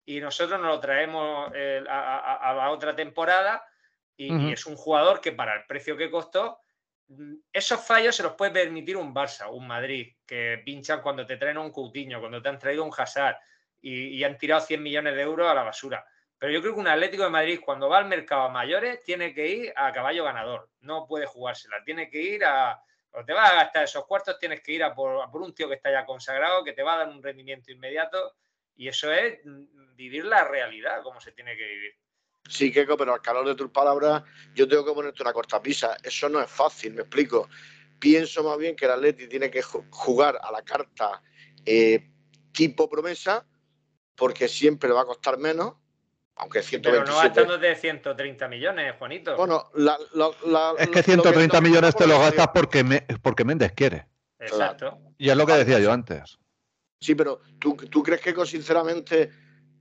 y 0.06 0.20
nosotros 0.20 0.60
nos 0.60 0.70
lo 0.70 0.80
traemos 0.80 1.52
eh, 1.54 1.84
a, 1.88 2.54
la 2.56 2.72
otra 2.72 2.96
temporada 2.96 3.64
y, 4.18 4.52
es 4.52 4.66
un 4.66 4.76
jugador 4.76 5.22
que 5.22 5.32
para 5.32 5.56
el 5.56 5.66
precio 5.66 5.98
que 5.98 6.12
costó, 6.12 6.60
mm, 7.08 7.36
esos 7.54 7.86
fallos 7.86 8.16
se 8.16 8.24
los 8.24 8.34
puede 8.34 8.52
permitir 8.52 8.98
un 8.98 9.14
Barça, 9.14 9.50
un 9.52 9.68
Madrid, 9.68 10.16
que 10.26 10.62
pinchan 10.64 11.02
cuando 11.02 11.26
te 11.26 11.38
traen 11.38 11.58
un 11.58 11.72
Coutinho, 11.72 12.20
cuando 12.20 12.42
te 12.42 12.50
han 12.50 12.60
traído 12.60 12.84
un 12.84 12.92
Hazard 12.96 13.38
y, 13.82 14.24
han 14.24 14.38
tirado 14.38 14.62
100 14.62 14.82
millones 14.82 15.16
de 15.16 15.22
euros 15.22 15.50
a 15.50 15.56
la 15.56 15.64
basura. 15.64 16.06
Pero 16.38 16.54
yo 16.54 16.62
creo 16.62 16.74
que 16.74 16.80
un 16.80 16.88
Atlético 16.88 17.24
de 17.24 17.30
Madrid, 17.30 17.60
cuando 17.64 17.90
va 17.90 18.00
al 18.00 18.06
mercado 18.06 18.44
a 18.44 18.50
mayores, 18.50 19.04
tiene 19.04 19.34
que 19.34 19.48
ir 19.48 19.74
a 19.76 19.92
caballo 19.92 20.24
ganador. 20.24 20.70
No 20.82 21.08
puede 21.08 21.26
jugársela. 21.26 21.84
Tiene 21.84 22.10
que 22.10 22.20
ir 22.20 22.46
a. 22.46 22.82
O 23.12 23.26
te 23.26 23.34
vas 23.34 23.52
a 23.52 23.56
gastar 23.56 23.84
esos 23.84 24.06
cuartos, 24.06 24.40
tienes 24.40 24.62
que 24.62 24.72
ir 24.72 24.84
a 24.84 24.94
por, 24.96 25.22
a 25.22 25.30
por 25.30 25.42
un 25.42 25.54
tío 25.54 25.68
que 25.68 25.76
está 25.76 25.92
ya 25.92 26.06
consagrado, 26.06 26.64
que 26.64 26.74
te 26.74 26.82
va 26.82 26.94
a 26.94 26.98
dar 27.00 27.10
un 27.10 27.22
rendimiento 27.22 27.72
inmediato 27.72 28.36
y 28.82 28.88
eso 28.88 29.12
es 29.12 29.38
mm, 29.46 29.96
vivir 29.96 30.26
la 30.26 30.44
realidad 30.44 31.04
como 31.04 31.22
se 31.22 31.32
tiene 31.34 31.56
que 31.56 31.68
vivir. 31.68 31.92
Sí, 32.50 32.72
Keiko, 32.72 32.98
pero 32.98 33.14
al 33.14 33.22
calor 33.22 33.46
de 33.46 33.54
tus 33.54 33.70
palabras, 33.70 34.24
yo 34.56 34.68
tengo 34.68 34.84
que 34.84 34.92
ponerte 34.92 35.22
una 35.22 35.34
cortapisa. 35.34 35.96
Eso 36.02 36.28
no 36.30 36.42
es 36.42 36.50
fácil, 36.50 36.96
me 36.96 37.02
explico. 37.02 37.48
Pienso 38.00 38.44
más 38.44 38.58
bien 38.58 38.76
que 38.76 38.86
el 38.86 38.92
Atleti 38.92 39.28
tiene 39.28 39.52
que 39.52 39.62
jugar 39.62 40.40
a 40.42 40.52
la 40.52 40.64
carta 40.64 41.22
eh, 41.64 42.10
tipo 42.52 42.90
promesa, 42.90 43.46
porque 44.16 44.48
siempre 44.48 44.90
le 44.90 44.96
va 44.96 45.02
a 45.02 45.06
costar 45.06 45.38
menos, 45.38 45.76
aunque 46.38 46.64
127... 46.64 46.90
Pero 46.90 47.06
no 47.06 47.22
gastando 47.22 47.58
de 47.60 47.76
130 47.76 48.48
millones, 48.48 48.96
Juanito. 48.98 49.38
Bueno, 49.38 49.70
es 50.80 50.90
que 50.90 51.04
130 51.04 51.62
millones 51.62 51.96
te 51.96 52.08
los 52.08 52.18
gastas 52.18 52.48
porque, 52.48 53.06
porque 53.22 53.46
Méndez 53.46 53.74
quiere. 53.74 54.08
Exacto. 54.40 54.98
Y 55.20 55.30
es 55.30 55.38
lo 55.38 55.46
que 55.46 55.54
decía 55.54 55.78
yo 55.78 55.92
antes. 55.92 56.41
Sí, 57.02 57.16
pero 57.16 57.42
¿tú, 57.60 57.76
tú 57.76 58.04
crees 58.04 58.22
que 58.22 58.46
sinceramente 58.46 59.32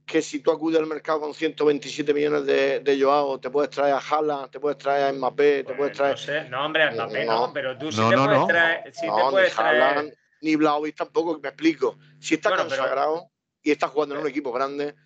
que 0.07 0.23
si 0.23 0.41
tú 0.41 0.51
acudes 0.51 0.81
al 0.81 0.87
mercado 0.87 1.21
con 1.21 1.35
127 1.35 2.13
millones 2.15 2.47
de, 2.47 2.81
de 2.81 3.01
Joao, 3.01 3.39
te 3.39 3.51
puedes 3.51 3.71
traer 3.71 3.95
a 3.95 3.99
Haaland, 3.99 4.51
te 4.51 4.59
puedes 4.59 4.79
traer 4.79 5.07
a 5.07 5.13
Mbappé, 5.13 5.59
te 5.59 5.65
pues 5.65 5.77
puedes 5.77 5.97
traer... 5.97 6.13
No, 6.13 6.19
sé. 6.19 6.49
no 6.49 6.65
hombre, 6.65 6.83
a 6.83 6.91
Mbappé 6.91 7.25
no, 7.27 7.53
pero 7.53 7.79
tú 7.79 7.93
sí 7.93 8.01
te 8.09 8.17
puedes 8.17 8.47
traer... 8.47 8.95
Sí 8.95 9.03
te 9.03 9.31
puedes 9.31 9.57
ni 9.57 9.63
Haaland, 9.63 10.13
ni 10.41 10.57
Blaovic 10.57 10.97
tampoco, 10.97 11.39
me 11.41 11.49
explico. 11.51 11.97
Si 12.19 12.35
está 12.35 12.57
consagrado 12.57 13.31
y 13.63 13.71
está 13.71 13.89
jugando 13.89 14.15
en 14.15 14.23
un 14.23 14.27
equipo 14.27 14.51
grande, 14.51 14.97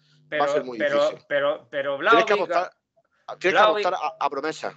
va 0.40 0.44
a 0.44 0.48
ser 0.48 0.64
muy 0.64 0.78
pero, 0.78 1.02
difícil. 1.02 1.26
Pero, 1.28 1.68
pero, 1.68 1.98
Tienes 1.98 2.24
que 2.24 2.32
apostar, 2.32 2.70
tienes 3.38 3.60
que 3.60 3.66
apostar 3.66 3.94
a, 4.18 4.30
promesa. 4.30 4.74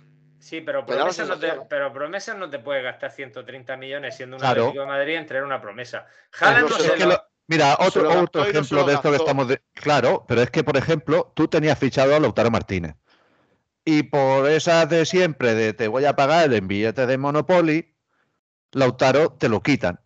Sí, 0.48 0.62
pero 0.62 0.86
promesas, 0.86 1.28
no 1.28 1.38
te, 1.38 1.52
pero 1.68 1.92
promesas 1.92 2.38
no 2.38 2.50
te 2.50 2.60
puede 2.60 2.82
gastar 2.82 3.12
130 3.12 3.76
millones 3.76 4.16
siendo 4.16 4.38
un 4.38 4.46
Atlético 4.46 4.80
de 4.80 4.86
Madrid 4.86 5.16
en 5.16 5.26
traer 5.26 5.44
una 5.44 5.60
promesa. 5.60 6.08
Haaland 6.40 6.70
no 6.70 6.78
se 6.78 7.20
Mira, 7.48 7.76
otro, 7.82 8.22
otro 8.22 8.46
ejemplo 8.46 8.86
de 8.86 8.94
esto 8.94 9.10
que 9.12 9.18
estamos... 9.18 9.50
De... 9.50 9.62
Claro, 9.74 10.24
pero 10.26 10.42
es 10.42 10.50
que, 10.50 10.64
por 10.64 10.78
ejemplo, 10.78 11.34
tú 11.36 11.50
tenías 11.50 11.78
fichado 11.78 12.16
a 12.16 12.20
Lautaro 12.22 12.50
Martínez. 12.50 12.96
Y 13.84 14.04
por 14.04 14.50
esas 14.50 14.88
de 14.88 15.06
siempre, 15.06 15.54
de 15.54 15.74
te 15.74 15.90
voy 15.90 16.06
a 16.06 16.16
pagar 16.16 16.54
el 16.54 16.62
billete 16.62 17.06
de 17.06 17.18
Monopoly, 17.18 17.94
Lautaro 18.72 19.34
te 19.34 19.50
lo 19.50 19.62
quitan. 19.62 20.00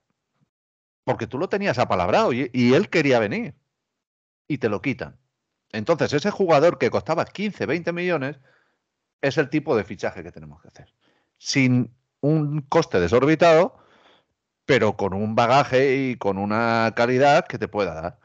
Porque 1.04 1.28
tú 1.28 1.38
lo 1.38 1.50
tenías 1.50 1.78
apalabrado 1.78 2.34
y, 2.34 2.50
y 2.52 2.74
él 2.74 2.90
quería 2.90 3.20
venir. 3.20 3.54
Y 4.48 4.58
te 4.58 4.70
lo 4.70 4.82
quitan. 4.82 5.20
Entonces, 5.72 6.14
ese 6.14 6.32
jugador 6.32 6.80
que 6.80 6.90
costaba 6.90 7.26
15, 7.26 7.68
20 7.68 7.94
millones 7.94 8.40
es 9.22 9.38
el 9.38 9.50
tipo 9.50 9.76
de 9.76 9.84
fichaje 9.84 10.24
que 10.24 10.32
tenemos 10.32 10.62
que 10.62 10.68
hacer. 10.70 10.94
Sin 11.38 11.94
un 12.22 12.62
coste 12.62 13.00
desorbitado, 13.00 13.78
pero 14.66 14.96
con 14.96 15.14
un 15.14 15.36
bagaje 15.36 15.96
y 15.96 16.16
con 16.16 16.38
una 16.38 16.94
calidad 16.96 17.46
que 17.48 17.58
te 17.58 17.68
pueda 17.68 17.94
dar. 17.94 18.20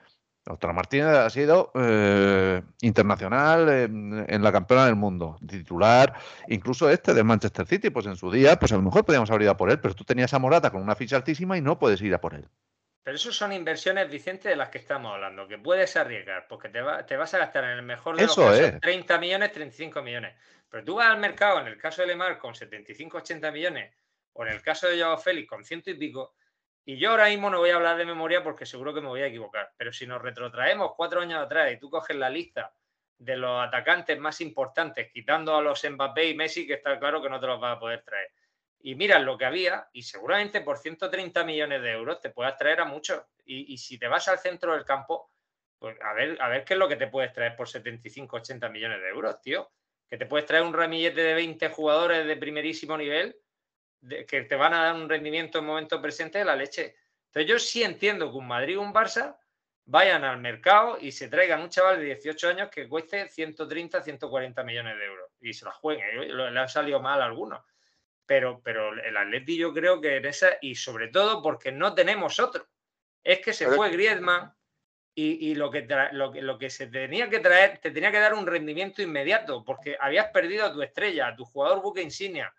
Doctora 0.45 0.73
Martínez 0.73 1.09
ha 1.09 1.29
sido 1.29 1.73
eh, 1.75 2.63
internacional 2.81 3.69
en, 3.69 4.43
la 4.43 4.53
campeona 4.53 4.87
del 4.87 4.95
mundo, 4.95 5.39
titular, 5.45 6.15
incluso 6.47 6.89
este 6.89 7.15
del 7.15 7.25
Manchester 7.25 7.67
City, 7.67 7.91
pues 7.91 8.07
en 8.07 8.15
su 8.15 8.31
día, 8.31 8.57
pues 8.57 8.71
a 8.71 8.77
lo 8.77 8.83
mejor 8.83 9.05
podíamos 9.05 9.29
haber 9.31 9.43
ido 9.43 9.51
a 9.51 9.57
por 9.57 9.71
él, 9.71 9.81
pero 9.81 9.95
tú 9.95 10.05
tenías 10.05 10.33
a 10.35 10.39
Morata 10.39 10.71
con 10.71 10.83
una 10.83 10.95
ficha 10.95 11.17
altísima 11.17 11.59
y 11.59 11.63
no 11.63 11.81
puedes 11.81 12.01
ir 12.01 12.15
a 12.15 12.21
por 12.21 12.35
él. 12.35 12.49
Pero 13.07 13.15
eso 13.15 13.33
son 13.33 13.53
inversiones, 13.53 14.11
Vicente, 14.11 14.49
de 14.49 14.57
las 14.57 14.69
que 14.69 14.79
estamos 14.79 15.15
hablando, 15.15 15.47
que 15.47 15.59
puedes 15.59 15.97
arriesgar, 15.97 16.49
porque 16.49 16.71
te, 16.71 16.81
vas 16.81 17.35
a 17.35 17.39
gastar 17.39 17.63
en 17.63 17.71
el 17.71 17.83
mejor 17.83 18.17
de 18.17 18.27
los 18.27 18.35
casos 18.35 18.81
30 18.81 19.19
millones, 19.19 19.53
35 19.53 20.03
millones. 20.03 20.35
Pero 20.69 20.85
tú 20.85 20.97
vas 20.97 21.13
al 21.13 21.19
mercado, 21.19 21.61
en 21.61 21.69
el 21.69 21.79
caso 21.79 22.03
de 22.03 22.09
Lemar, 22.09 22.37
con 22.37 22.57
75, 22.57 23.19
80 23.19 23.53
millones, 23.53 23.95
o 24.33 24.45
en 24.45 24.55
el 24.55 24.61
caso 24.61 24.89
de 24.89 25.01
Joao 25.01 25.19
Félix, 25.19 25.49
con 25.49 25.65
ciento 25.65 25.89
y 25.89 25.95
pico, 25.95 26.35
y 26.85 26.99
yo 26.99 27.11
ahora 27.11 27.27
mismo 27.27 27.49
no 27.49 27.61
voy 27.61 27.71
a 27.71 27.77
hablar 27.77 27.97
de 27.97 28.07
memoria 28.07 28.43
porque 28.43 28.67
seguro 28.67 28.93
que 28.93 29.01
me 29.01 29.07
voy 29.07 29.21
a 29.21 29.29
equivocar, 29.29 29.71
pero 29.77 29.93
si 29.93 30.05
nos 30.05 30.21
retrotraemos 30.21 30.95
cuatro 30.97 31.21
años 31.21 31.41
atrás 31.41 31.73
y 31.73 31.79
tú 31.79 31.89
coges 31.89 32.17
la 32.17 32.29
lista 32.29 32.75
de 33.19 33.37
los 33.37 33.65
atacantes 33.65 34.19
más 34.19 34.41
importantes, 34.41 35.13
quitando 35.13 35.57
a 35.57 35.63
los 35.63 35.89
Mbappé 35.89 36.31
y 36.31 36.35
Messi, 36.35 36.67
que 36.67 36.75
está 36.75 36.99
claro 36.99 37.23
que 37.23 37.31
no 37.31 37.39
te 37.39 37.47
los 37.47 37.61
vas 37.61 37.77
a 37.77 37.79
poder 37.79 38.03
traer. 38.03 38.33
Y 38.87 38.95
miras 38.95 39.21
lo 39.21 39.37
que 39.37 39.45
había, 39.45 39.89
y 39.93 40.05
seguramente 40.05 40.61
por 40.61 40.79
130 40.79 41.43
millones 41.43 41.83
de 41.83 41.91
euros 41.91 42.21
te 42.21 42.31
puedas 42.31 42.57
traer 42.57 42.81
a 42.81 42.85
muchos. 42.85 43.21
Y, 43.45 43.77
si 43.79 43.99
te 43.99 44.07
vas 44.07 44.29
al 44.29 44.39
centro 44.39 44.75
del 44.75 44.85
campo, 44.85 45.33
pues 45.77 46.01
a 46.01 46.13
ver, 46.13 46.41
a 46.41 46.49
ver 46.49 46.65
qué 46.65 46.75
es 46.75 46.79
lo 46.79 46.87
que 46.87 46.95
te 46.95 47.09
puedes 47.09 47.33
traer 47.33 47.57
por 47.57 47.69
75, 47.69 48.37
80 48.37 48.69
millones 48.69 49.01
de 49.01 49.09
euros, 49.09 49.41
tío. 49.41 49.73
Que 50.09 50.17
te 50.17 50.27
puedes 50.27 50.47
traer 50.47 50.63
un 50.63 50.73
ramillete 50.73 51.21
de 51.21 51.35
20 51.35 51.69
jugadores 51.71 52.29
de 52.29 52.37
primerísimo 52.37 52.97
nivel 52.97 53.37
que 54.29 54.43
te 54.43 54.55
van 54.55 54.73
a 54.73 54.85
dar 54.85 54.95
un 54.95 55.09
rendimiento 55.09 55.59
en 55.59 55.65
momento 55.65 56.01
presente 56.01 56.39
de 56.39 56.45
la 56.45 56.55
leche. 56.55 56.95
Entonces 57.25 57.51
yo 57.51 57.59
sí 57.59 57.83
entiendo 57.83 58.31
que 58.31 58.39
un 58.39 58.47
Madrid 58.47 58.79
o 58.79 58.83
un 58.83 58.95
Barça 58.95 59.37
vayan 59.87 60.23
al 60.23 60.39
mercado 60.39 60.97
y 61.01 61.11
se 61.11 61.27
traigan 61.27 61.61
un 61.61 61.71
chaval 61.71 61.99
de 61.99 62.05
18 62.05 62.51
años 62.51 62.69
que 62.71 62.89
cueste 62.89 63.29
130, 63.29 64.01
140 64.01 64.63
millones 64.63 64.97
de 64.97 65.05
euros 65.07 65.29
y 65.41 65.53
se 65.55 65.65
la 65.65 65.73
jueguen. 65.73 66.37
Le 66.37 66.61
han 66.61 66.69
salido 66.69 67.01
mal 67.01 67.21
algunos. 67.21 67.61
Pero, 68.27 68.61
pero 68.63 68.93
el 68.93 69.17
Atleti 69.17 69.57
yo 69.57 69.73
creo 69.73 70.01
que 70.01 70.17
en 70.17 70.27
esa, 70.27 70.59
y 70.61 70.75
sobre 70.75 71.09
todo 71.09 71.43
porque 71.43 71.71
no 71.73 71.95
tenemos 71.95 72.39
otro. 72.41 72.67
Es 73.23 73.41
que 73.41 73.53
se 73.53 73.69
fue 73.69 73.91
Griezmann 73.91 74.53
y, 75.15 75.55
lo, 75.55 75.71
que 75.71 75.87
lo, 76.13 76.31
que, 76.31 76.43
lo 76.43 76.59
que 76.59 76.69
se 76.69 76.89
tenía 76.89 77.31
que 77.31 77.39
traer, 77.39 77.79
te 77.79 77.91
tenía 77.91 78.13
que 78.13 78.21
dar 78.21 78.35
un 78.35 78.47
rendimiento 78.47 79.01
inmediato 79.01 79.65
porque 79.65 79.97
habías 79.99 80.27
perdido 80.27 80.67
a 80.67 80.73
tu 80.73 80.83
estrella, 80.83 81.29
a 81.29 81.37
tu 81.37 81.45
jugador 81.45 81.81
buque 81.81 82.03
insignia. 82.03 82.53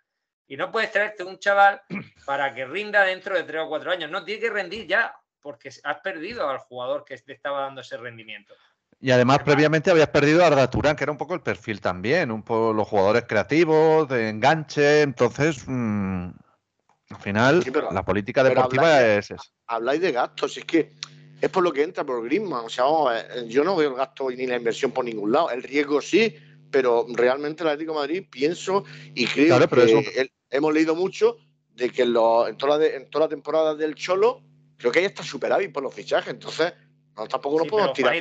Y 0.48 0.58
no 0.58 0.72
puedes 0.72 0.92
traerte 0.92 1.24
un 1.24 1.38
chaval 1.38 1.82
para 2.26 2.54
que 2.54 2.66
rinda 2.66 3.04
dentro 3.04 3.36
de 3.36 3.44
tres 3.44 3.62
o 3.62 3.70
cuatro 3.70 3.92
años. 3.92 4.10
No, 4.10 4.24
tiene 4.24 4.42
que 4.42 4.50
rendir 4.50 4.88
ya 4.88 5.14
porque 5.40 5.70
has 5.84 6.00
perdido 6.00 6.50
al 6.50 6.58
jugador 6.58 7.06
que 7.06 7.18
te 7.18 7.34
estaba 7.34 7.62
dando 7.62 7.82
ese 7.82 7.98
rendimiento. 7.98 8.56
Y 9.00 9.12
además, 9.12 9.40
previamente 9.46 9.92
habías 9.92 10.10
perdido 10.10 10.44
a 10.44 10.48
Arda 10.48 10.70
Turán, 10.70 10.96
que 10.96 11.04
era 11.04 11.12
un 11.12 11.20
poco 11.20 11.36
el 11.36 11.42
perfil 11.42 11.80
también, 11.82 12.32
un 12.32 12.42
poco 12.42 12.74
los 12.74 12.88
jugadores 12.88 13.26
creativos, 13.28 14.10
de 14.10 14.30
enganche. 14.30 15.02
Entonces, 15.02 15.64
mm, 15.68 16.30
al 17.10 17.18
final, 17.20 17.64
la 17.92 18.04
política 18.04 18.44
deportiva 18.44 19.06
es, 19.06 19.32
es, 19.32 19.54
Habláis 19.68 20.02
de 20.02 20.12
gastos, 20.12 20.58
es 20.58 20.66
que 20.66 20.94
es 21.40 21.50
por 21.50 21.64
lo 21.64 21.72
que 21.72 21.84
entra 21.84 22.04
por 22.04 22.24
Griezmann. 22.24 22.66
O 22.66 22.70
sea, 22.70 22.86
yo 23.46 23.64
no 23.64 23.76
veo 23.76 23.92
el 23.92 23.96
gasto 23.96 24.30
ni 24.32 24.48
la 24.48 24.56
inversión 24.56 24.92
por 24.92 25.06
ningún 25.06 25.32
lado. 25.32 25.52
El 25.52 25.62
riesgo 25.62 26.02
sí, 26.02 26.36
pero 26.72 27.06
realmente 27.14 27.64
el 27.64 27.70
Atlético 27.70 27.94
de 27.94 28.00
Madrid 28.00 28.26
pienso 28.30 28.84
y 29.14 29.28
creo 29.28 29.60
que 29.60 30.32
hemos 30.50 30.74
leído 30.74 30.96
mucho 30.96 31.38
de 31.76 31.92
que 31.92 32.02
en, 32.02 32.14
toda 32.14 32.78
la, 32.80 32.86
en 32.88 33.10
toda 33.10 33.26
la 33.26 33.30
temporada 33.30 33.76
del 33.76 33.94
Cholo 33.94 34.42
creo 34.78 34.92
que 34.92 35.00
ahí 35.00 35.06
está 35.06 35.24
superávit 35.24 35.72
por 35.72 35.84
los 35.84 35.94
fichajes. 35.94 36.34
Entonces, 36.34 36.74
no, 37.18 37.28
tampoco 37.28 37.60
nos 37.60 37.68
podemos 37.68 37.94
tirar. 37.94 38.14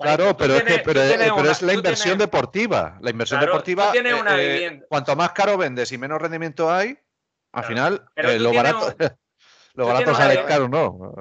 claro, 0.00 0.36
pero, 0.36 0.56
es, 0.56 0.82
pero, 0.82 1.02
es 1.02 1.62
la 1.62 1.72
inversión 1.72 2.18
deportiva. 2.18 2.98
La 3.00 3.10
inversión 3.10 3.40
deportiva, 3.40 3.92
eh, 3.94 4.66
eh, 4.66 4.82
cuanto 4.88 5.14
más 5.14 5.30
caro 5.32 5.56
vendes 5.56 5.92
y 5.92 5.98
menos 5.98 6.20
rendimiento 6.20 6.72
hay, 6.72 6.98
al 7.52 7.64
final 7.64 8.04
eh, 8.16 8.38
lo 8.40 8.52
barato, 8.52 8.94
lo 9.74 9.86
barato 9.86 10.14
sale 10.14 10.44
caro, 10.44 10.68
¿no? 10.68 11.14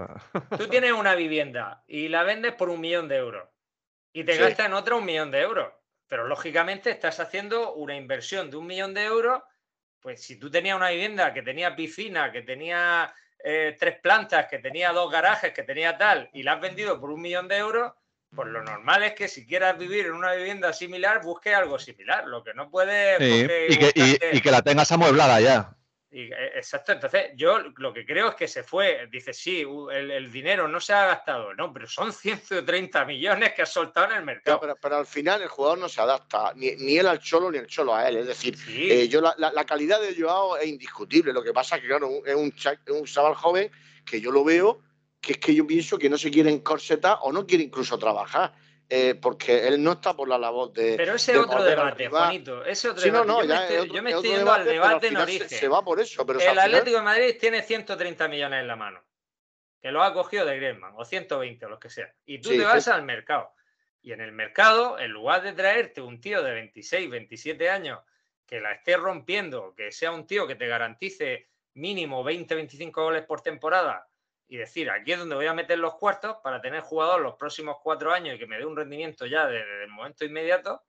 Tú 0.57 0.67
tienes 0.67 0.91
una 0.93 1.13
vivienda 1.13 1.83
y 1.87 2.07
la 2.07 2.23
vendes 2.23 2.53
por 2.53 2.69
un 2.69 2.81
millón 2.81 3.07
de 3.07 3.17
euros 3.17 3.47
y 4.11 4.23
te 4.23 4.37
gastas 4.37 4.65
en 4.65 4.73
otra 4.73 4.95
un 4.95 5.05
millón 5.05 5.29
de 5.29 5.41
euros. 5.41 5.71
Pero 6.07 6.27
lógicamente 6.27 6.89
estás 6.89 7.19
haciendo 7.19 7.75
una 7.75 7.95
inversión 7.95 8.49
de 8.49 8.57
un 8.57 8.65
millón 8.65 8.95
de 8.95 9.05
euros. 9.05 9.43
Pues 9.99 10.23
si 10.23 10.39
tú 10.39 10.49
tenías 10.49 10.75
una 10.75 10.89
vivienda 10.89 11.33
que 11.35 11.43
tenía 11.43 11.75
piscina, 11.75 12.31
que 12.31 12.41
tenía 12.41 13.13
eh, 13.43 13.75
tres 13.79 13.99
plantas, 13.99 14.47
que 14.47 14.59
tenía 14.59 14.91
dos 14.91 15.11
garajes, 15.11 15.53
que 15.53 15.63
tenía 15.63 15.97
tal, 15.97 16.29
y 16.33 16.43
la 16.43 16.53
has 16.53 16.61
vendido 16.61 16.99
por 16.99 17.09
un 17.09 17.21
millón 17.21 17.47
de 17.47 17.57
euros, 17.57 17.93
pues 18.35 18.47
lo 18.49 18.63
normal 18.63 19.03
es 19.03 19.13
que 19.13 19.27
si 19.27 19.47
quieras 19.47 19.77
vivir 19.77 20.05
en 20.05 20.13
una 20.13 20.33
vivienda 20.33 20.71
similar, 20.71 21.23
busque 21.23 21.55
algo 21.55 21.79
similar. 21.79 22.27
Lo 22.27 22.43
que 22.43 22.53
no 22.53 22.69
puede. 22.69 23.15
y, 23.15 23.47
que, 23.77 23.93
y, 24.33 24.41
que, 24.41 24.51
la 24.51 24.61
tengas 24.61 24.91
amueblada 24.91 25.41
ya. 25.41 25.75
Eh, 26.11 26.31
exacto, 26.55 26.91
entonces 26.91 27.31
yo 27.35 27.59
lo 27.77 27.93
que 27.93 28.03
creo 28.03 28.29
es 28.29 28.35
que 28.35 28.47
se 28.47 28.63
fue, 28.63 29.07
dice, 29.11 29.31
sí, 29.31 29.63
el, 29.91 30.31
dinero 30.31 30.67
no 30.67 30.79
se 30.79 30.91
ha 30.91 31.05
gastado, 31.05 31.53
no, 31.53 31.71
pero 31.71 31.87
son 31.87 32.11
130 32.11 33.05
millones 33.05 33.53
que 33.53 33.61
ha 33.61 33.67
soltado 33.67 34.11
en 34.11 34.17
el 34.17 34.25
mercado. 34.25 34.59
pero, 34.81 34.97
al 34.97 35.05
final 35.05 35.43
el 35.43 35.49
jugador 35.49 35.77
no 35.77 35.87
se 35.87 36.01
adapta, 36.01 36.51
ni, 36.55 36.71
ni, 36.77 36.97
él 36.97 37.05
al 37.05 37.19
Cholo 37.19 37.51
ni 37.51 37.59
el 37.59 37.67
Cholo 37.67 37.93
a 37.93 38.09
él, 38.09 38.17
es 38.17 38.25
decir, 38.25 38.57
eh, 38.67 39.07
yo 39.07 39.21
la, 39.21 39.35
la, 39.37 39.65
calidad 39.65 40.01
de 40.01 40.19
Joao 40.19 40.57
es 40.57 40.65
indiscutible, 40.65 41.31
lo 41.31 41.43
que 41.43 41.53
pasa 41.53 41.75
es 41.75 41.83
que 41.83 41.87
claro, 41.89 42.09
es 42.25 42.35
un, 42.35 42.51
un 42.87 43.05
chaval 43.05 43.35
joven 43.35 43.69
que 44.03 44.19
yo 44.19 44.31
lo 44.31 44.43
veo, 44.43 44.81
que 45.21 45.33
es 45.33 45.37
que 45.37 45.53
yo 45.53 45.67
pienso 45.67 45.99
que 45.99 46.09
no 46.09 46.17
se 46.17 46.31
quiere 46.31 46.49
encorsetar 46.49 47.19
o 47.21 47.31
no 47.31 47.45
quiere 47.45 47.65
incluso 47.65 47.99
trabajar. 47.99 48.55
Eh, 48.91 49.13
porque 49.13 49.67
él 49.67 49.83
no 49.83 49.91
está 49.93 50.15
por 50.15 50.27
la 50.27 50.39
labor 50.39 50.73
de. 50.73 50.95
Pero 50.97 51.13
ese 51.13 51.33
es 51.33 51.37
otro 51.37 51.63
debate, 51.63 52.09
Juanito. 52.09 52.65
Ese 52.65 52.89
otro 52.89 53.03
debate. 53.03 53.27
yo, 53.27 53.45
me 53.45 53.53
estoy, 53.53 53.89
yo 53.91 54.01
me 54.01 54.09
estoy 54.09 54.29
yendo 54.29 54.51
al 54.51 54.65
debate 54.65 55.07
en 55.07 55.17
origen. 55.17 55.47
Se, 55.47 55.67
va 55.67 55.83
por 55.83 55.99
eso. 55.99 56.25
Pero 56.25 56.39
el 56.39 56.57
Atlético 56.57 56.97
de 56.97 57.03
Madrid 57.03 57.35
tiene 57.39 57.61
130 57.61 58.27
millones 58.27 58.61
en 58.61 58.67
la 58.67 58.75
mano. 58.75 59.03
Que 59.79 59.91
lo 59.91 60.01
ha 60.01 60.11
cogido 60.11 60.43
de 60.45 60.57
Griezmann, 60.57 60.93
o 60.97 61.05
120, 61.05 61.65
o 61.67 61.69
lo 61.69 61.79
que 61.79 61.89
sea. 61.89 62.11
Y 62.25 62.39
tú 62.41 62.49
te 62.49 62.63
vas 62.63 62.87
al 62.87 63.03
mercado. 63.03 63.53
Y 64.01 64.11
en 64.11 64.21
el 64.21 64.31
mercado, 64.31 64.97
en 64.97 65.11
lugar 65.11 65.43
de 65.43 65.53
traerte 65.53 66.01
un 66.01 66.19
tío 66.19 66.41
de 66.41 66.51
26, 66.51 67.09
27 67.09 67.69
años 67.69 67.99
que 68.45 68.59
la 68.59 68.71
esté 68.71 68.97
rompiendo, 68.97 69.75
que 69.75 69.91
sea 69.91 70.11
un 70.11 70.25
tío 70.25 70.47
que 70.47 70.55
te 70.55 70.67
garantice 70.67 71.49
mínimo 71.75 72.23
20, 72.23 72.55
25 72.55 73.03
goles 73.03 73.23
por 73.25 73.41
temporada 73.41 74.09
y 74.49 74.57
decir, 74.57 74.89
aquí 74.89 75.11
es 75.11 75.19
donde 75.19 75.35
voy 75.35 75.45
a 75.45 75.53
meter 75.53 75.77
los 75.77 75.93
cuartos 75.95 76.37
para 76.43 76.59
tener 76.59 76.81
jugador 76.81 77.21
los 77.21 77.35
próximos 77.35 77.77
cuatro 77.83 78.11
años 78.11 78.35
y 78.35 78.39
que 78.39 78.47
me 78.47 78.57
dé 78.57 78.65
un 78.65 78.75
rendimiento 78.75 79.27
ya 79.27 79.45
desde 79.45 79.83
el 79.83 79.89
momento 79.89 80.25
inmediato. 80.25 80.83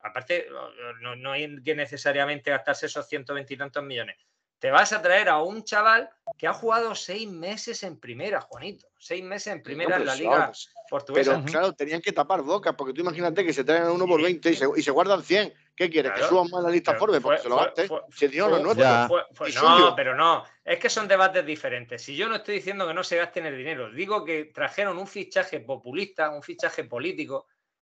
Aparte, 0.00 0.48
no, 1.00 1.32
hay 1.32 1.62
que 1.62 1.74
necesariamente 1.74 2.50
gastarse 2.50 2.86
esos 2.86 3.06
120 3.06 3.52
y 3.52 3.56
tantos 3.58 3.84
millones. 3.84 4.16
Te 4.64 4.70
vas 4.70 4.94
a 4.94 5.02
traer 5.02 5.28
a 5.28 5.42
un 5.42 5.62
chaval 5.62 6.08
que 6.38 6.46
ha 6.46 6.54
jugado 6.54 6.94
seis 6.94 7.28
meses 7.28 7.82
en 7.82 8.00
primera, 8.00 8.40
Juanito. 8.40 8.86
Seis 8.96 9.22
meses 9.22 9.52
en 9.52 9.62
primera 9.62 9.96
en 9.96 10.06
la 10.06 10.14
liga 10.14 10.52
portuguesa. 10.88 11.32
Pero 11.32 11.44
claro, 11.44 11.72
tenían 11.74 12.00
que 12.00 12.12
tapar 12.12 12.40
bocas, 12.40 12.74
porque 12.74 12.94
tú 12.94 13.02
imagínate 13.02 13.44
que 13.44 13.52
se 13.52 13.62
traen 13.62 13.82
a 13.82 13.92
uno 13.92 14.06
por 14.06 14.22
20 14.22 14.50
y 14.50 14.54
se, 14.54 14.66
y 14.74 14.80
se 14.80 14.90
guardan 14.90 15.22
100. 15.22 15.52
¿Qué 15.76 15.90
quieres? 15.90 16.12
¿Que 16.12 16.22
suban 16.22 16.48
más 16.50 16.62
la 16.62 16.70
lista 16.70 16.94
Forbes? 16.94 17.20
Porque 17.20 17.42
se 17.42 17.48
lo 17.50 17.56
gaste. 17.56 17.88
Si 18.10 18.26
no, 18.38 18.48
no, 18.58 18.72
no, 18.72 19.94
pero 19.94 20.16
no. 20.16 20.44
Es 20.64 20.78
que 20.78 20.88
son 20.88 21.06
debates 21.08 21.44
diferentes. 21.44 22.00
Si 22.00 22.16
yo 22.16 22.26
no 22.30 22.36
estoy 22.36 22.54
diciendo 22.54 22.88
que 22.88 22.94
no 22.94 23.04
se 23.04 23.18
gasten 23.18 23.44
el 23.44 23.58
dinero, 23.58 23.92
digo 23.92 24.24
que 24.24 24.46
trajeron 24.46 24.96
un 24.96 25.06
fichaje 25.06 25.60
populista, 25.60 26.30
un 26.30 26.42
fichaje 26.42 26.84
político, 26.84 27.48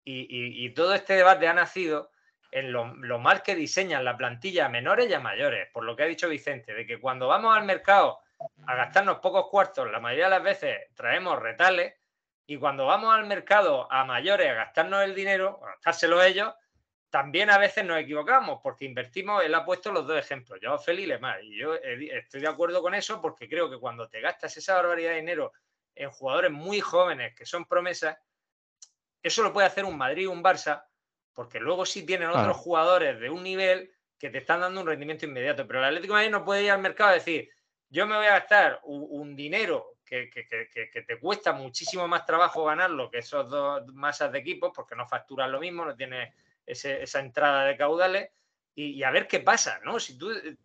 y, 0.02 0.70
todo 0.70 0.94
este 0.94 1.12
debate 1.12 1.46
ha 1.46 1.52
nacido 1.52 2.10
en 2.54 2.70
lo, 2.70 3.18
mal 3.18 3.42
que 3.42 3.56
diseñan 3.56 4.04
la 4.04 4.16
plantilla 4.16 4.66
a 4.66 4.68
menores 4.68 5.10
y 5.10 5.12
a 5.12 5.18
mayores, 5.18 5.68
por 5.72 5.82
lo 5.82 5.96
que 5.96 6.04
ha 6.04 6.06
dicho 6.06 6.28
Vicente, 6.28 6.72
de 6.72 6.86
que 6.86 7.00
cuando 7.00 7.26
vamos 7.26 7.56
al 7.56 7.64
mercado 7.64 8.20
a 8.64 8.76
gastarnos 8.76 9.18
pocos 9.18 9.48
cuartos, 9.50 9.90
la 9.90 9.98
mayoría 9.98 10.26
de 10.26 10.30
las 10.30 10.42
veces 10.44 10.78
traemos 10.94 11.36
retales, 11.40 11.94
y 12.46 12.56
cuando 12.56 12.86
vamos 12.86 13.12
al 13.12 13.26
mercado 13.26 13.90
a 13.90 14.04
mayores 14.04 14.48
a 14.48 14.54
gastarnos 14.54 15.02
el 15.02 15.16
dinero, 15.16 15.58
a 15.64 15.70
gastárselo 15.70 16.22
ellos, 16.22 16.54
también 17.10 17.50
a 17.50 17.58
veces 17.58 17.84
nos 17.84 17.98
equivocamos 17.98 18.60
porque 18.62 18.84
invertimos, 18.84 19.42
él 19.42 19.54
ha 19.56 19.64
puesto 19.64 19.90
los 19.90 20.06
dos 20.06 20.16
ejemplos, 20.16 20.60
yo 20.62 20.78
Feli 20.78 21.02
y 21.02 21.06
Lemar, 21.06 21.42
y 21.42 21.58
yo 21.58 21.74
estoy 21.74 22.40
de 22.40 22.48
acuerdo 22.48 22.80
con 22.82 22.94
eso 22.94 23.20
porque 23.20 23.48
creo 23.48 23.68
que 23.68 23.80
cuando 23.80 24.08
te 24.08 24.20
gastas 24.20 24.56
esa 24.56 24.76
barbaridad 24.76 25.10
de 25.10 25.16
dinero 25.16 25.52
en 25.96 26.08
jugadores 26.10 26.52
muy 26.52 26.78
jóvenes 26.80 27.34
que 27.34 27.46
son 27.46 27.64
promesas, 27.64 28.16
eso 29.20 29.42
lo 29.42 29.52
puede 29.52 29.66
hacer 29.66 29.84
un 29.84 29.98
Madrid 29.98 30.28
un 30.28 30.42
Barça, 30.42 30.84
porque 31.34 31.60
luego 31.60 31.84
sí 31.84 32.06
tienen 32.06 32.28
otros 32.28 32.56
jugadores 32.56 33.20
de 33.20 33.28
un 33.28 33.42
nivel 33.42 33.92
que 34.18 34.30
te 34.30 34.38
están 34.38 34.60
dando 34.60 34.80
un 34.80 34.86
rendimiento 34.86 35.26
inmediato, 35.26 35.66
pero 35.66 35.80
el 35.80 35.86
Atlético 35.86 36.14
de 36.14 36.20
Madrid 36.20 36.30
no 36.32 36.44
puede 36.44 36.64
ir 36.64 36.70
al 36.70 36.80
mercado 36.80 37.10
y 37.10 37.18
decir, 37.18 37.50
yo 37.90 38.06
me 38.06 38.16
voy 38.16 38.26
a 38.26 38.38
gastar 38.38 38.80
un, 38.84 39.36
dinero 39.36 39.96
que, 40.04 40.30
que, 40.30 41.02
te 41.02 41.18
cuesta 41.18 41.52
muchísimo 41.52 42.08
más 42.08 42.24
trabajo 42.24 42.64
ganarlo 42.64 43.10
que 43.10 43.18
esos 43.18 43.48
dos 43.50 43.86
masas 43.88 44.32
de 44.32 44.38
equipos, 44.38 44.72
porque 44.74 44.94
no 44.94 45.06
facturan 45.06 45.52
lo 45.52 45.60
mismo, 45.60 45.84
no 45.84 45.94
tienes 45.94 46.32
esa 46.64 47.20
entrada 47.20 47.64
de 47.64 47.76
caudales 47.76 48.30
y, 48.74 49.02
a 49.02 49.10
ver 49.10 49.26
qué 49.28 49.40
pasa, 49.40 49.80
¿no? 49.84 50.00
Si 50.00 50.18
tú 50.18 50.30
eh, 50.32 50.56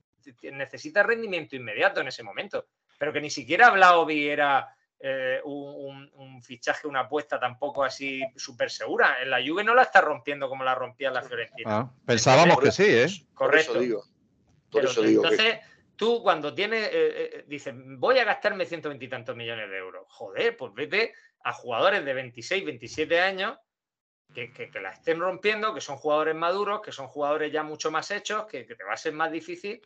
necesitas 0.52 1.06
rendimiento 1.06 1.56
inmediato 1.56 2.02
en 2.02 2.08
ese 2.08 2.24
momento, 2.24 2.68
pero 2.98 3.14
que 3.14 3.22
ni 3.22 3.30
siquiera 3.30 3.70
Blaovi 3.70 4.28
era 4.28 4.76
eh, 5.02 5.40
un, 5.46 6.42
fichaje, 6.44 6.88
una 6.88 7.02
apuesta 7.02 7.40
tampoco 7.40 7.84
así 7.84 8.22
súper 8.36 8.70
segura. 8.72 9.22
En 9.22 9.30
la 9.30 9.40
Juve 9.46 9.64
no 9.64 9.74
la 9.74 9.84
está 9.84 10.02
rompiendo 10.02 10.50
como 10.50 10.64
la 10.64 10.76
rompía 10.76 11.12
la 11.12 11.22
Fiorentina. 11.22 11.80
Ah, 11.80 11.92
pensábamos 12.06 12.60
que 12.60 12.72
sí, 12.72 12.86
¿eh? 12.86 13.08
Correcto. 13.34 13.74
Por 14.70 14.86
eso 14.86 15.02
digo. 15.02 15.24
entonces, 15.24 15.60
tú 15.96 16.22
cuando 16.22 16.54
tienes, 16.54 16.88
eh, 16.88 16.92
eh, 16.94 17.46
dices, 17.48 17.74
voy 17.76 18.20
a 18.20 18.24
gastarme 18.24 18.66
120 18.66 19.04
y 19.04 19.08
tantos 19.08 19.36
millones 19.36 19.70
de 19.70 19.78
euros. 19.78 20.06
Joder, 20.08 20.56
pues 20.56 20.74
vete 20.74 21.14
a 21.44 21.54
jugadores 21.54 22.06
de 22.06 22.14
26, 22.14 22.66
27 22.66 23.20
años 23.20 23.58
que, 24.34 24.52
que, 24.54 24.80
la 24.80 24.92
estén 24.92 25.20
rompiendo, 25.20 25.74
que 25.74 25.82
son 25.82 25.98
jugadores 25.98 26.36
maduros, 26.36 26.82
que 26.82 26.92
son 26.92 27.08
jugadores 27.08 27.52
ya 27.52 27.64
mucho 27.64 27.92
más 27.92 28.12
hechos, 28.12 28.46
que, 28.46 28.64
te 28.64 28.84
va 28.84 28.94
a 28.94 28.98
ser 28.98 29.14
más 29.14 29.32
difícil. 29.32 29.82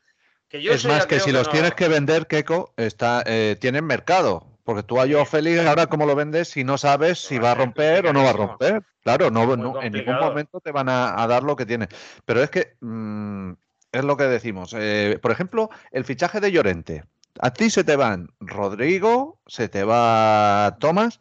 Que 0.50 0.62
yo 0.62 0.74
es 0.74 0.86
más, 0.86 1.08
que 1.08 1.20
si 1.20 1.32
los 1.32 1.50
tienes 1.50 1.74
que 1.74 1.88
vender, 1.88 2.28
Keiko, 2.28 2.74
está, 2.78 3.24
eh, 3.26 3.56
tienen 3.60 3.86
mercado. 3.86 4.53
Porque 4.64 4.84
tú 4.84 5.00
a 5.00 5.08
Joao 5.08 5.26
Félix, 5.26 5.66
ahora 5.66 5.88
cómo 5.88 6.06
lo 6.06 6.16
vendes 6.16 6.50
si 6.50 6.64
no 6.64 6.78
sabes 6.78 7.20
si 7.20 7.38
va 7.38 7.52
a 7.52 7.56
romper 7.56 8.08
o 8.08 8.14
no 8.14 8.24
va 8.24 8.30
a 8.30 8.34
romper. 8.34 8.84
Claro, 9.04 9.30
no, 9.30 9.82
en 9.82 9.92
ningún 9.92 10.20
momento 10.20 10.62
te 10.62 10.72
van 10.72 10.88
a, 10.88 11.28
dar 11.28 11.44
lo 11.44 11.56
que 11.56 11.66
tiene. 11.66 11.90
Pero 12.26 12.42
es 12.42 12.50
que 12.50 12.78
mm, 12.80 13.52
es 13.92 14.04
lo 14.04 14.16
que 14.16 14.24
decimos. 14.24 14.74
Eh, 14.78 15.20
por 15.22 15.32
ejemplo, 15.32 15.70
el 15.92 16.06
fichaje 16.06 16.40
de 16.40 16.52
Llorente. 16.52 17.04
A 17.40 17.52
ti 17.52 17.70
se 17.70 17.84
te 17.84 17.96
van 17.96 18.30
Rodrigo, 18.40 19.40
se 19.48 19.68
te 19.68 19.84
va 19.84 20.78
Tomás 20.80 21.20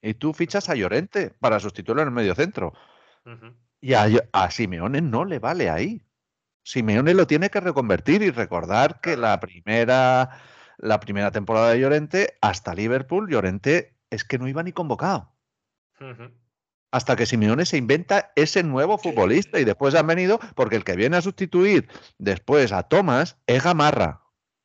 y 0.00 0.14
tú 0.14 0.32
fichas 0.32 0.68
a 0.68 0.74
Llorente 0.74 1.30
para 1.40 1.60
sustituirlo 1.60 2.02
en 2.02 2.08
el 2.08 2.14
medio 2.14 2.34
centro. 2.34 2.72
Y 3.80 3.94
a, 3.94 4.08
a, 4.32 4.50
Simeone 4.50 5.00
no 5.02 5.24
le 5.24 5.38
vale 5.38 5.68
ahí. 5.68 6.02
Simeone 6.62 7.14
lo 7.14 7.26
tiene 7.26 7.50
que 7.50 7.60
reconvertir 7.60 8.22
y 8.22 8.30
recordar 8.30 9.00
que 9.00 9.16
la 9.16 9.40
primera, 9.40 10.40
la 10.78 11.00
primera 11.00 11.30
temporada 11.30 11.70
de 11.70 11.80
Llorente, 11.80 12.38
hasta 12.40 12.74
Liverpool, 12.74 13.28
Llorente 13.30 13.94
es 14.10 14.24
que 14.24 14.38
no 14.38 14.48
iba 14.48 14.62
ni 14.62 14.72
convocado. 14.72 15.32
Hasta 16.90 17.16
que 17.16 17.26
Simeone 17.26 17.66
se 17.66 17.76
inventa 17.76 18.32
ese 18.34 18.62
nuevo 18.62 18.96
futbolista 18.96 19.60
y 19.60 19.64
después 19.64 19.94
han 19.94 20.06
venido, 20.06 20.38
porque 20.54 20.76
el 20.76 20.84
que 20.84 20.96
viene 20.96 21.16
a 21.16 21.22
sustituir 21.22 21.88
después 22.16 22.72
a 22.72 22.84
Tomás 22.84 23.36
es 23.46 23.62
Gamarra. 23.62 24.22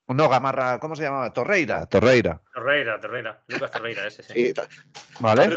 No, 0.07 0.29
Gamarra, 0.29 0.79
¿cómo 0.79 0.95
se 0.95 1.03
llamaba? 1.03 1.33
Torreira, 1.33 1.85
Torreira. 1.87 2.41
Torreira, 2.53 2.99
Torreira. 2.99 3.41
Lucas 3.47 3.71
Torreira, 3.71 4.05
ese 4.05 4.21
sí. 4.21 4.53
vale. 5.19 5.49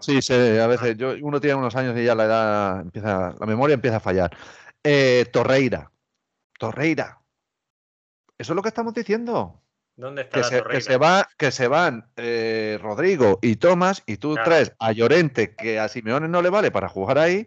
Sí, 0.00 0.22
sí, 0.22 0.34
a 0.34 0.66
veces 0.66 0.96
yo, 0.96 1.14
uno 1.22 1.40
tiene 1.40 1.56
unos 1.56 1.74
años 1.74 1.96
y 1.96 2.04
ya 2.04 2.14
la 2.14 2.24
edad 2.24 2.80
empieza, 2.82 3.34
la 3.38 3.46
memoria 3.46 3.74
empieza 3.74 3.96
a 3.96 4.00
fallar. 4.00 4.36
Eh, 4.84 5.26
Torreira. 5.32 5.90
Torreira. 6.58 7.18
Eso 8.38 8.52
es 8.52 8.56
lo 8.56 8.62
que 8.62 8.68
estamos 8.68 8.94
diciendo. 8.94 9.62
¿Dónde 9.96 10.22
está 10.22 10.34
que, 10.34 10.40
la 10.40 10.46
se, 10.48 10.62
que 10.62 10.80
se, 10.82 10.96
va, 10.98 11.28
que 11.38 11.50
se 11.50 11.68
van 11.68 12.10
eh, 12.16 12.78
Rodrigo 12.82 13.38
y 13.40 13.56
Tomás 13.56 14.02
y 14.04 14.18
tú 14.18 14.34
traes 14.34 14.74
a 14.78 14.92
Llorente, 14.92 15.54
que 15.54 15.78
a 15.78 15.88
Simeone 15.88 16.28
no 16.28 16.42
le 16.42 16.50
vale 16.50 16.70
para 16.70 16.88
jugar 16.88 17.18
ahí, 17.18 17.46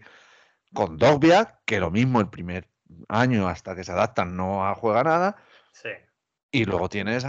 con 0.73 0.97
Dogbia, 0.97 1.59
que 1.65 1.79
lo 1.79 1.91
mismo 1.91 2.19
el 2.19 2.29
primer 2.29 2.67
año 3.07 3.47
hasta 3.47 3.75
que 3.75 3.83
se 3.83 3.91
adaptan 3.91 4.35
no 4.35 4.73
juega 4.75 5.03
nada 5.03 5.37
Sí. 5.71 5.89
Y 6.51 6.65
luego 6.65 6.89
tienes. 6.89 7.25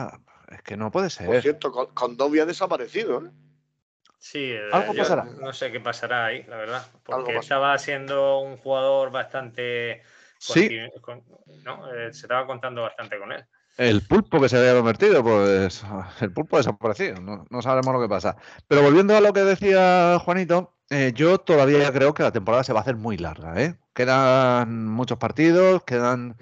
Es 0.48 0.62
que 0.62 0.76
no 0.76 0.90
puede 0.90 1.10
ser. 1.10 1.26
Por 1.26 1.40
cierto, 1.40 1.70
con, 1.70 2.16
ha 2.20 2.44
desaparecido, 2.44 3.24
¿eh? 3.24 3.30
Sí, 4.18 4.52
eh, 4.52 4.68
¿Algo 4.72 4.94
pasará? 4.94 5.24
no 5.24 5.52
sé 5.52 5.72
qué 5.72 5.80
pasará 5.80 6.26
ahí, 6.26 6.42
la 6.44 6.56
verdad. 6.56 6.86
Porque 7.04 7.36
estaba 7.36 7.78
siendo 7.78 8.40
un 8.40 8.56
jugador 8.56 9.10
bastante. 9.10 10.02
Sí. 10.40 10.78
¿no? 11.64 11.94
Eh, 11.94 12.12
se 12.12 12.22
estaba 12.22 12.46
contando 12.46 12.82
bastante 12.82 13.18
con 13.18 13.32
él. 13.32 13.44
El 13.76 14.02
pulpo 14.02 14.40
que 14.40 14.48
se 14.48 14.58
había 14.58 14.74
convertido, 14.74 15.22
pues 15.22 15.84
el 16.20 16.32
pulpo 16.32 16.56
ha 16.56 16.60
desaparecido, 16.60 17.20
no, 17.20 17.46
no 17.48 17.62
sabemos 17.62 17.94
lo 17.94 18.00
que 18.00 18.08
pasa. 18.08 18.36
Pero 18.66 18.82
volviendo 18.82 19.16
a 19.16 19.20
lo 19.20 19.32
que 19.32 19.40
decía 19.40 20.18
Juanito, 20.18 20.74
yo 21.14 21.38
todavía 21.38 21.92
creo 21.92 22.14
que 22.14 22.24
la 22.24 22.32
temporada 22.32 22.64
se 22.64 22.72
va 22.72 22.80
a 22.80 22.82
hacer 22.82 22.96
muy 22.96 23.16
larga. 23.16 23.62
¿eh? 23.62 23.78
Quedan 23.94 24.88
muchos 24.88 25.18
partidos, 25.18 25.84
quedan 25.84 26.36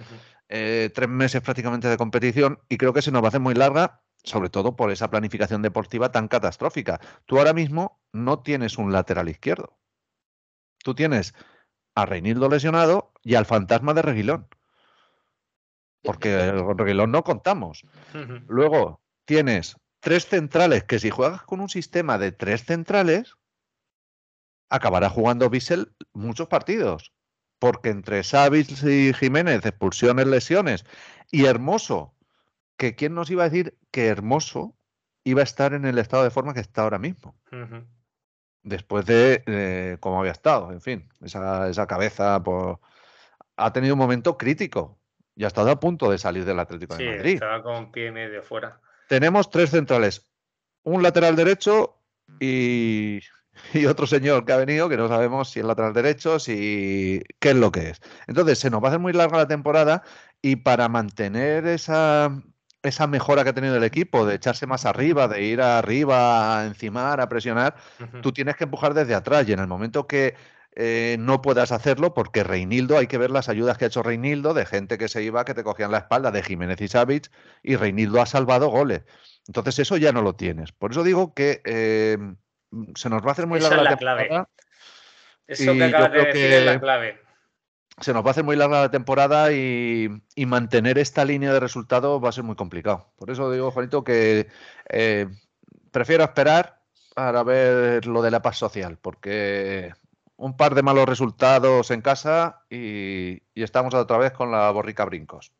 eh, 0.49 0.90
tres 0.94 1.09
meses 1.09 1.42
prácticamente 1.42 1.88
de 1.88 1.99
competición 1.99 2.59
y 2.68 2.78
creo 2.78 2.94
que 2.94 3.03
se 3.03 3.11
nos 3.11 3.22
va 3.22 3.26
a 3.26 3.28
hacer 3.28 3.40
muy 3.40 3.55
larga, 3.55 4.01
sobre 4.24 4.49
todo 4.49 4.74
por 4.74 4.90
esa 4.90 5.11
planificación 5.11 5.61
deportiva 5.61 6.11
tan 6.11 6.28
catastrófica. 6.28 6.99
Tú 7.26 7.38
ahora 7.38 7.53
mismo 7.53 8.01
no 8.12 8.40
tienes 8.40 8.78
un 8.78 8.92
lateral 8.92 9.28
izquierdo. 9.28 9.76
Tú 10.82 10.94
tienes 10.94 11.34
a 12.03 12.07
Reinildo 12.07 12.49
lesionado 12.49 13.12
y 13.22 13.34
al 13.34 13.46
fantasma 13.46 13.94
de 13.94 14.03
Reguilón. 14.03 14.49
Porque 16.03 16.53
con 16.64 16.78
Reguilón 16.78 17.11
no 17.11 17.24
contamos. 17.24 17.84
Luego 18.46 19.03
tienes 19.24 19.76
tres 20.01 20.26
centrales 20.26 20.84
que 20.84 20.99
si 20.99 21.11
juegas 21.11 21.42
con 21.42 21.61
un 21.61 21.68
sistema 21.68 22.18
de 22.18 22.32
tres 22.32 22.64
centrales, 22.64 23.34
acabará 24.68 25.11
jugando 25.11 25.51
Bissell 25.51 25.92
muchos 26.12 26.49
partidos 26.49 27.12
porque 27.59 27.90
entre 27.90 28.22
Savic 28.22 28.70
y 28.84 29.12
Jiménez, 29.12 29.64
expulsiones, 29.66 30.26
lesiones, 30.26 30.84
y 31.30 31.46
Hermoso, 31.46 32.14
que 32.76 32.94
quién 32.94 33.14
nos 33.14 33.30
iba 33.30 33.44
a 33.44 33.49
decir 33.49 33.76
que 33.90 34.07
Hermoso 34.07 34.76
iba 35.24 35.40
a 35.40 35.44
estar 35.44 35.74
en 35.74 35.84
el 35.84 35.99
estado 35.99 36.24
de 36.24 36.30
forma 36.30 36.55
que 36.55 36.61
está 36.61 36.82
ahora 36.82 36.99
mismo. 36.99 37.36
Después 38.68 39.06
de 39.06 39.42
eh, 39.46 39.96
cómo 40.00 40.20
había 40.20 40.32
estado, 40.32 40.72
en 40.72 40.80
fin, 40.80 41.08
esa, 41.22 41.86
cabeza 41.86 42.42
pues, 42.42 42.76
ha 43.56 43.72
tenido 43.72 43.94
un 43.94 43.98
momento 43.98 44.36
crítico 44.36 44.98
y 45.34 45.44
ha 45.44 45.46
estado 45.46 45.70
a 45.70 45.80
punto 45.80 46.10
de 46.10 46.18
salir 46.18 46.44
del 46.44 46.58
Atlético 46.58 46.96
de 46.96 47.16
Madrid. 47.16 47.34
Estaba 47.34 47.62
con 47.62 47.90
pie 47.90 48.10
medio 48.12 48.42
fuera. 48.42 48.80
Tenemos 49.08 49.50
tres 49.50 49.70
centrales, 49.70 50.26
un 50.82 51.02
lateral 51.02 51.34
derecho 51.34 51.96
y 52.40 53.20
y 53.74 53.86
otro 53.86 54.06
señor 54.06 54.44
que 54.44 54.52
ha 54.52 54.56
venido 54.56 54.88
que 54.88 54.96
no 54.96 55.08
sabemos 55.08 55.50
si 55.50 55.60
es 55.60 55.66
lateral 55.66 55.92
derecho, 55.92 56.38
si 56.38 57.22
qué 57.38 57.50
es 57.50 57.56
lo 57.56 57.72
que 57.72 57.90
es. 57.90 58.00
Entonces, 58.26 58.58
se 58.58 58.70
nos 58.70 58.82
va 58.82 58.86
a 58.86 58.88
hacer 58.90 59.00
muy 59.00 59.12
larga 59.12 59.38
la 59.38 59.48
temporada 59.48 60.02
y 60.42 60.56
para 60.56 60.88
mantener 60.88 61.66
esa, 61.66 62.30
esa 62.83 63.07
mejora 63.07 63.45
que 63.45 63.51
ha 63.51 63.55
tenido 63.55 63.76
el 63.76 63.85
equipo, 63.85 64.24
de 64.24 64.37
echarse 64.37 64.66
más 64.66 64.87
arriba, 64.87 65.29
de 65.29 65.43
ir 65.43 65.61
arriba, 65.61 66.61
a 66.61 66.66
encimar, 66.66 67.20
a 67.20 67.29
presionar, 67.29 67.76
tú 68.22 68.33
tienes 68.33 68.57
que 68.57 68.64
empujar 68.64 68.95
desde 68.95 69.14
atrás 69.14 69.49
y 69.49 69.53
en 69.53 69.59
el 69.59 69.66
momento 69.66 70.07
que 70.07 70.35
eh, 70.76 71.16
no 71.18 71.43
puedas 71.43 71.72
hacerlo, 71.72 72.14
porque 72.14 72.45
Reinildo, 72.45 72.97
hay 72.97 73.09
que 73.09 73.18
ver 73.18 73.31
las 73.31 73.49
ayudas 73.49 73.76
que 73.76 73.85
ha 73.85 73.89
hecho 73.89 74.03
Reinildo 74.03 74.55
de 74.55 74.64
gente 74.64 74.97
que 74.97 75.09
se 75.09 75.22
iba, 75.24 75.45
que 75.45 75.55
te 75.55 75.64
cogían 75.64 75.91
la 75.91 75.99
espalda, 75.99 76.31
de 76.31 76.43
Jiménez 76.43 76.81
y 76.81 76.87
Savic, 76.87 77.33
y 77.64 77.74
Reinildo 77.74 78.20
ha 78.20 78.26
salvado 78.26 78.68
goles. 78.68 79.03
Entonces 79.49 79.81
eso 79.81 79.97
ya 79.97 80.12
no 80.12 80.22
lo 80.22 80.37
tienes. 80.37 80.70
Por 80.70 80.93
eso 80.93 81.03
digo 81.03 81.35
que 81.35 81.62
eh, 81.64 82.16
se 82.95 83.09
nos 83.09 83.22
va 83.24 83.31
a 83.31 83.33
hacer 83.33 83.49
muy 83.49 83.59
larga 83.59 83.83
la, 83.83 83.91
temporada. 83.97 84.49
Eso 85.49 85.74
que 85.74 85.85
acabas 85.85 86.12
de 86.12 86.18
decir 86.18 86.53
es 86.53 86.64
la 86.64 86.79
clave. 86.79 87.28
Se 88.01 88.12
nos 88.12 88.24
va 88.24 88.28
a 88.28 88.30
hacer 88.30 88.44
muy 88.44 88.57
larga 88.57 88.82
la 88.82 88.90
temporada 88.90 89.53
y, 89.53 90.22
mantener 90.46 90.99
esta 90.99 91.24
línea 91.24 91.53
de 91.53 91.61
resultados 91.61 92.22
va 92.22 92.28
a 92.28 92.32
ser 92.32 92.44
muy 92.44 92.57
complicado. 92.57 93.11
Por 93.16 93.30
eso 93.30 93.51
digo, 93.51 93.70
Juanito, 93.70 94.05
que 94.05 94.49
eh, 94.88 95.26
prefiero 95.90 96.24
esperar 96.24 96.80
para 97.14 97.42
ver 97.42 98.07
lo 98.07 98.22
de 98.22 98.30
la 98.30 98.42
paz 98.42 98.57
social, 98.57 98.99
porque 99.03 99.92
un 100.36 100.57
par 100.57 100.74
de 100.74 100.82
malos 100.82 101.09
resultados 101.09 101.90
en 101.90 102.01
casa 102.01 102.62
y, 102.70 103.42
y 103.55 103.62
estamos 103.62 103.92
otra 103.94 104.18
vez 104.18 104.32
con 104.32 104.53
la 104.53 104.70
borrica 104.70 105.05
brincos. 105.05 105.53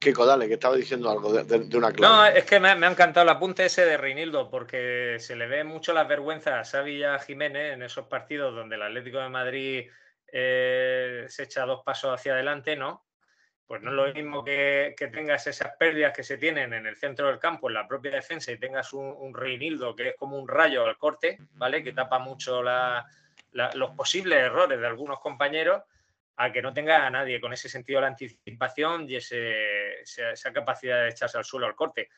Kiko, 0.00 0.24
dale, 0.24 0.48
que 0.48 0.54
estaba 0.54 0.76
diciendo 0.76 1.10
algo 1.10 1.30
de, 1.30 1.76
una 1.76 1.92
clave. 1.92 2.00
No, 2.00 2.26
es 2.26 2.44
que 2.46 2.58
me, 2.58 2.70
ha 2.70 2.90
encantado 2.90 3.22
el 3.22 3.28
apunte 3.28 3.66
ese 3.66 3.84
de 3.84 3.98
Reinildo, 3.98 4.48
porque 4.48 5.18
se 5.20 5.36
le 5.36 5.46
ve 5.46 5.62
mucho 5.62 5.92
las 5.92 6.08
vergüenzas 6.08 6.54
a 6.54 6.64
Xavi 6.64 7.02
Jiménez 7.26 7.74
en 7.74 7.82
esos 7.82 8.06
partidos 8.06 8.54
donde 8.54 8.76
el 8.76 8.82
Atlético 8.82 9.18
de 9.18 9.28
Madrid 9.28 9.90
eh, 10.32 11.26
se 11.28 11.44
echa 11.44 11.64
dos 11.64 11.82
pasos 11.84 12.12
hacia 12.14 12.32
adelante, 12.32 12.76
¿no? 12.76 13.04
Pues 13.66 13.82
no 13.82 13.90
es 13.90 13.96
lo 13.96 14.14
mismo 14.14 14.44
que, 14.44 14.94
tengas 15.12 15.46
esas 15.46 15.76
pérdidas 15.76 16.12
que 16.12 16.24
se 16.24 16.38
tienen 16.38 16.72
en 16.72 16.86
el 16.86 16.96
centro 16.96 17.28
del 17.28 17.38
campo, 17.38 17.68
en 17.68 17.74
la 17.74 17.86
propia 17.86 18.10
defensa, 18.10 18.50
y 18.50 18.58
tengas 18.58 18.92
un, 18.92 19.32
Reinildo 19.32 19.94
que 19.94 20.08
es 20.08 20.16
como 20.16 20.38
un 20.38 20.48
rayo 20.48 20.84
al 20.84 20.98
corte, 20.98 21.38
¿vale? 21.52 21.84
Que 21.84 21.92
tapa 21.92 22.18
mucho 22.18 22.62
los 22.62 23.90
posibles 23.96 24.40
errores 24.40 24.80
de 24.80 24.86
algunos 24.86 25.20
compañeros 25.20 25.82
a 26.36 26.50
que 26.50 26.62
no 26.62 26.72
tenga 26.72 27.06
a 27.06 27.10
nadie 27.10 27.40
con 27.40 27.52
ese 27.52 27.68
sentido 27.68 27.98
de 27.98 28.02
la 28.02 28.08
anticipación 28.08 29.08
y 29.08 29.16
esa 29.16 30.52
capacidad 30.52 31.02
de 31.02 31.10
echarse 31.10 31.38
al 31.38 31.44
suelo 31.44 31.66
al 31.66 31.76
corte. 31.76 32.08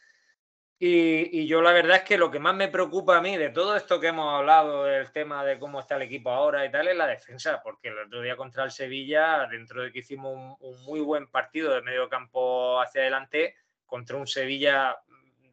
Y, 0.85 1.47
yo 1.47 1.63
la 1.63 1.71
verdad 1.71 1.99
es 1.99 2.03
que 2.03 2.19
lo 2.19 2.29
que 2.29 2.41
más 2.41 2.57
me 2.57 2.67
preocupa 2.67 3.17
a 3.17 3.21
mí 3.21 3.37
de 3.37 3.51
todo 3.51 3.77
esto 3.77 4.01
que 4.01 4.09
hemos 4.09 4.35
hablado 4.35 4.83
del 4.83 5.13
tema 5.13 5.45
de 5.45 5.57
cómo 5.57 5.79
está 5.79 5.95
el 5.95 6.03
equipo 6.03 6.31
ahora 6.31 6.67
y 6.67 6.73
tal 6.73 6.89
es 6.89 6.97
la 6.97 7.07
defensa, 7.07 7.61
porque 7.63 7.87
el 7.87 7.99
otro 8.01 8.21
día 8.21 8.37
contra 8.37 8.65
el 8.65 8.73
Sevilla, 8.73 9.47
dentro 9.47 9.85
de 9.85 9.93
que 9.93 10.01
hicimos 10.01 10.35
un, 10.35 10.57
un 10.59 10.83
muy 10.83 10.99
buen 10.99 11.29
partido 11.29 11.73
de 11.73 11.83
medio 11.83 12.09
campo 12.09 12.81
hacia 12.81 13.03
adelante, 13.03 13.55
contra 13.87 14.17
un 14.17 14.27
Sevilla 14.27 14.97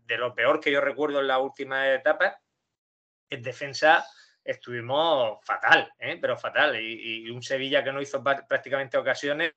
de 0.07 0.17
lo 0.17 0.33
peor 0.33 0.59
que 0.59 0.71
yo 0.71 0.81
recuerdo 0.81 1.19
en 1.19 1.27
la 1.27 1.37
última 1.37 1.93
etapa, 1.93 2.41
en 3.29 3.43
defensa 3.43 4.03
estuvimos 4.43 5.45
fatal, 5.45 5.93
¿eh? 5.99 6.17
pero 6.19 6.37
fatal. 6.37 6.81
Y, 6.81 7.29
un 7.29 7.43
Sevilla 7.43 7.83
que 7.83 7.91
no 7.91 8.01
hizo 8.01 8.23
prácticamente 8.23 8.97
ocasiones, 8.97 9.53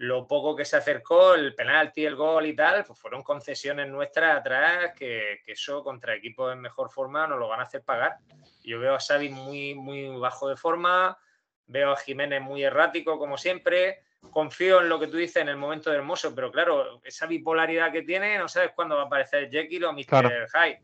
lo 0.00 0.26
poco 0.26 0.56
que 0.56 0.64
se 0.64 0.78
acercó, 0.78 1.34
el 1.34 1.54
penalti, 1.54 2.06
el 2.06 2.16
gol 2.16 2.46
y 2.46 2.56
tal, 2.56 2.84
pues 2.86 2.98
fueron 2.98 3.22
concesiones 3.22 3.86
nuestras 3.86 4.38
atrás 4.38 4.94
que, 4.96 5.42
eso 5.46 5.84
contra 5.84 6.14
equipos 6.14 6.50
en 6.54 6.58
mejor 6.58 6.90
forma 6.90 7.26
nos 7.26 7.38
lo 7.38 7.48
van 7.48 7.60
a 7.60 7.64
hacer 7.64 7.82
pagar. 7.82 8.16
Yo 8.64 8.80
veo 8.80 8.94
a 8.94 8.98
Xavi 8.98 9.28
muy, 9.28 9.74
muy 9.74 10.08
bajo 10.16 10.48
de 10.48 10.56
forma, 10.56 11.18
veo 11.66 11.92
a 11.92 11.98
Jiménez 11.98 12.40
muy 12.40 12.64
errático 12.64 13.18
como 13.18 13.36
siempre, 13.36 14.04
confío 14.30 14.80
en 14.80 14.88
lo 14.88 14.98
que 14.98 15.06
tú 15.06 15.18
dices 15.18 15.36
en 15.42 15.50
el 15.50 15.58
momento 15.58 15.90
de 15.90 15.96
Hermoso, 15.96 16.34
pero 16.34 16.50
claro, 16.50 17.02
esa 17.04 17.26
bipolaridad 17.26 17.92
que 17.92 18.00
tiene, 18.00 18.38
no 18.38 18.48
sabes 18.48 18.72
cuándo 18.74 18.96
va 18.96 19.02
a 19.02 19.06
aparecer 19.06 19.50
Jekyll 19.50 19.84
o 19.84 19.92
Mr. 19.92 20.48
Hyde. 20.54 20.80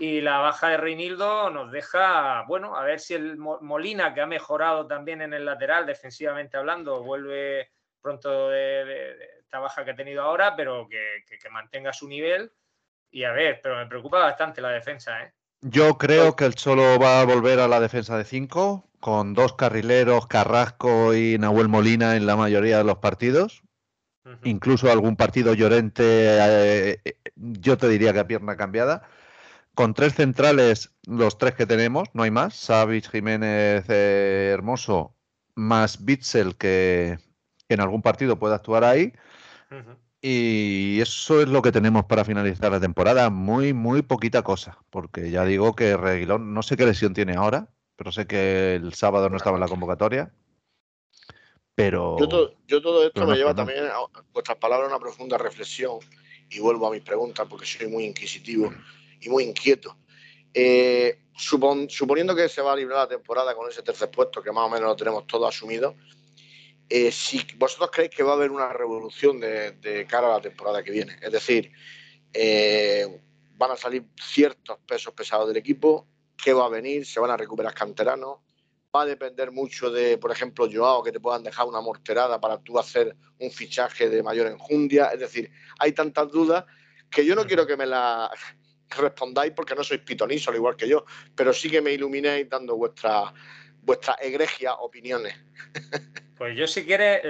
Y 0.00 0.20
la 0.22 0.38
baja 0.38 0.70
de 0.70 0.76
Reinildo 0.76 1.50
nos 1.50 1.70
deja, 1.70 2.42
bueno, 2.48 2.74
a 2.74 2.82
ver 2.82 2.98
si 2.98 3.14
el 3.14 3.36
Molina, 3.36 4.12
que 4.12 4.22
ha 4.22 4.26
mejorado 4.26 4.88
también 4.88 5.22
en 5.22 5.34
el 5.34 5.44
lateral, 5.44 5.86
defensivamente 5.86 6.56
hablando, 6.56 7.04
vuelve 7.04 7.70
pronto 8.00 8.48
de, 8.50 9.16
esta 9.40 9.58
baja 9.58 9.84
que 9.84 9.92
ha 9.92 9.96
tenido 9.96 10.22
ahora, 10.22 10.56
pero 10.56 10.88
que, 10.88 11.50
mantenga 11.50 11.92
su 11.92 12.08
nivel. 12.08 12.52
Y 13.10 13.24
a 13.24 13.32
ver, 13.32 13.60
pero 13.62 13.76
me 13.76 13.86
preocupa 13.86 14.18
bastante 14.18 14.60
la 14.60 14.70
defensa, 14.70 15.22
¿eh? 15.22 15.32
Yo 15.62 15.98
creo 15.98 16.36
que 16.36 16.46
el 16.46 16.54
Cholo 16.54 16.98
va 16.98 17.20
a 17.20 17.24
volver 17.24 17.60
a 17.60 17.68
la 17.68 17.80
defensa 17.80 18.16
de 18.16 18.24
5, 18.24 18.88
con 18.98 19.34
dos 19.34 19.54
carrileros, 19.54 20.26
Carrasco 20.26 21.14
y 21.14 21.36
Nahuel 21.38 21.68
Molina 21.68 22.16
en 22.16 22.24
la 22.24 22.36
mayoría 22.36 22.78
de 22.78 22.84
los 22.84 22.98
partidos. 22.98 23.62
Incluso 24.44 24.90
algún 24.90 25.16
partido 25.16 25.54
llorente, 25.54 26.04
eh, 26.06 27.00
yo 27.34 27.76
te 27.76 27.88
diría 27.88 28.12
que 28.12 28.20
a 28.20 28.26
pierna 28.26 28.56
cambiada 28.56 29.02
con 29.80 29.94
tres 29.94 30.14
centrales, 30.14 30.92
los 31.06 31.38
tres 31.38 31.54
que 31.54 31.66
tenemos, 31.66 32.08
no 32.12 32.22
hay 32.22 32.30
más. 32.30 32.54
Savich, 32.54 33.08
Jiménez, 33.08 33.84
eh, 33.88 34.50
Hermoso, 34.52 35.16
más 35.54 36.04
Bitzel, 36.04 36.56
que 36.56 37.18
en 37.74 37.80
algún 37.80 38.02
partido 38.02 38.38
puede 38.38 38.54
actuar 38.54 38.84
ahí. 38.84 39.12
Y 40.22 41.00
eso 41.00 41.40
es 41.40 41.48
lo 41.48 41.62
que 41.62 41.72
tenemos 41.72 42.04
para 42.04 42.24
finalizar 42.24 42.70
la 42.70 42.80
temporada. 42.80 43.30
Muy, 43.30 43.72
muy 43.72 44.02
poquita 44.02 44.42
cosa. 44.42 44.78
Porque 44.90 45.30
ya 45.30 45.44
digo 45.44 45.74
que 45.74 45.96
Reguilón, 45.96 46.52
no 46.52 46.62
sé 46.62 46.76
qué 46.76 46.84
lesión 46.84 47.14
tiene 47.14 47.34
ahora, 47.36 47.68
pero 47.96 48.12
sé 48.12 48.26
que 48.26 48.74
el 48.74 48.92
sábado 48.94 49.30
no 49.30 49.36
estaba 49.36 49.56
en 49.56 49.60
la 49.60 49.68
convocatoria. 49.68 50.32
Pero. 51.74 52.18
Yo, 52.18 52.28
todo 52.82 53.06
esto 53.06 53.26
me 53.26 53.36
lleva 53.36 53.54
también 53.54 53.86
a 53.86 54.00
vuestras 54.32 54.58
palabras 54.58 54.90
a 54.90 54.94
una 54.94 55.00
profunda 55.00 55.38
reflexión. 55.38 55.98
Y 56.50 56.58
vuelvo 56.58 56.88
a 56.88 56.90
mis 56.90 57.02
preguntas 57.02 57.46
porque 57.48 57.64
soy 57.64 57.86
muy 57.86 58.04
inquisitivo 58.04 58.72
y 59.20 59.28
muy 59.28 59.44
inquieto. 59.44 59.96
Eh, 60.52 61.20
suponiendo 61.36 62.34
que 62.34 62.48
se 62.48 62.60
va 62.60 62.72
a 62.72 62.76
librar 62.76 62.98
la 62.98 63.08
temporada 63.08 63.54
con 63.54 63.70
ese 63.70 63.82
tercer 63.82 64.10
puesto, 64.10 64.42
que 64.42 64.52
más 64.52 64.66
o 64.66 64.68
menos 64.68 64.88
lo 64.88 64.96
tenemos 64.96 65.26
todo 65.26 65.46
asumido, 65.46 65.94
eh, 66.92 67.12
si 67.12 67.46
vosotros 67.56 67.90
creéis 67.92 68.10
que 68.10 68.24
va 68.24 68.32
a 68.32 68.34
haber 68.34 68.50
una 68.50 68.72
revolución 68.72 69.38
de, 69.38 70.06
cara 70.08 70.26
a 70.26 70.36
la 70.36 70.40
temporada 70.40 70.82
que 70.82 70.90
viene, 70.90 71.16
es 71.22 71.30
decir, 71.30 71.70
eh, 72.32 73.22
van 73.56 73.70
a 73.70 73.76
salir 73.76 74.06
ciertos 74.20 74.78
pesos 74.80 75.14
pesados 75.14 75.46
del 75.46 75.56
equipo, 75.56 76.08
¿qué 76.36 76.52
va 76.52 76.66
a 76.66 76.68
venir? 76.68 77.06
¿Se 77.06 77.20
van 77.20 77.30
a 77.30 77.36
recuperar 77.36 77.74
canteranos? 77.74 78.38
Va 78.94 79.02
a 79.02 79.06
depender 79.06 79.52
mucho 79.52 79.88
de, 79.88 80.18
por 80.18 80.32
ejemplo, 80.32 80.68
Joao, 80.70 81.04
que 81.04 81.12
te 81.12 81.20
puedan 81.20 81.44
dejar 81.44 81.66
una 81.66 81.80
morterada 81.80 82.40
para 82.40 82.58
tú 82.58 82.76
hacer 82.76 83.16
un 83.38 83.52
fichaje 83.52 84.08
de 84.08 84.20
mayor 84.24 84.48
enjundia. 84.48 85.10
Es 85.12 85.20
decir, 85.20 85.48
hay 85.78 85.92
tantas 85.92 86.28
dudas 86.32 86.64
que 87.08 87.24
yo 87.24 87.36
no 87.36 87.46
quiero 87.46 87.68
que 87.68 87.76
me 87.76 87.86
la 87.86 88.28
respondáis 88.88 89.52
porque 89.52 89.76
no 89.76 89.84
sois 89.84 90.00
pitonisos, 90.00 90.48
al 90.48 90.56
igual 90.56 90.74
que 90.74 90.88
yo, 90.88 91.04
pero 91.36 91.52
sí 91.52 91.70
que 91.70 91.80
me 91.80 91.92
iluminéis 91.92 92.48
dando 92.48 92.74
vuestras 92.76 93.32
vuestra 93.82 94.14
egregia 94.14 94.74
opiniones. 94.74 95.34
Pues 96.40 96.56
yo 96.56 96.66
si 96.66 96.86
quieres, 96.86 97.20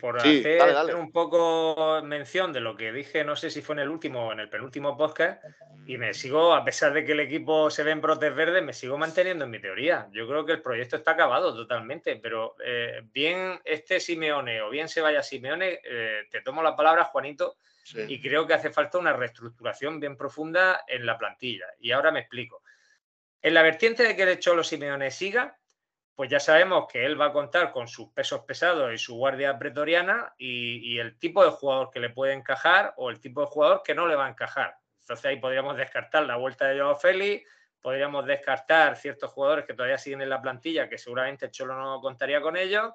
por 0.00 0.18
hacer 0.18 0.96
un 0.96 1.12
poco 1.12 2.00
mención 2.02 2.50
de 2.50 2.60
lo 2.60 2.74
que 2.74 2.92
dije, 2.92 3.22
no 3.22 3.36
sé 3.36 3.50
si 3.50 3.60
fue 3.60 3.74
en 3.74 3.80
el 3.80 3.90
último 3.90 4.28
o 4.28 4.32
en 4.32 4.40
el 4.40 4.48
penúltimo 4.48 4.96
podcast, 4.96 5.44
y 5.86 5.98
me 5.98 6.14
sigo, 6.14 6.54
a 6.54 6.64
pesar 6.64 6.94
de 6.94 7.04
que 7.04 7.12
el 7.12 7.20
equipo 7.20 7.68
se 7.68 7.82
ve 7.82 7.90
en 7.90 8.00
brotes 8.00 8.34
verdes, 8.34 8.62
me 8.62 8.72
sigo 8.72 8.96
manteniendo 8.96 9.44
en 9.44 9.50
mi 9.50 9.60
teoría. 9.60 10.08
Yo 10.12 10.26
creo 10.26 10.46
que 10.46 10.52
el 10.52 10.62
proyecto 10.62 10.96
está 10.96 11.10
acabado 11.10 11.54
totalmente, 11.54 12.16
pero 12.16 12.56
eh, 12.64 13.02
bien 13.12 13.60
este 13.66 14.00
Simeone 14.00 14.62
o 14.62 14.70
bien 14.70 14.88
se 14.88 15.02
vaya 15.02 15.22
Simeone, 15.22 15.80
eh, 15.84 16.22
te 16.30 16.40
tomo 16.40 16.62
la 16.62 16.74
palabra, 16.74 17.04
Juanito, 17.04 17.58
y 17.94 18.18
creo 18.18 18.46
que 18.46 18.54
hace 18.54 18.70
falta 18.70 18.96
una 18.96 19.12
reestructuración 19.12 20.00
bien 20.00 20.16
profunda 20.16 20.84
en 20.88 21.04
la 21.04 21.18
plantilla. 21.18 21.66
Y 21.80 21.90
ahora 21.90 22.10
me 22.10 22.20
explico. 22.20 22.62
En 23.42 23.52
la 23.52 23.60
vertiente 23.60 24.04
de 24.04 24.16
que 24.16 24.22
el 24.22 24.38
Cholo 24.38 24.64
Simeone 24.64 25.10
siga, 25.10 25.58
pues 26.14 26.30
ya 26.30 26.38
sabemos 26.38 26.86
que 26.90 27.04
él 27.04 27.20
va 27.20 27.26
a 27.26 27.32
contar 27.32 27.72
con 27.72 27.88
sus 27.88 28.10
pesos 28.10 28.40
pesados 28.40 28.92
y 28.92 28.98
su 28.98 29.16
guardia 29.16 29.58
pretoriana 29.58 30.32
y, 30.38 30.98
el 30.98 31.18
tipo 31.18 31.44
de 31.44 31.50
jugador 31.50 31.90
que 31.90 32.00
le 32.00 32.10
puede 32.10 32.32
encajar 32.32 32.94
o 32.96 33.10
el 33.10 33.20
tipo 33.20 33.40
de 33.40 33.46
jugador 33.48 33.82
que 33.84 33.94
no 33.94 34.06
le 34.06 34.14
va 34.14 34.26
a 34.26 34.30
encajar. 34.30 34.76
Entonces 35.00 35.26
ahí 35.26 35.36
podríamos 35.36 35.76
descartar 35.76 36.24
la 36.24 36.36
vuelta 36.36 36.68
de 36.68 36.80
Joao 36.80 36.96
Félix, 36.96 37.50
podríamos 37.80 38.24
descartar 38.26 38.96
ciertos 38.96 39.30
jugadores 39.32 39.66
que 39.66 39.74
todavía 39.74 39.98
siguen 39.98 40.22
en 40.22 40.30
la 40.30 40.40
plantilla, 40.40 40.88
que 40.88 40.98
seguramente 40.98 41.46
el 41.46 41.50
Cholo 41.50 41.76
no 41.76 42.00
contaría 42.00 42.40
con 42.40 42.56
ellos, 42.56 42.92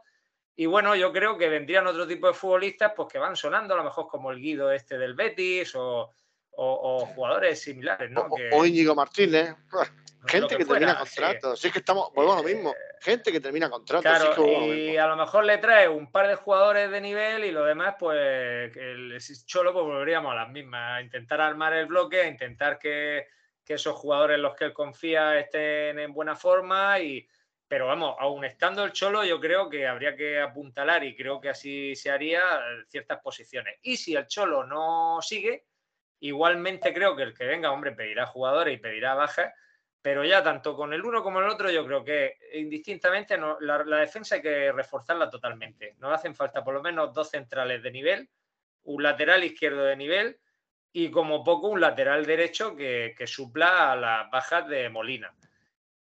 y 0.59 0.65
bueno, 0.65 0.93
yo 0.93 1.13
creo 1.13 1.37
que 1.37 1.47
vendrían 1.47 1.87
otro 1.87 2.05
tipo 2.05 2.27
de 2.27 2.33
futbolistas 2.33 2.91
pues 2.93 3.07
que 3.07 3.17
van 3.17 3.37
sonando, 3.37 3.73
a 3.73 3.77
lo 3.77 3.83
mejor 3.85 4.07
como 4.07 4.29
el 4.29 4.41
Guido 4.41 4.73
este 4.73 4.97
del 4.97 5.13
Betis 5.13 5.73
o, 5.73 6.11
jugadores 6.59 7.61
similares, 7.61 8.11
¿no? 8.11 8.27
O, 8.51 8.65
Íñigo 8.65 8.95
Martínez. 8.95 9.55
Gente 10.27 10.57
que, 10.57 10.65
termina 10.65 10.97
contrato. 10.97 11.55
Sí. 11.55 11.67
es 11.67 11.73
que 11.73 11.79
estamos, 11.79 12.11
volvemos 12.13 12.39
a 12.39 12.41
lo 12.41 12.47
mismo. 12.47 12.75
Gente 12.99 13.31
que 13.31 13.39
termina 13.39 13.69
contrato. 13.69 14.01
Claro, 14.01 14.45
y 14.45 14.97
a 14.97 15.07
lo 15.07 15.15
mejor 15.15 15.45
le 15.45 15.59
trae 15.59 15.87
un 15.87 16.11
par 16.11 16.27
de 16.27 16.35
jugadores 16.35 16.91
de 16.91 16.99
nivel 16.99 17.45
y 17.45 17.51
lo 17.51 17.63
demás, 17.63 17.95
pues 17.97 18.75
el 18.75 19.17
Cholo, 19.45 19.71
pues 19.71 19.85
volveríamos 19.85 20.33
a 20.33 20.35
las 20.35 20.49
mismas. 20.49 20.97
A 20.97 21.01
intentar 21.01 21.39
armar 21.39 21.71
el 21.73 21.85
bloque, 21.85 22.21
a 22.21 22.27
intentar 22.27 22.77
que, 22.77 23.27
que 23.63 23.75
esos 23.75 23.95
jugadores 23.95 24.35
en 24.35 24.41
los 24.41 24.55
que 24.55 24.65
él 24.65 24.73
confía 24.73 25.39
estén 25.39 25.97
en 25.99 26.11
buena 26.13 26.35
forma 26.35 26.99
y 26.99 27.25
pero 27.69 27.85
vamos, 27.85 28.15
aún 28.19 28.43
estando 28.45 28.83
el 28.83 28.93
Cholo, 28.93 29.23
yo 29.23 29.39
creo 29.39 29.69
que 29.69 29.87
habría 29.87 30.15
que 30.15 30.41
apuntalar 30.41 31.03
y 31.03 31.15
creo 31.15 31.39
que 31.39 31.49
así 31.49 31.95
se 31.95 32.09
haría 32.09 32.41
ciertas 32.87 33.21
posiciones. 33.21 33.77
Y 33.83 33.95
si 33.95 34.15
el 34.15 34.25
Cholo 34.25 34.65
no 34.65 35.19
sigue, 35.21 35.67
igualmente 36.21 36.93
creo 36.93 37.15
que 37.15 37.23
el 37.23 37.33
que 37.33 37.45
venga, 37.45 37.71
hombre, 37.71 37.91
pedirá 37.91 38.25
jugadores 38.25 38.73
y 38.73 38.81
pedirá 38.81 39.15
bajas, 39.15 39.53
pero 40.01 40.23
ya 40.23 40.43
tanto 40.43 40.75
con 40.75 40.93
el 40.93 41.03
uno 41.03 41.21
como 41.21 41.39
el 41.39 41.49
otro, 41.49 41.69
yo 41.69 41.85
creo 41.85 42.03
que 42.03 42.37
indistintamente 42.53 43.37
la, 43.59 43.83
defensa 43.99 44.35
hay 44.35 44.41
que 44.41 44.71
reforzarla 44.71 45.29
totalmente. 45.29 45.95
Nos 45.99 46.13
hacen 46.13 46.35
falta 46.35 46.63
por 46.63 46.73
lo 46.73 46.81
menos 46.81 47.13
dos 47.13 47.29
centrales 47.29 47.83
de 47.83 47.91
nivel, 47.91 48.29
un 48.83 49.03
lateral 49.03 49.43
izquierdo 49.43 49.83
de 49.83 49.97
nivel 49.97 50.39
y 50.91 51.11
como 51.11 51.43
poco 51.43 51.67
un 51.67 51.81
lateral 51.81 52.25
derecho 52.25 52.75
que, 52.75 53.13
que 53.17 53.27
supla 53.27 53.91
a 53.91 53.95
las 53.95 54.31
bajas 54.31 54.67
de 54.67 54.89
Molina. 54.89 55.33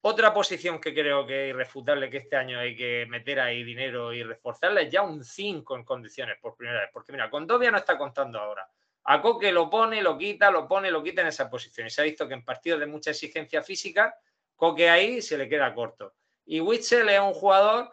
Otra 0.06 0.34
posición 0.34 0.78
que 0.80 0.92
creo 0.92 1.26
que 1.26 1.44
es 1.44 1.54
irrefutable 1.54 2.10
que 2.10 2.18
este 2.18 2.36
año 2.36 2.58
hay 2.58 2.76
que 2.76 3.06
meter 3.08 3.40
ahí 3.40 3.64
dinero 3.64 4.12
y 4.12 4.22
reforzarla 4.22 4.82
es 4.82 4.90
ya 4.90 5.00
un 5.00 5.24
5 5.24 5.76
en 5.76 5.82
condiciones 5.82 6.36
por 6.42 6.56
primera 6.56 6.80
vez. 6.80 6.90
Porque 6.92 7.10
mira, 7.10 7.30
Condovia 7.30 7.70
no 7.70 7.78
está 7.78 7.96
contando 7.96 8.38
ahora. 8.38 8.68
A 9.04 9.20
Coque 9.20 9.52
lo 9.52 9.68
pone, 9.68 10.02
lo 10.02 10.16
quita, 10.16 10.50
lo 10.50 10.66
pone, 10.66 10.90
lo 10.90 11.02
quita 11.02 11.20
en 11.20 11.28
esa 11.28 11.50
posición. 11.50 11.86
Y 11.86 11.90
se 11.90 12.00
ha 12.00 12.04
visto 12.04 12.26
que 12.26 12.34
en 12.34 12.44
partidos 12.44 12.80
de 12.80 12.86
mucha 12.86 13.10
exigencia 13.10 13.62
física, 13.62 14.16
Coque 14.56 14.88
ahí 14.88 15.20
se 15.20 15.36
le 15.36 15.48
queda 15.48 15.74
corto. 15.74 16.14
Y 16.46 16.60
Witzel 16.60 17.08
es 17.08 17.20
un 17.20 17.34
jugador 17.34 17.90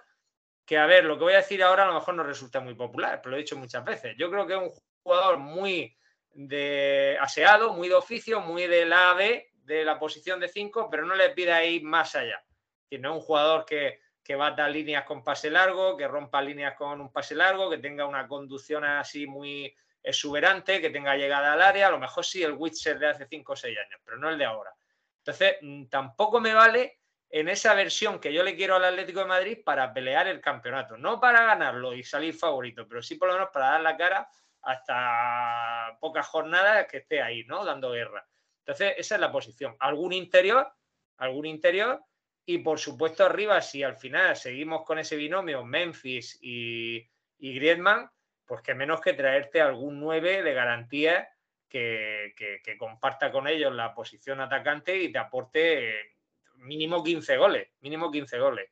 que, 0.66 0.78
a 0.78 0.86
ver, 0.86 1.04
lo 1.04 1.18
que 1.18 1.24
voy 1.24 1.34
a 1.34 1.38
decir 1.38 1.64
ahora 1.64 1.84
a 1.84 1.88
lo 1.88 1.96
mejor 1.96 2.14
no 2.14 2.24
resulta 2.24 2.60
muy 2.60 2.76
popular, 2.76 3.20
pero 3.22 3.32
lo 3.32 3.38
he 3.38 3.42
dicho 3.42 3.58
muchas 3.58 3.84
veces. 3.84 4.16
Yo 4.18 4.30
creo 4.30 4.48
que 4.48 4.54
es 4.54 4.60
un 4.60 4.72
jugador 5.04 5.38
muy 5.38 5.98
de 6.34 7.18
aseado, 7.20 7.74
muy 7.74 7.90
de 7.90 7.96
oficio, 7.96 8.40
muy 8.40 8.68
de 8.68 8.86
la 8.86 9.12
AB, 9.12 9.48
de 9.64 9.84
la 9.84 10.00
posición 10.00 10.40
de 10.40 10.48
5, 10.48 10.90
pero 10.90 11.06
no 11.06 11.16
le 11.16 11.32
pide 11.32 11.68
ir 11.68 11.84
más 11.84 12.16
allá. 12.16 12.44
Que 12.90 13.00
no 13.00 13.10
es 13.10 13.16
un 13.16 13.22
jugador 13.22 13.66
que, 13.66 14.00
que 14.24 14.36
bata 14.36 14.68
líneas 14.70 15.04
con 15.04 15.24
pase 15.24 15.50
largo, 15.50 15.98
que 15.98 16.08
rompa 16.08 16.42
líneas 16.42 16.76
con 16.76 17.02
un 17.02 17.12
pase 17.12 17.36
largo, 17.36 17.70
que 17.70 17.78
tenga 17.78 18.06
una 18.06 18.28
conducción 18.28 18.86
así 18.86 19.28
muy 19.28 19.76
exuberante, 20.04 20.82
que 20.82 20.90
tenga 20.90 21.16
llegada 21.16 21.54
al 21.54 21.62
área. 21.62 21.88
A 21.88 21.92
lo 21.92 22.00
mejor 22.00 22.26
sí 22.26 22.44
el 22.44 22.54
Witcher 22.54 23.00
de 23.00 23.08
hace 23.08 23.28
5 23.28 23.54
o 23.54 23.56
6 23.56 23.78
años, 23.78 24.02
pero 24.04 24.18
no 24.18 24.30
el 24.30 24.38
de 24.38 24.46
ahora. 24.46 24.72
Entonces, 25.18 25.58
mm, 25.62 25.86
tampoco 25.86 26.40
me 26.40 26.54
vale 26.54 27.00
en 27.30 27.48
esa 27.48 27.74
versión 27.74 28.20
que 28.20 28.34
yo 28.34 28.44
le 28.44 28.56
quiero 28.56 28.76
al 28.76 28.84
Atlético 28.84 29.22
de 29.22 29.26
Madrid 29.26 29.60
para 29.64 29.94
pelear 29.94 30.28
el 30.28 30.42
campeonato. 30.42 30.98
No 30.98 31.20
para 31.20 31.46
ganarlo 31.46 31.94
y 31.94 32.04
salir 32.04 32.34
favorito, 32.34 32.88
pero 32.88 33.02
sí 33.02 33.16
por 33.16 33.30
lo 33.30 33.36
menos 33.36 33.50
para 33.54 33.72
dar 33.72 33.82
la 33.82 33.98
cara 33.98 34.28
hasta 34.64 35.98
pocas 36.00 36.28
jornadas 36.28 36.88
que 36.88 36.98
esté 36.98 37.22
ahí, 37.22 37.44
¿no? 37.46 37.64
Dando 37.64 37.92
guerra. 37.92 38.28
Entonces, 38.60 38.94
esa 38.98 39.16
es 39.16 39.22
la 39.22 39.32
posición. 39.32 39.76
Algún 39.80 40.14
interior, 40.14 40.72
algún 41.18 41.46
interior, 41.46 42.04
y 42.46 42.60
por 42.60 42.80
supuesto 42.80 43.26
arriba, 43.26 43.62
si 43.62 43.84
al 43.84 43.96
final 43.96 44.36
seguimos 44.36 44.84
con 44.84 45.00
ese 45.00 45.16
binomio 45.16 45.64
Memphis 45.64 46.38
y, 46.42 47.08
y 47.40 47.56
Griezmann, 47.56 48.10
pues 48.52 48.64
que 48.64 48.76
menos 48.76 49.00
que 49.00 49.14
traerte 49.14 49.62
algún 49.62 50.02
9 50.02 50.44
de 50.44 50.54
garantía 50.54 51.30
que, 51.70 52.34
comparta 52.78 53.32
con 53.32 53.48
ellos 53.48 53.74
la 53.74 53.96
posición 53.96 54.42
atacante 54.42 55.02
y 55.02 55.10
te 55.10 55.20
aporte 55.20 56.18
mínimo 56.56 57.02
15 57.02 57.38
goles, 57.38 57.70
mínimo 57.80 58.12
15 58.12 58.40
goles. 58.40 58.70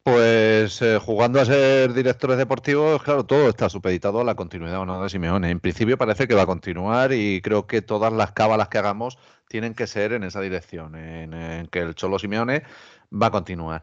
Pues 0.00 0.80
eh, 0.80 1.00
jugando 1.00 1.40
a 1.40 1.44
ser 1.44 1.92
directores 1.92 2.38
deportivos, 2.38 3.02
claro, 3.02 3.24
todo 3.24 3.48
está 3.48 3.68
supeditado 3.68 4.20
a 4.20 4.24
la 4.24 4.36
continuidad 4.36 4.78
o 4.78 4.86
no 4.86 5.02
de 5.02 5.08
Simeone. 5.10 5.50
En 5.50 5.58
principio 5.58 5.98
parece 5.98 6.28
que 6.28 6.36
va 6.36 6.42
a 6.42 6.46
continuar 6.46 7.12
y 7.12 7.40
creo 7.42 7.66
que 7.66 7.82
todas 7.82 8.12
las 8.12 8.30
cábalas 8.30 8.68
que 8.68 8.78
hagamos 8.78 9.18
tienen 9.48 9.74
que 9.74 9.88
ser 9.88 10.12
en 10.12 10.22
esa 10.22 10.40
dirección, 10.40 10.94
en, 10.94 11.66
que 11.66 11.80
el 11.80 11.96
Cholo 11.96 12.20
Simeone 12.20 12.62
va 13.12 13.26
a 13.26 13.32
continuar. 13.32 13.82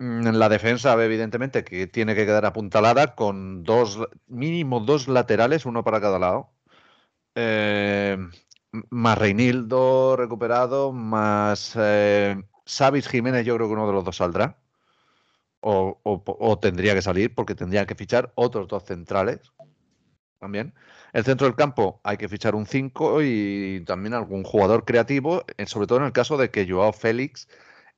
Mm, 0.00 0.28
La 0.36 0.48
defensa, 0.48 0.92
evidentemente, 1.04 1.64
que 1.64 1.86
tiene 1.86 2.14
que 2.14 2.24
quedar 2.26 2.46
apuntalada 2.46 3.14
con 3.14 3.62
dos, 3.64 3.98
mínimo 4.26 4.80
dos 4.80 5.08
laterales, 5.08 5.66
uno 5.66 5.84
para 5.84 6.00
cada 6.00 6.18
lado. 6.18 6.52
Eh, 7.36 8.18
más 8.90 9.18
Reinildo 9.18 10.16
recuperado, 10.16 10.92
más 10.92 11.74
eh, 11.78 12.42
Jiménez, 13.10 13.46
yo 13.46 13.56
creo 13.56 13.68
que 13.68 13.74
uno 13.74 13.88
de 13.88 13.94
los 13.94 14.04
dos 14.04 14.16
saldrá. 14.18 14.58
O, 15.62 16.00
o- 16.04 16.22
o 16.48 16.58
tendría 16.58 16.94
que 16.94 17.02
salir 17.02 17.34
porque 17.36 17.54
tendrían 17.54 17.86
que 17.86 17.94
fichar 17.94 18.32
otros 18.34 18.66
dos 18.68 18.84
centrales 18.84 19.40
también. 20.38 20.74
El 21.12 21.24
centro 21.24 21.46
del 21.46 21.56
campo 21.56 22.00
hay 22.04 22.16
que 22.18 22.28
fichar 22.28 22.54
un 22.54 22.66
5 22.66 23.22
y 23.22 23.82
también 23.86 24.14
algún 24.14 24.44
jugador 24.44 24.84
creativo, 24.84 25.44
eh, 25.58 25.66
sobre 25.66 25.86
todo 25.86 25.98
en 26.00 26.06
el 26.06 26.12
caso 26.12 26.36
de 26.38 26.50
que 26.50 26.66
Joao 26.68 26.92
Félix 26.92 27.48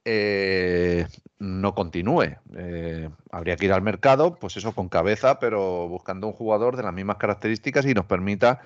eh, 0.05 1.07
no 1.39 1.75
continúe. 1.75 2.37
Eh, 2.57 3.11
habría 3.31 3.57
que 3.57 3.67
ir 3.67 3.73
al 3.73 3.83
mercado, 3.83 4.37
pues 4.37 4.57
eso 4.57 4.75
con 4.75 4.89
cabeza, 4.89 5.39
pero 5.39 5.89
buscando 5.89 6.27
un 6.27 6.33
jugador 6.33 6.77
de 6.77 6.83
las 6.83 6.95
mismas 6.95 7.17
características 7.17 7.87
y 7.87 7.95
nos 7.95 8.07
permita 8.07 8.61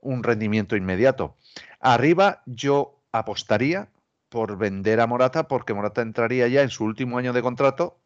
un 0.00 0.22
rendimiento 0.22 0.76
inmediato. 0.76 1.36
Arriba 1.80 2.42
yo 2.46 3.00
apostaría 3.12 3.88
por 4.28 4.58
vender 4.58 5.00
a 5.00 5.06
Morata 5.06 5.48
porque 5.48 5.74
Morata 5.74 6.02
entraría 6.02 6.48
ya 6.48 6.62
en 6.62 6.70
su 6.70 6.84
último 6.84 7.18
año 7.18 7.32
de 7.32 7.42
contrato 7.42 7.98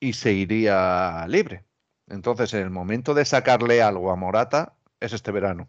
y 0.00 0.14
se 0.14 0.32
iría 0.32 1.26
libre. 1.28 1.64
Entonces, 2.08 2.52
el 2.54 2.70
momento 2.70 3.14
de 3.14 3.24
sacarle 3.24 3.82
algo 3.82 4.10
a 4.10 4.16
Morata 4.16 4.74
es 5.00 5.12
este 5.12 5.30
verano. 5.30 5.68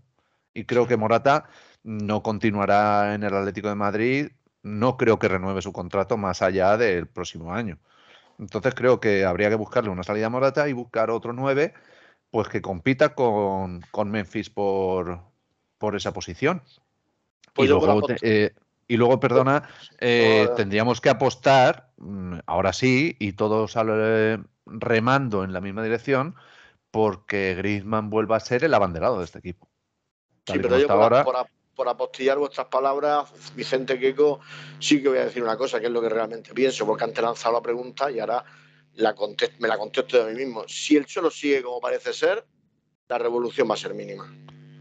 Y 0.54 0.66
creo 0.66 0.88
que 0.88 0.98
Morata 0.98 1.50
no 1.84 2.24
continuará 2.24 3.14
en 3.14 3.24
el 3.24 3.34
Atlético 3.36 3.70
de 3.70 3.76
Madrid. 3.76 4.32
No 4.64 4.98
creo 4.98 5.20
que 5.20 5.28
renueve 5.28 5.62
su 5.62 5.72
contrato 5.72 6.18
más 6.18 6.42
allá 6.42 6.78
del 6.78 7.08
próximo 7.08 7.54
año. 7.54 7.78
Entonces 8.40 8.74
creo 8.74 9.00
que 9.00 9.26
habría 9.26 9.50
que 9.50 9.56
buscarle 9.56 9.90
una 9.90 10.04
salida 10.04 10.28
a 10.28 10.30
Morata 10.30 10.68
y 10.68 10.74
buscar 10.74 11.12
otro 11.12 11.34
9, 11.34 11.74
pues 12.32 12.48
que 12.48 12.62
compita 12.62 13.14
con, 13.14 13.82
con 13.92 14.10
Memphis 14.10 14.50
por, 14.50 15.20
por 15.78 15.96
esa 15.96 16.14
posición. 16.14 16.64
Pues 17.54 17.70
y, 17.70 17.74
por 17.74 17.84
luego, 17.84 18.08
eh, 18.22 18.54
y 18.88 18.98
luego, 18.98 19.20
perdona, 19.20 19.70
eh, 20.00 20.50
tendríamos 20.56 21.00
que 21.02 21.10
apostar, 21.10 21.92
mm, 21.98 22.40
ahora 22.46 22.74
sí, 22.74 23.16
y 23.20 23.34
todos 23.34 23.78
al- 23.78 24.48
remando 24.66 25.44
en 25.44 25.54
la 25.54 25.62
misma 25.62 25.84
dirección, 25.84 26.36
porque 26.90 27.56
Griezmann 27.56 28.10
vuelva 28.10 28.38
a 28.38 28.40
ser 28.40 28.64
el 28.64 28.74
abanderado 28.74 29.20
de 29.20 29.26
este 29.26 29.40
equipo. 29.40 29.68
Tal 30.44 30.58
Sí, 30.58 30.62
pero 30.64 30.80
yo 30.80 30.88
por, 30.88 30.96
ahora, 30.96 31.24
por 31.24 31.36
por 31.76 31.90
apostillar 31.90 32.38
vuestras 32.38 32.68
palabras, 32.68 33.32
Vicente 33.56 34.00
Queco, 34.00 34.40
sí 34.80 35.02
que 35.02 35.10
voy 35.10 35.18
a 35.18 35.26
decir 35.26 35.44
una 35.44 35.58
cosa, 35.58 35.80
que 35.80 35.88
es 35.88 35.92
lo 35.92 36.02
que 36.02 36.10
realmente 36.10 36.54
pienso, 36.54 36.86
porque 36.86 37.04
antes 37.04 37.20
he 37.20 37.22
lanzado 37.22 37.56
la 37.56 37.62
pregunta 37.62 38.12
y 38.12 38.20
ahora 38.20 38.44
la 38.96 39.16
me 39.60 39.68
la 39.68 39.78
contesto 39.78 40.24
de 40.24 40.34
mí 40.34 40.46
mismo. 40.46 40.66
Si 40.68 40.96
el 40.96 41.06
Cholo 41.06 41.32
sigue 41.32 41.64
como 41.64 41.80
parece 41.80 42.14
ser, 42.14 42.46
la 43.08 43.18
revolución 43.18 43.70
va 43.70 43.74
a 43.74 43.78
ser 43.78 43.94
mínima. 43.94 44.32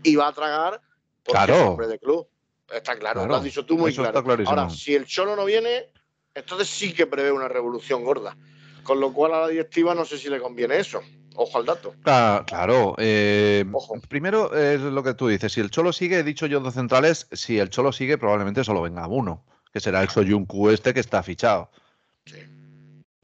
Y 0.03 0.17
va 0.17 0.29
a 0.29 0.33
tragar 0.33 0.81
porque 1.25 1.45
Claro. 1.45 1.71
hombre 1.71 1.89
de 1.89 1.99
club. 1.99 2.29
Está 2.71 2.99
claro, 2.99 3.21
Claro, 3.21 3.29
lo 3.29 3.37
has 3.37 3.45
dicho 3.45 3.67
tú 3.67 3.77
muy 3.77 3.91
eso 3.91 4.03
claro. 4.03 4.23
Ahora, 4.47 4.71
si 4.71 4.95
el 4.95 5.05
Cholo 5.05 5.37
no 5.37 5.45
viene, 5.45 5.91
entonces 6.35 6.69
sí 6.69 6.93
que 6.95 7.07
prevé 7.07 7.31
una 7.33 7.49
revolución 7.49 8.03
gorda. 8.05 8.37
Con 8.83 8.99
lo 8.99 9.13
cual 9.13 9.35
a 9.35 9.41
la 9.43 9.49
directiva 9.49 9.95
no 9.95 10.05
sé 10.05 10.19
si 10.19 10.29
le 10.29 10.41
conviene 10.41 10.79
eso. 10.79 11.03
Ojo 11.37 11.59
al 11.59 11.67
dato. 11.67 11.95
Cla- 12.03 12.45
Claro, 12.47 12.95
eh, 12.99 13.65
Ojo. 13.73 13.95
primero 14.09 14.55
es 14.55 14.81
lo 14.81 15.03
que 15.03 15.15
tú 15.15 15.29
dices. 15.29 15.53
Si 15.53 15.61
el 15.61 15.71
Cholo 15.71 15.93
sigue, 15.93 16.19
he 16.19 16.23
dicho 16.23 16.47
yo 16.47 16.61
dos 16.61 16.75
centrales, 16.75 17.27
si 17.33 17.59
el 17.59 17.71
Cholo 17.71 17.93
sigue, 17.93 18.19
probablemente 18.19 18.65
solo 18.65 18.83
venga 18.83 19.07
uno, 19.07 19.45
que 19.73 19.81
será 19.81 20.03
el 20.03 20.09
Soyuncu 20.11 20.71
este 20.71 20.93
que 20.93 21.01
está 21.01 21.23
fichado. 21.23 21.71
Sí. 22.27 22.37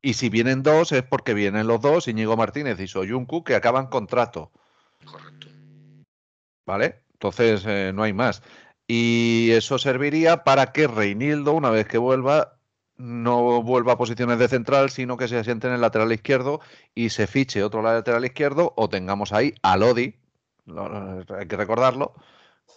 Y 0.01 0.15
si 0.15 0.29
vienen 0.29 0.63
dos, 0.63 0.93
es 0.93 1.03
porque 1.03 1.35
vienen 1.35 1.67
los 1.67 1.81
dos, 1.81 2.09
Íñigo 2.09 2.37
Martínez 2.37 2.79
y 2.81 2.87
Soyuncu, 2.89 3.45
que 3.45 3.55
acaban 3.55 3.89
contrato, 3.89 4.53
Correcto. 5.05 5.49
¿vale? 6.67 7.03
Entonces 7.15 7.65
eh, 7.67 7.93
no 7.95 8.03
hay 8.05 8.13
más. 8.13 8.43
Y 8.87 9.51
eso 9.53 9.79
serviría 9.79 10.45
para 10.45 10.73
que 10.73 10.87
Reinildo, 10.87 11.53
una 11.53 11.71
vez 11.71 11.87
que 11.87 11.99
vuelva, 11.99 12.58
no 12.99 13.63
vuelva 13.63 13.93
a 13.95 13.99
posiciones 13.99 14.39
de 14.39 14.49
central, 14.49 14.91
sino 14.91 15.17
que 15.17 15.29
se 15.29 15.39
asiente 15.39 15.69
en 15.69 15.75
el 15.75 15.81
lateral 15.81 16.13
izquierdo 16.13 16.61
y 16.95 17.11
se 17.11 17.27
fiche 17.27 17.63
otro 17.63 17.81
lateral 17.83 18.25
izquierdo 18.25 18.75
o 18.77 18.89
tengamos 18.89 19.33
ahí 19.33 19.55
a 19.63 19.77
Lodi, 19.77 20.17
lo- 20.67 21.25
hay 21.39 21.47
que 21.47 21.57
recordarlo, 21.57 22.15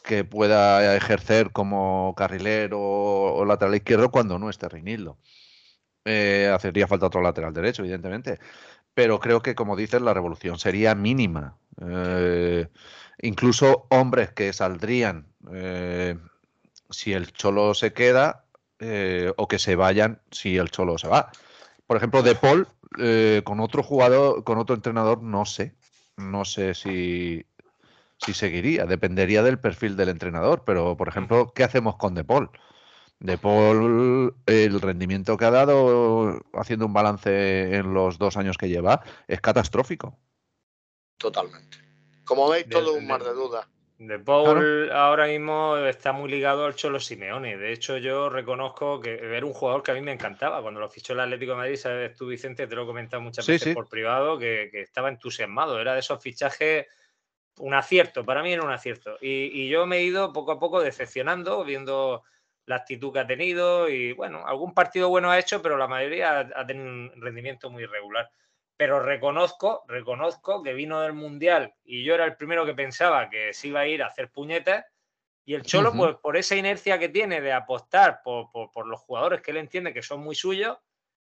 que 0.03 0.23
pueda 0.23 0.95
ejercer 0.95 1.51
como 1.51 2.13
carrilero 2.15 2.79
o 2.81 3.45
lateral 3.45 3.75
izquierdo 3.75 4.11
cuando 4.11 4.39
no 4.39 4.49
esté 4.49 4.69
Reinildo. 4.69 5.17
Eh, 6.05 6.51
hacería 6.53 6.87
falta 6.87 7.07
otro 7.07 7.21
lateral 7.21 7.53
derecho, 7.53 7.83
evidentemente. 7.83 8.39
Pero 8.93 9.19
creo 9.19 9.41
que, 9.41 9.55
como 9.55 9.75
dices, 9.75 10.01
la 10.01 10.13
revolución 10.13 10.59
sería 10.59 10.95
mínima. 10.95 11.57
Eh, 11.81 12.67
incluso 13.21 13.87
hombres 13.89 14.31
que 14.31 14.51
saldrían 14.53 15.27
eh, 15.53 16.17
si 16.89 17.13
el 17.13 17.31
Cholo 17.31 17.73
se 17.73 17.93
queda 17.93 18.45
eh, 18.81 19.31
o 19.37 19.47
que 19.47 19.59
se 19.59 19.75
vayan 19.75 20.21
si 20.31 20.57
el 20.57 20.71
Cholo 20.71 20.97
se 20.97 21.07
va. 21.07 21.31
Por 21.85 21.97
ejemplo, 21.97 22.23
De 22.23 22.35
Paul, 22.35 22.67
eh, 22.99 23.41
con 23.45 23.59
otro 23.59 23.83
jugador, 23.83 24.43
con 24.43 24.57
otro 24.57 24.75
entrenador, 24.75 25.21
no 25.21 25.45
sé. 25.45 25.75
No 26.17 26.45
sé 26.45 26.73
si, 26.73 27.45
si 28.17 28.33
seguiría. 28.33 28.85
Dependería 28.85 29.43
del 29.43 29.59
perfil 29.59 29.95
del 29.95 30.09
entrenador. 30.09 30.63
Pero, 30.65 30.97
por 30.97 31.07
ejemplo, 31.07 31.53
¿qué 31.53 31.63
hacemos 31.63 31.95
con 31.97 32.15
De 32.15 32.23
Paul? 32.23 32.49
De 33.19 33.37
Paul, 33.37 34.35
el 34.47 34.81
rendimiento 34.81 35.37
que 35.37 35.45
ha 35.45 35.51
dado 35.51 36.41
haciendo 36.53 36.87
un 36.87 36.93
balance 36.93 37.75
en 37.75 37.93
los 37.93 38.17
dos 38.17 38.35
años 38.35 38.57
que 38.57 38.67
lleva 38.67 39.03
es 39.27 39.41
catastrófico. 39.41 40.17
Totalmente. 41.17 41.77
Como 42.25 42.49
veis, 42.49 42.67
todo 42.67 42.93
un 42.93 43.05
mar 43.05 43.23
de 43.23 43.33
dudas. 43.33 43.67
De 44.03 44.17
Paul 44.17 44.89
ahora 44.91 45.27
mismo 45.27 45.77
está 45.77 46.11
muy 46.11 46.27
ligado 46.27 46.65
al 46.65 46.73
Cholo 46.73 46.99
Simeone. 46.99 47.55
De 47.55 47.71
hecho, 47.71 47.97
yo 47.97 48.29
reconozco 48.29 48.99
que 48.99 49.13
era 49.13 49.45
un 49.45 49.53
jugador 49.53 49.83
que 49.83 49.91
a 49.91 49.93
mí 49.93 50.01
me 50.01 50.11
encantaba. 50.11 50.59
Cuando 50.63 50.79
lo 50.79 50.89
fichó 50.89 51.13
el 51.13 51.19
Atlético 51.19 51.51
de 51.51 51.57
Madrid, 51.59 51.75
sabes 51.75 52.15
tú, 52.15 52.25
Vicente, 52.25 52.65
te 52.65 52.75
lo 52.75 52.81
he 52.81 52.85
comentado 52.87 53.21
muchas 53.21 53.45
Sí, 53.45 53.51
veces 53.51 53.67
sí. 53.69 53.73
por 53.75 53.87
privado, 53.87 54.39
que, 54.39 54.69
que 54.71 54.81
estaba 54.81 55.07
entusiasmado. 55.09 55.79
Era 55.79 55.93
de 55.93 55.99
esos 55.99 56.19
fichajes, 56.19 56.87
un 57.59 57.75
acierto. 57.75 58.25
Para 58.25 58.41
mí 58.41 58.51
era 58.51 58.63
un 58.63 58.71
acierto. 58.71 59.19
Y, 59.21 59.51
y 59.61 59.69
yo 59.69 59.85
me 59.85 59.97
he 59.97 60.03
ido 60.03 60.33
poco 60.33 60.53
a 60.53 60.59
poco 60.59 60.81
decepcionando, 60.81 61.63
viendo 61.63 62.23
la 62.65 62.77
actitud 62.77 63.13
que 63.13 63.19
ha 63.19 63.27
tenido. 63.27 63.87
Y 63.87 64.13
bueno, 64.13 64.47
algún 64.47 64.73
partido 64.73 65.09
bueno 65.09 65.29
ha 65.29 65.37
hecho, 65.37 65.61
pero 65.61 65.77
la 65.77 65.87
mayoría 65.87 66.39
ha, 66.39 66.49
ha 66.55 66.65
tenido 66.65 66.87
un 66.87 67.21
rendimiento 67.21 67.69
muy 67.69 67.83
irregular 67.83 68.31
pero 68.81 68.99
reconozco, 68.99 69.83
reconozco 69.87 70.63
que 70.63 70.73
vino 70.73 71.01
del 71.01 71.13
Mundial 71.13 71.75
y 71.83 72.03
yo 72.03 72.15
era 72.15 72.25
el 72.25 72.35
primero 72.35 72.65
que 72.65 72.73
pensaba 72.73 73.29
que 73.29 73.53
se 73.53 73.67
iba 73.67 73.81
a 73.81 73.85
ir 73.87 74.01
a 74.01 74.07
hacer 74.07 74.31
puñetas 74.31 74.83
y 75.45 75.53
el 75.53 75.61
Cholo, 75.61 75.91
pues 75.97 76.15
por 76.15 76.35
esa 76.35 76.55
inercia 76.55 76.97
que 76.97 77.07
tiene 77.07 77.41
de 77.41 77.53
apostar 77.53 78.21
por, 78.23 78.49
por- 78.49 78.71
por 78.71 78.87
los 78.87 78.99
jugadores 79.01 79.43
que 79.43 79.51
él 79.51 79.57
entiende 79.57 79.93
que 79.93 80.01
son 80.01 80.21
muy 80.21 80.33
suyos, 80.33 80.79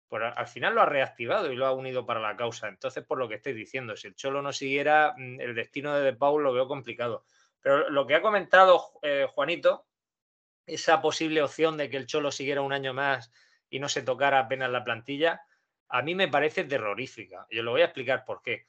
pues 0.09 0.23
al 0.35 0.47
final 0.47 0.75
lo 0.75 0.81
ha 0.81 0.87
reactivado 0.87 1.53
y 1.53 1.57
lo 1.57 1.67
ha 1.67 1.73
unido 1.73 2.07
para 2.07 2.21
la 2.21 2.39
causa. 2.39 2.69
Entonces, 2.69 3.05
por 3.05 3.19
lo 3.19 3.29
que 3.29 3.35
estoy 3.35 3.53
diciendo, 3.53 3.97
si 3.97 4.07
el 4.09 4.15
Cholo 4.15 4.41
no 4.41 4.55
siguiera, 4.55 5.13
mm, 5.19 5.43
el 5.43 5.55
destino 5.55 5.95
de 5.95 6.01
De 6.05 6.15
Paul 6.15 6.43
lo 6.45 6.55
veo 6.55 6.67
complicado. 6.67 7.27
Pero 7.61 7.91
lo 7.91 8.07
que 8.07 8.15
ha 8.15 8.23
comentado 8.23 8.83
eh, 9.03 9.27
Juanito, 9.31 9.85
esa 10.65 11.03
posible 11.03 11.43
opción 11.43 11.77
de 11.77 11.91
que 11.91 11.99
el 11.99 12.07
Cholo 12.07 12.33
siguiera 12.33 12.63
un 12.63 12.73
año 12.73 12.95
más 12.95 13.31
y 13.69 13.79
no 13.79 13.91
se 13.91 14.01
tocara 14.01 14.39
apenas 14.39 14.71
la 14.71 14.85
plantilla, 14.85 15.43
a 15.93 16.03
mí 16.03 16.14
me 16.14 16.28
parece 16.28 16.64
terrorífica. 16.64 17.47
Yo 17.51 17.62
lo 17.62 17.72
voy 17.72 17.82
a 17.82 17.86
explicar 17.86 18.24
por 18.24 18.43
qué. 18.43 18.66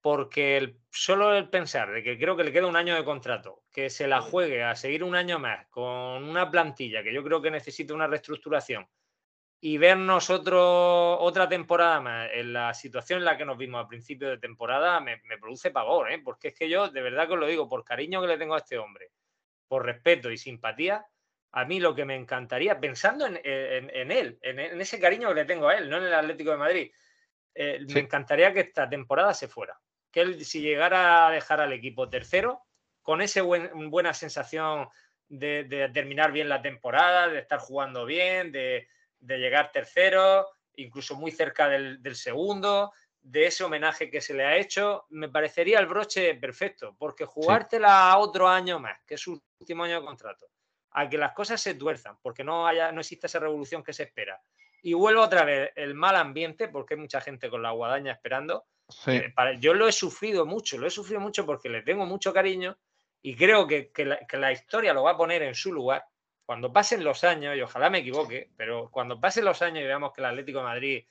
Porque 0.00 0.56
el- 0.58 0.78
solo 0.90 1.34
el 1.34 1.48
pensar 1.50 1.90
de 1.92 2.02
que 2.02 2.18
creo 2.18 2.36
que 2.36 2.44
le 2.44 2.52
queda 2.52 2.66
un 2.66 2.76
año 2.76 2.94
de 2.94 3.04
contrato, 3.04 3.64
que 3.72 3.90
se 3.90 4.06
la 4.06 4.20
juegue 4.20 4.62
a 4.62 4.76
seguir 4.76 5.02
un 5.02 5.16
año 5.16 5.38
más 5.38 5.66
con 5.68 6.22
una 6.24 6.50
plantilla 6.50 7.02
que 7.02 7.12
yo 7.12 7.24
creo 7.24 7.42
que 7.42 7.50
necesita 7.50 7.94
una 7.94 8.06
reestructuración 8.06 8.86
y 9.60 9.78
vernos 9.78 10.30
otro, 10.30 11.18
otra 11.18 11.48
temporada 11.48 12.00
más 12.00 12.30
en 12.32 12.52
la 12.52 12.74
situación 12.74 13.20
en 13.20 13.24
la 13.24 13.36
que 13.36 13.44
nos 13.46 13.56
vimos 13.58 13.84
a 13.84 13.88
principio 13.88 14.28
de 14.28 14.38
temporada 14.38 15.00
me, 15.00 15.20
me 15.24 15.38
produce 15.38 15.70
pavor, 15.70 16.12
¿eh? 16.12 16.20
porque 16.22 16.48
es 16.48 16.54
que 16.54 16.68
yo 16.68 16.88
de 16.88 17.02
verdad 17.02 17.26
que 17.26 17.34
os 17.34 17.40
lo 17.40 17.46
digo, 17.46 17.68
por 17.68 17.84
cariño 17.84 18.20
que 18.20 18.28
le 18.28 18.38
tengo 18.38 18.54
a 18.54 18.58
este 18.58 18.78
hombre, 18.78 19.10
por 19.66 19.84
respeto 19.84 20.30
y 20.30 20.36
simpatía, 20.38 21.04
a 21.52 21.64
mí 21.64 21.80
lo 21.80 21.94
que 21.94 22.04
me 22.04 22.14
encantaría, 22.16 22.78
pensando 22.78 23.26
en, 23.26 23.40
en- 23.42 23.90
en 23.94 24.10
él, 24.12 24.38
en, 24.42 24.58
en 24.60 24.80
ese 24.80 25.00
cariño 25.00 25.28
que 25.28 25.34
le 25.36 25.44
tengo 25.44 25.68
a 25.68 25.76
él, 25.76 25.88
no 25.88 25.96
en 25.98 26.04
el 26.04 26.14
Atlético 26.14 26.50
de 26.50 26.56
Madrid, 26.56 26.92
eh, 27.54 27.78
Sí. 27.86 27.94
me 27.94 28.00
encantaría 28.00 28.52
que 28.52 28.60
esta 28.60 28.88
temporada 28.88 29.32
se 29.32 29.48
fuera. 29.48 29.78
Que 30.12 30.20
él, 30.20 30.44
si 30.44 30.60
llegara 30.60 31.26
a 31.26 31.30
dejar 31.30 31.60
al 31.60 31.72
equipo 31.72 32.08
tercero, 32.10 32.62
con 33.02 33.22
esa 33.22 33.42
buena 33.42 34.12
sensación 34.12 34.88
de, 35.28 35.64
de 35.64 35.88
terminar 35.90 36.32
bien 36.32 36.48
la 36.48 36.60
temporada, 36.60 37.28
de 37.28 37.38
estar 37.38 37.58
jugando 37.58 38.04
bien, 38.04 38.52
de, 38.52 38.88
de 39.20 39.38
llegar 39.38 39.72
tercero, 39.72 40.46
incluso 40.74 41.14
muy 41.16 41.30
cerca 41.30 41.68
del, 41.68 42.02
del 42.02 42.16
segundo, 42.16 42.92
de 43.22 43.46
ese 43.46 43.64
homenaje 43.64 44.10
que 44.10 44.20
se 44.20 44.34
le 44.34 44.44
ha 44.44 44.56
hecho, 44.56 45.06
me 45.10 45.28
parecería 45.28 45.78
el 45.80 45.86
broche 45.86 46.34
perfecto, 46.34 46.94
porque 46.98 47.24
jugártela 47.24 48.10
a 48.10 48.18
otro 48.18 48.46
año 48.48 48.78
más, 48.78 49.00
que 49.04 49.14
es 49.14 49.20
su 49.20 49.40
último 49.60 49.84
año 49.84 50.00
de 50.00 50.06
contrato, 50.06 50.46
a 50.98 51.10
que 51.10 51.18
las 51.18 51.32
cosas 51.32 51.60
se 51.60 51.74
tuerzan, 51.74 52.16
porque 52.22 52.42
no, 52.42 52.66
haya, 52.66 52.90
no 52.90 53.00
existe 53.00 53.26
esa 53.26 53.38
revolución 53.38 53.84
que 53.84 53.92
se 53.92 54.04
espera, 54.04 54.40
y 54.82 54.94
vuelve 54.94 55.20
otra 55.20 55.44
vez 55.44 55.70
el 55.76 55.94
mal 55.94 56.16
ambiente, 56.16 56.68
porque 56.68 56.94
hay 56.94 57.00
mucha 57.00 57.20
gente 57.20 57.50
con 57.50 57.62
la 57.62 57.72
guadaña 57.72 58.12
esperando. 58.12 58.64
Eh, 59.06 59.34
yo 59.58 59.74
lo 59.74 59.88
he 59.88 59.92
sufrido 59.92 60.46
mucho, 60.46 60.78
lo 60.78 60.86
he 60.86 60.90
sufrido 60.90 61.20
mucho 61.20 61.44
porque 61.44 61.68
le 61.68 61.82
tengo 61.82 62.06
mucho 62.06 62.32
cariño 62.32 62.78
y 63.20 63.36
creo 63.36 63.66
que, 63.66 63.90
la, 64.32 64.52
historia 64.52 64.94
lo 64.94 65.02
va 65.02 65.10
a 65.10 65.16
poner 65.16 65.42
en 65.42 65.54
su 65.54 65.70
lugar. 65.70 66.06
Cuando 66.46 66.72
pasen 66.72 67.04
los 67.04 67.24
años, 67.24 67.56
y 67.56 67.60
ojalá 67.60 67.90
me 67.90 67.98
equivoque, 67.98 68.50
pero 68.56 68.88
cuando 68.90 69.20
pasen 69.20 69.44
los 69.44 69.60
años 69.60 69.82
y 69.82 69.86
veamos 69.86 70.12
que 70.12 70.20
el 70.22 70.26
Atlético 70.26 70.60
de 70.60 70.64
Madrid 70.64 71.04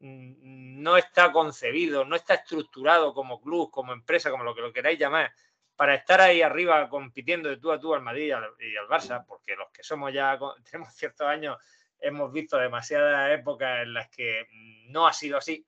mm, 0.00 0.82
no 0.82 0.96
está 0.98 1.32
concebido, 1.32 2.04
no 2.04 2.16
está 2.16 2.34
estructurado 2.34 3.14
como 3.14 3.40
club, 3.40 3.70
como 3.70 3.92
empresa, 3.92 4.30
como 4.30 4.44
lo 4.44 4.54
que 4.54 4.62
lo 4.62 4.72
queráis 4.72 4.98
llamar, 4.98 5.32
para 5.76 5.94
estar 5.94 6.20
ahí 6.20 6.42
arriba 6.42 6.88
compitiendo 6.88 7.48
de 7.48 7.56
tú 7.56 7.72
a 7.72 7.80
tú 7.80 7.94
al 7.94 8.02
Madrid 8.02 8.26
y 8.26 8.30
al, 8.32 8.88
Barça, 8.88 9.24
porque 9.26 9.56
los 9.56 9.70
que 9.70 9.82
somos 9.82 10.12
ya, 10.12 10.38
tenemos 10.70 10.94
ciertos 10.94 11.26
años, 11.26 11.58
hemos 11.98 12.32
visto 12.32 12.58
demasiadas 12.58 13.32
épocas 13.38 13.82
en 13.82 13.94
las 13.94 14.08
que 14.10 14.46
no 14.88 15.06
ha 15.06 15.12
sido 15.12 15.38
así. 15.38 15.66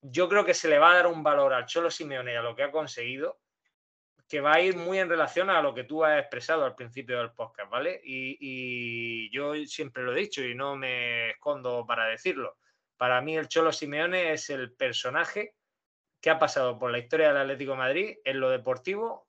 Yo 0.00 0.28
creo 0.28 0.44
que 0.44 0.54
se 0.54 0.68
le 0.68 0.78
va 0.78 0.92
a 0.92 0.96
dar 0.96 1.06
un 1.06 1.22
valor 1.22 1.52
al 1.52 1.66
Cholo 1.66 1.90
Simeone 1.90 2.36
a 2.36 2.42
lo 2.42 2.56
que 2.56 2.64
ha 2.64 2.70
conseguido 2.70 3.38
que 4.32 4.40
va 4.40 4.54
a 4.54 4.60
ir 4.62 4.78
muy 4.78 4.98
en 4.98 5.10
relación 5.10 5.50
a 5.50 5.60
lo 5.60 5.74
que 5.74 5.84
tú 5.84 6.02
has 6.02 6.18
expresado 6.18 6.64
al 6.64 6.74
principio 6.74 7.18
del 7.18 7.32
podcast, 7.32 7.70
¿vale? 7.70 8.00
Y, 8.02 9.30
yo 9.30 9.54
siempre 9.66 10.02
lo 10.02 10.16
he 10.16 10.20
dicho 10.20 10.42
y 10.42 10.54
no 10.54 10.74
me 10.74 11.32
escondo 11.32 11.84
para 11.86 12.06
decirlo. 12.06 12.56
Para 12.96 13.20
mí 13.20 13.36
el 13.36 13.46
Cholo 13.46 13.72
Simeone 13.72 14.32
es 14.32 14.48
el 14.48 14.72
personaje 14.72 15.56
que 16.22 16.30
ha 16.30 16.38
pasado 16.38 16.78
por 16.78 16.90
la 16.90 16.98
historia 16.98 17.28
del 17.28 17.36
Atlético 17.36 17.72
de 17.72 17.78
Madrid 17.78 18.16
en 18.24 18.40
lo 18.40 18.48
deportivo 18.48 19.26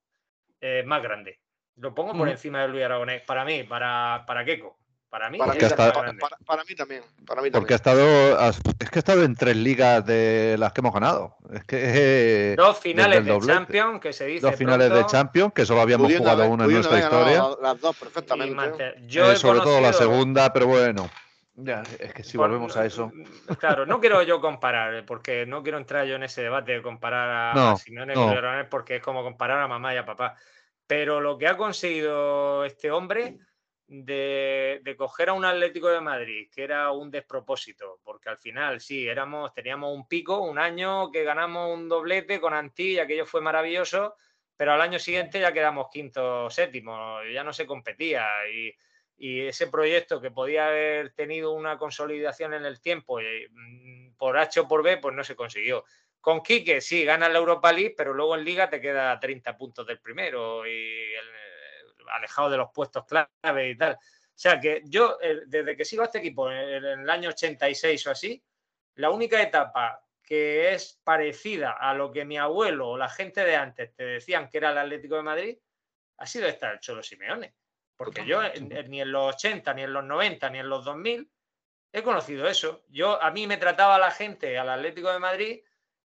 eh, 0.62 0.84
más 0.86 1.02
grande. 1.02 1.40
Lo 1.76 1.96
pongo 1.96 2.14
por 2.14 2.30
encima 2.30 2.62
de 2.62 2.68
Luis 2.68 2.84
Aragonés, 2.84 3.24
para 3.24 3.44
mí, 3.44 3.64
para, 3.64 4.24
para 4.28 4.46
Keco. 4.46 4.78
Para 5.10 5.30
mí, 5.30 5.38
para, 5.38 5.54
mí 5.54 6.76
también. 6.76 7.04
Para 7.26 7.42
mí 7.44 7.52
Porque 7.52 7.74
ha 7.74 7.76
estado, 7.76 8.50
es 8.80 8.90
que 8.90 8.98
ha 8.98 9.00
estado 9.00 9.24
en 9.24 9.36
tres 9.36 9.56
ligas 9.56 10.04
de 10.06 10.56
las 10.58 10.74
que 10.74 10.82
hemos 10.82 10.94
ganado. 10.94 11.36
Es 11.52 11.64
que, 11.66 12.56
Dos 12.58 12.80
finales 12.80 13.24
de 13.24 13.40
Champions, 13.40 14.00
que 14.00 14.12
se 14.12 14.26
dice. 14.26 14.42
Dos 14.42 14.56
finales 14.56 14.92
de 14.92 15.06
Champions, 15.06 15.54
que 15.54 15.68
solo 15.68 15.82
habíamos 15.82 16.12
jugado 16.12 16.48
una 16.48 16.66
en 16.66 16.72
nuestra 16.72 17.00
historia. 17.00 17.44
Las 17.62 17.80
dos 17.80 17.96
perfectamente. 17.96 18.96
Yo 19.06 19.32
eh, 19.32 19.36
sobre 19.36 19.60
todo 19.60 19.82
la 19.82 19.94
segunda, 19.94 20.52
pero 20.52 20.66
bueno. 20.68 21.10
Ya, 21.56 21.84
es 22.00 22.14
que 22.14 22.24
si 22.24 22.36
volvemos 22.38 22.76
a 22.78 22.86
eso. 22.86 23.12
Claro, 23.60 23.86
no 23.86 24.00
quiero 24.00 24.24
yo 24.24 24.42
comparar, 24.42 25.06
porque 25.06 25.46
no 25.46 25.62
quiero 25.62 25.78
entrar 25.78 26.06
yo 26.08 26.16
en 26.16 26.24
ese 26.24 26.42
debate 26.42 26.72
de 26.72 26.82
comparar 26.82 27.56
a, 27.56 27.76
Simeone 27.76 28.16
porque 28.70 28.96
es 28.96 29.04
como 29.04 29.22
comparar 29.22 29.60
a 29.60 29.68
mamá 29.68 29.94
y 29.94 29.98
a 29.98 30.06
papá. 30.06 30.36
Pero 30.88 31.22
lo 31.22 31.38
que 31.38 31.48
ha 31.48 31.56
conseguido 31.56 32.66
este 32.66 32.90
hombre 32.92 33.38
de, 33.88 34.96
coger 34.98 35.30
a 35.30 35.34
un 35.34 35.46
Atlético 35.46 35.90
de 35.90 36.02
Madrid, 36.02 36.50
que 36.52 36.64
era 36.64 36.92
un 36.92 37.12
despropósito, 37.12 38.00
porque 38.04 38.30
al 38.30 38.38
final 38.38 38.82
sí, 38.82 39.08
éramos, 39.08 39.54
teníamos 39.54 39.96
un 39.96 40.08
pico, 40.08 40.42
un 40.42 40.58
año 40.58 41.12
que 41.12 41.24
ganamos 41.24 41.78
un 41.78 41.88
doblete 41.88 42.42
con 42.42 42.54
Antí 42.54 42.94
y 42.94 43.00
aquello 43.00 43.28
fue 43.28 43.42
maravilloso, 43.42 44.16
pero 44.56 44.74
al 44.74 44.82
año 44.82 44.98
siguiente 44.98 45.40
ya 45.40 45.54
quedamos 45.54 45.88
quinto, 45.92 46.50
séptimo, 46.50 47.24
ya 47.32 47.44
no 47.44 47.54
se 47.54 47.68
competía 47.68 48.26
y, 48.52 48.74
ese 49.18 49.68
proyecto 49.68 50.20
que 50.20 50.32
podía 50.32 50.68
haber 50.68 51.14
tenido 51.14 51.52
una 51.52 51.78
consolidación 51.78 52.54
en 52.54 52.66
el 52.66 52.82
tiempo 52.82 53.22
y, 53.22 53.48
mm, 53.50 54.16
por 54.18 54.38
H 54.38 54.60
o 54.60 54.68
por 54.68 54.84
B, 54.84 54.98
pues 54.98 55.16
no 55.16 55.24
se 55.24 55.36
consiguió. 55.36 55.86
Con 56.20 56.42
Quique 56.42 56.82
sí, 56.82 57.04
gana 57.04 57.30
la 57.30 57.40
Europa 57.40 57.72
League, 57.74 57.96
pero 57.98 58.14
luego 58.14 58.36
en 58.36 58.46
Liga 58.46 58.70
te 58.70 58.80
queda 58.80 59.20
30 59.20 59.58
puntos 59.58 59.86
del 59.86 60.00
primero 60.00 60.66
y 60.66 61.14
el, 61.14 62.10
alejado 62.14 62.50
de 62.50 62.58
los 62.58 62.70
puestos 62.74 63.06
clave 63.06 63.70
y 63.70 63.78
tal. 63.78 63.94
O 63.94 63.98
sea 64.34 64.60
que 64.60 64.82
yo, 64.86 65.18
eh, 65.22 65.42
desde 65.48 65.76
que 65.76 65.86
sigo 65.86 66.02
a 66.02 66.06
este 66.06 66.20
equipo 66.20 66.50
en, 66.52 66.84
el 66.84 67.10
año 67.10 67.30
86 67.30 68.08
o 68.08 68.12
así, 68.12 68.44
la 68.96 69.10
única 69.10 69.42
etapa 69.42 70.04
que 70.24 70.74
es 70.74 71.00
parecida 71.04 71.74
a 71.74 71.94
lo 71.94 72.12
que 72.12 72.26
mi 72.26 72.38
abuelo 72.38 72.92
o 72.92 72.98
la 72.98 73.10
gente 73.10 73.44
de 73.44 73.56
antes 73.56 73.94
te 73.94 74.06
decían 74.06 74.50
que 74.50 74.58
era 74.58 74.72
el 74.72 74.78
Atlético 74.78 75.16
de 75.16 75.24
Madrid, 75.24 75.58
ha 76.18 76.26
sido 76.26 76.48
esta 76.48 76.72
el 76.72 76.80
Cholo 76.80 77.04
Simeone. 77.04 77.54
Porque 77.96 78.26
yo 78.26 78.42
ni 78.88 79.02
en 79.02 79.12
los 79.12 79.36
80, 79.36 79.74
ni 79.74 79.84
en 79.84 79.94
los 79.94 80.04
90, 80.04 80.50
ni 80.50 80.60
en 80.60 80.70
los 80.70 80.84
2000 80.84 81.30
he 81.92 82.02
conocido 82.02 82.48
eso. 82.48 82.84
Yo 82.90 83.22
a 83.22 83.32
mí 83.32 83.46
me 83.48 83.58
trataba 83.58 84.00
la 84.00 84.12
gente 84.12 84.58
al 84.58 84.70
Atlético 84.70 85.12
de 85.12 85.20
Madrid 85.20 85.60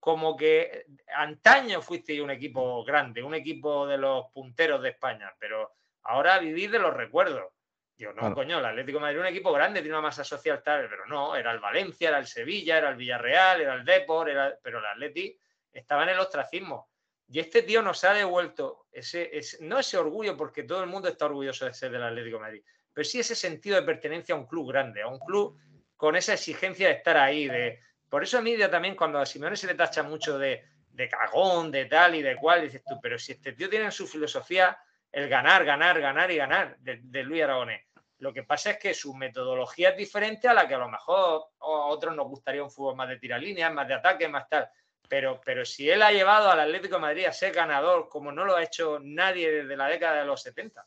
como 0.01 0.37
que 0.37 0.87
antaño 1.15 1.83
fuiste 1.83 2.21
un 2.21 2.31
equipo 2.31 2.85
grande, 2.85 3.23
un 3.23 3.35
equipo 3.35 3.87
de 3.87 3.99
los 3.99 4.27
punteros 4.33 4.83
de 4.83 4.91
España, 4.91 5.35
pero 5.39 5.75
ahora 6.03 6.39
vivís 6.39 6.71
de 6.71 6.79
los 6.79 6.95
recuerdos. 6.95 7.53
Yo 7.97 8.13
no, 8.13 8.33
coño, 8.33 8.61
el 8.61 8.65
Atlético 8.65 8.99
de 8.99 9.03
Madrid 9.03 9.21
un 9.21 9.27
equipo 9.27 9.53
grande, 9.53 9.81
tiene 9.81 9.97
una 9.97 10.07
masa 10.07 10.23
social 10.23 10.63
tal, 10.63 10.89
pero 10.89 11.07
no, 11.07 11.35
era 11.35 11.51
el 11.51 11.59
Valencia, 11.59 12.11
era 12.11 12.19
el 12.19 12.29
Sevilla, 12.29 12.79
era 12.79 12.91
el 12.91 12.97
Villarreal, 12.97 13.61
era 13.61 13.75
el 13.75 13.85
Depor, 13.85 14.31
era... 14.31 14.57
pero 14.63 14.79
el 14.79 14.87
Atleti 14.87 15.37
estaba 15.73 16.05
en 16.05 16.11
el 16.11 16.21
ostracismo. 16.21 16.91
Y 17.31 17.41
este 17.41 17.63
tío 17.63 17.83
nos 17.83 18.03
ha 18.05 18.15
devuelto 18.15 18.87
ese, 18.91 19.31
no 19.61 19.79
ese 19.79 19.99
orgullo, 19.99 20.37
porque 20.37 20.63
todo 20.63 20.83
el 20.83 20.89
mundo 20.89 21.09
está 21.09 21.27
orgulloso 21.27 21.67
de 21.67 21.75
ser 21.75 21.91
del 21.91 22.03
Atlético 22.03 22.37
de 22.37 22.43
Madrid, 22.43 22.63
pero 22.93 23.05
sí 23.05 23.21
ese 23.21 23.35
sentido 23.35 23.77
de 23.77 23.83
pertenencia 23.83 24.35
a 24.35 24.39
un 24.39 24.47
club 24.47 24.69
grande, 24.69 25.03
a 25.03 25.09
un 25.09 25.19
club 25.19 25.59
con 25.95 26.17
esa 26.17 26.35
exigencia 26.35 26.89
de 26.89 26.95
estar 26.95 27.17
ahí, 27.17 27.47
de, 27.47 27.81
por 28.09 28.23
eso 28.23 28.39
a 28.39 28.41
mí 28.41 28.57
también 28.71 28.97
cuando 28.97 29.19
a 29.19 29.27
Simeone 29.27 29.57
se 29.57 29.67
le 29.67 29.75
tacha 29.75 30.03
mucho 30.03 30.39
de, 30.39 30.65
cagón, 31.11 31.71
de 31.71 31.85
tal 31.85 32.15
y 32.15 32.23
de 32.23 32.37
cual, 32.37 32.63
dices 32.63 32.83
tú, 32.85 32.99
pero 33.01 33.19
si 33.19 33.33
este 33.33 33.53
tío 33.53 33.69
tiene 33.69 33.87
en 33.87 33.93
su 33.93 34.07
filosofía 34.07 34.79
el 35.13 35.29
ganar, 35.29 35.65
ganar, 35.65 36.01
ganar 36.01 36.31
y 36.31 36.37
ganar 36.37 36.77
de, 36.79 37.23
Luis 37.23 37.43
Aragonés. 37.43 37.85
Lo 38.19 38.33
que 38.33 38.43
pasa 38.43 38.73
es 38.73 38.79
que 38.79 38.95
su 38.95 39.15
metodología 39.15 39.91
es 39.91 39.97
diferente 39.97 40.49
a 40.49 40.55
la 40.55 40.67
que 40.67 40.75
a 40.75 40.79
lo 40.79 40.89
mejor 40.89 41.51
a 41.61 41.67
otros 41.67 42.17
nos 42.17 42.27
gustaría 42.27 42.65
un 42.65 42.71
fútbol 42.71 42.97
más 42.97 43.09
de 43.09 43.19
tiralíneas, 43.19 43.73
más 43.73 43.87
de 43.87 43.95
ataque, 43.95 44.27
más 44.27 44.49
tal. 44.49 44.69
Pero, 45.09 45.41
pero 45.45 45.65
si 45.65 45.89
él 45.89 46.03
ha 46.03 46.13
llevado 46.13 46.51
al 46.51 46.61
Atlético 46.61 46.97
de 46.97 47.01
Madrid 47.01 47.25
a 47.25 47.33
ser 47.33 47.53
ganador 47.53 48.09
como 48.09 48.31
no 48.31 48.45
lo 48.45 48.57
ha 48.57 48.63
hecho 48.63 48.99
nadie 49.03 49.51
desde 49.51 49.77
la 49.77 49.87
década 49.87 50.21
de 50.21 50.27
los 50.27 50.43
70. 50.43 50.87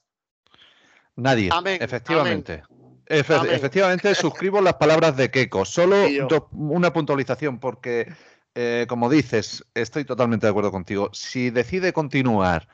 Nadie, 1.16 1.50
efectivamente. 1.80 2.64
efectivamente, 3.08 4.16
suscribo 4.16 4.62
las 4.62 4.76
palabras 4.76 5.18
de 5.18 5.30
Keiko. 5.30 5.66
Solo 5.66 5.98
una 6.52 6.94
puntualización, 6.94 7.60
porque, 7.60 8.14
eh, 8.56 8.86
como 8.88 9.10
dices, 9.10 9.66
estoy 9.74 10.06
totalmente 10.06 10.46
de 10.46 10.52
acuerdo 10.52 10.72
contigo. 10.72 11.10
Si 11.14 11.50
decide 11.50 11.94
continuar 11.94 12.68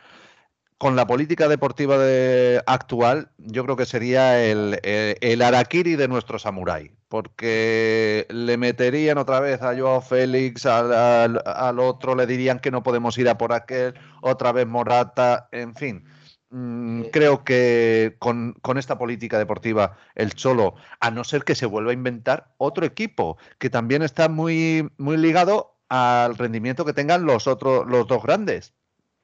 con 0.77 0.95
la 0.95 1.07
política 1.07 1.47
deportiva 1.47 1.97
de, 1.97 2.61
actual, 2.67 3.31
yo 3.37 3.63
creo 3.63 3.75
que 3.75 3.85
sería 3.85 4.43
el, 4.43 4.79
el, 4.83 5.41
Arakiri 5.41 5.95
de 5.95 6.07
nuestro 6.07 6.37
samurái, 6.37 6.91
porque 7.07 8.27
le 8.29 8.57
meterían 8.57 9.17
otra 9.17 9.39
vez 9.39 9.61
a 9.61 9.75
Joao 9.75 10.01
Félix, 10.01 10.65
al, 10.65 11.41
al, 11.45 11.79
otro 11.79 12.15
le 12.15 12.27
dirían 12.27 12.59
que 12.59 12.71
no 12.71 12.83
podemos 12.83 13.17
ir 13.17 13.27
a 13.27 13.37
por 13.37 13.53
aquel, 13.53 13.95
otra 14.21 14.51
vez 14.51 14.67
Morata, 14.67 15.49
en 15.51 15.75
fin. 15.75 16.05
Mm, 16.49 17.03
creo 17.11 17.43
que 17.43 18.15
con, 18.19 18.53
con, 18.61 18.77
esta 18.77 18.97
política 18.97 19.37
deportiva, 19.39 19.97
el 20.15 20.33
Cholo, 20.33 20.75
a 20.99 21.11
no 21.11 21.23
ser 21.23 21.43
que 21.43 21.55
se 21.55 21.65
vuelva 21.65 21.91
a 21.91 21.93
inventar 21.93 22.53
otro 22.57 22.85
equipo, 22.85 23.37
que 23.57 23.69
también 23.69 24.01
está 24.03 24.29
muy, 24.29 24.89
muy 24.97 25.17
ligado 25.17 25.77
al 25.89 26.37
rendimiento 26.37 26.85
que 26.85 26.93
tengan 26.93 27.25
los 27.25 27.47
otros, 27.47 27.85
los 27.87 28.07
dos 28.07 28.23
grandes. 28.23 28.73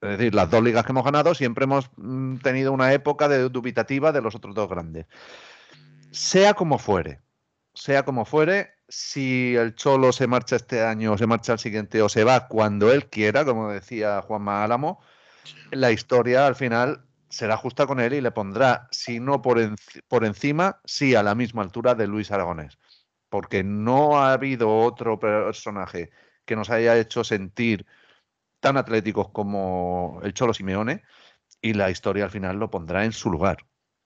Es 0.04 0.18
decir, 0.18 0.36
las 0.36 0.50
dos 0.50 0.62
ligas 0.62 0.86
que 0.86 0.92
hemos 0.92 1.06
ganado 1.06 1.34
siempre 1.34 1.64
hemos 1.64 1.90
mm, 1.96 2.38
tenido 2.38 2.74
una 2.74 2.92
época 2.92 3.30
de 3.30 3.48
dubitativa 3.48 4.12
de 4.12 4.22
los 4.22 4.36
otros 4.36 4.54
dos 4.54 4.70
grandes. 4.70 5.06
Sea 6.12 6.54
como 6.54 6.78
fuere, 6.78 7.22
sea 7.74 8.04
como 8.04 8.26
fuere, 8.26 8.74
si 8.90 9.56
el 9.56 9.76
Cholo 9.76 10.12
se 10.12 10.28
marcha 10.28 10.58
este 10.58 10.84
año, 10.84 11.14
o 11.14 11.18
se 11.18 11.26
marcha 11.26 11.54
el 11.54 11.60
siguiente, 11.60 12.02
o 12.02 12.10
se 12.10 12.26
va 12.26 12.50
cuando 12.50 12.92
él 12.92 13.10
quiera, 13.10 13.46
como 13.46 13.72
decía 13.72 14.22
Juanma 14.22 14.64
Álamo, 14.66 15.00
la 15.72 15.92
historia 15.92 16.48
al 16.48 16.56
final 16.56 17.06
será 17.30 17.56
justa 17.56 17.88
con 17.88 18.02
él 18.02 18.14
y 18.14 18.22
le 18.22 18.32
pondrá, 18.32 18.90
si 18.92 19.22
no 19.22 19.42
por, 19.42 19.58
por 20.10 20.26
encima, 20.26 20.82
sí 20.84 21.16
a 21.16 21.24
la 21.24 21.34
misma 21.34 21.64
altura 21.64 21.96
de 21.96 22.08
Luis 22.08 22.30
Aragonés. 22.30 22.78
Porque 23.30 23.64
no 23.64 24.20
ha 24.20 24.34
habido 24.34 24.78
otro 24.78 25.18
personaje 25.18 26.12
que 26.46 26.58
nos 26.58 26.70
haya 26.70 26.98
hecho 26.98 27.24
sentir 27.24 27.86
tan 28.64 28.78
atléticos 28.78 29.30
como 29.30 30.22
el 30.24 30.34
Cholo 30.34 30.54
Simeone 30.54 31.04
y 31.62 31.74
la 31.74 31.92
historia 31.92 32.24
al 32.24 32.32
final 32.32 32.58
lo 32.58 32.72
pondrá 32.72 33.04
en 33.04 33.12
su 33.12 33.30
lugar, 33.30 33.58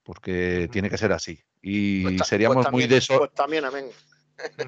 porque 0.02 0.68
tiene 0.72 0.90
que 0.90 0.98
ser 0.98 1.14
así. 1.14 1.40
Y 1.62 2.02
pues 2.04 2.28
seríamos 2.28 2.66
pues 2.66 2.72
muy 2.72 2.88
pues 2.88 3.08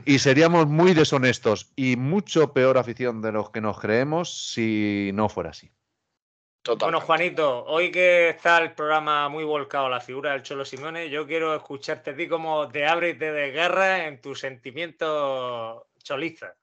y 0.05 0.19
seríamos 0.19 0.67
muy 0.67 0.93
deshonestos 0.93 1.71
y 1.75 1.95
mucho 1.95 2.53
peor 2.53 2.77
afición 2.77 3.21
de 3.23 3.31
los 3.31 3.49
que 3.49 3.61
nos 3.61 3.79
creemos 3.79 4.51
si 4.51 5.09
no 5.15 5.27
fuera 5.27 5.49
así. 5.49 5.71
Bueno, 6.79 7.01
Juanito, 7.01 7.65
hoy 7.65 7.89
que 7.89 8.29
está 8.29 8.59
el 8.59 8.73
programa 8.73 9.27
muy 9.27 9.43
volcado 9.43 9.87
a 9.87 9.89
la 9.89 10.01
figura 10.01 10.33
del 10.33 10.43
Cholo 10.43 10.65
Simeone, 10.65 11.09
yo 11.09 11.25
quiero 11.25 11.55
escucharte 11.55 12.11
a 12.11 12.15
ti 12.15 12.27
como 12.27 12.67
te 12.69 12.85
abres 12.85 13.17
de 13.17 13.51
guerra 13.51 14.05
en 14.05 14.21
tus 14.21 14.39
sentimientos 14.39 15.81
cholistas. 16.03 16.53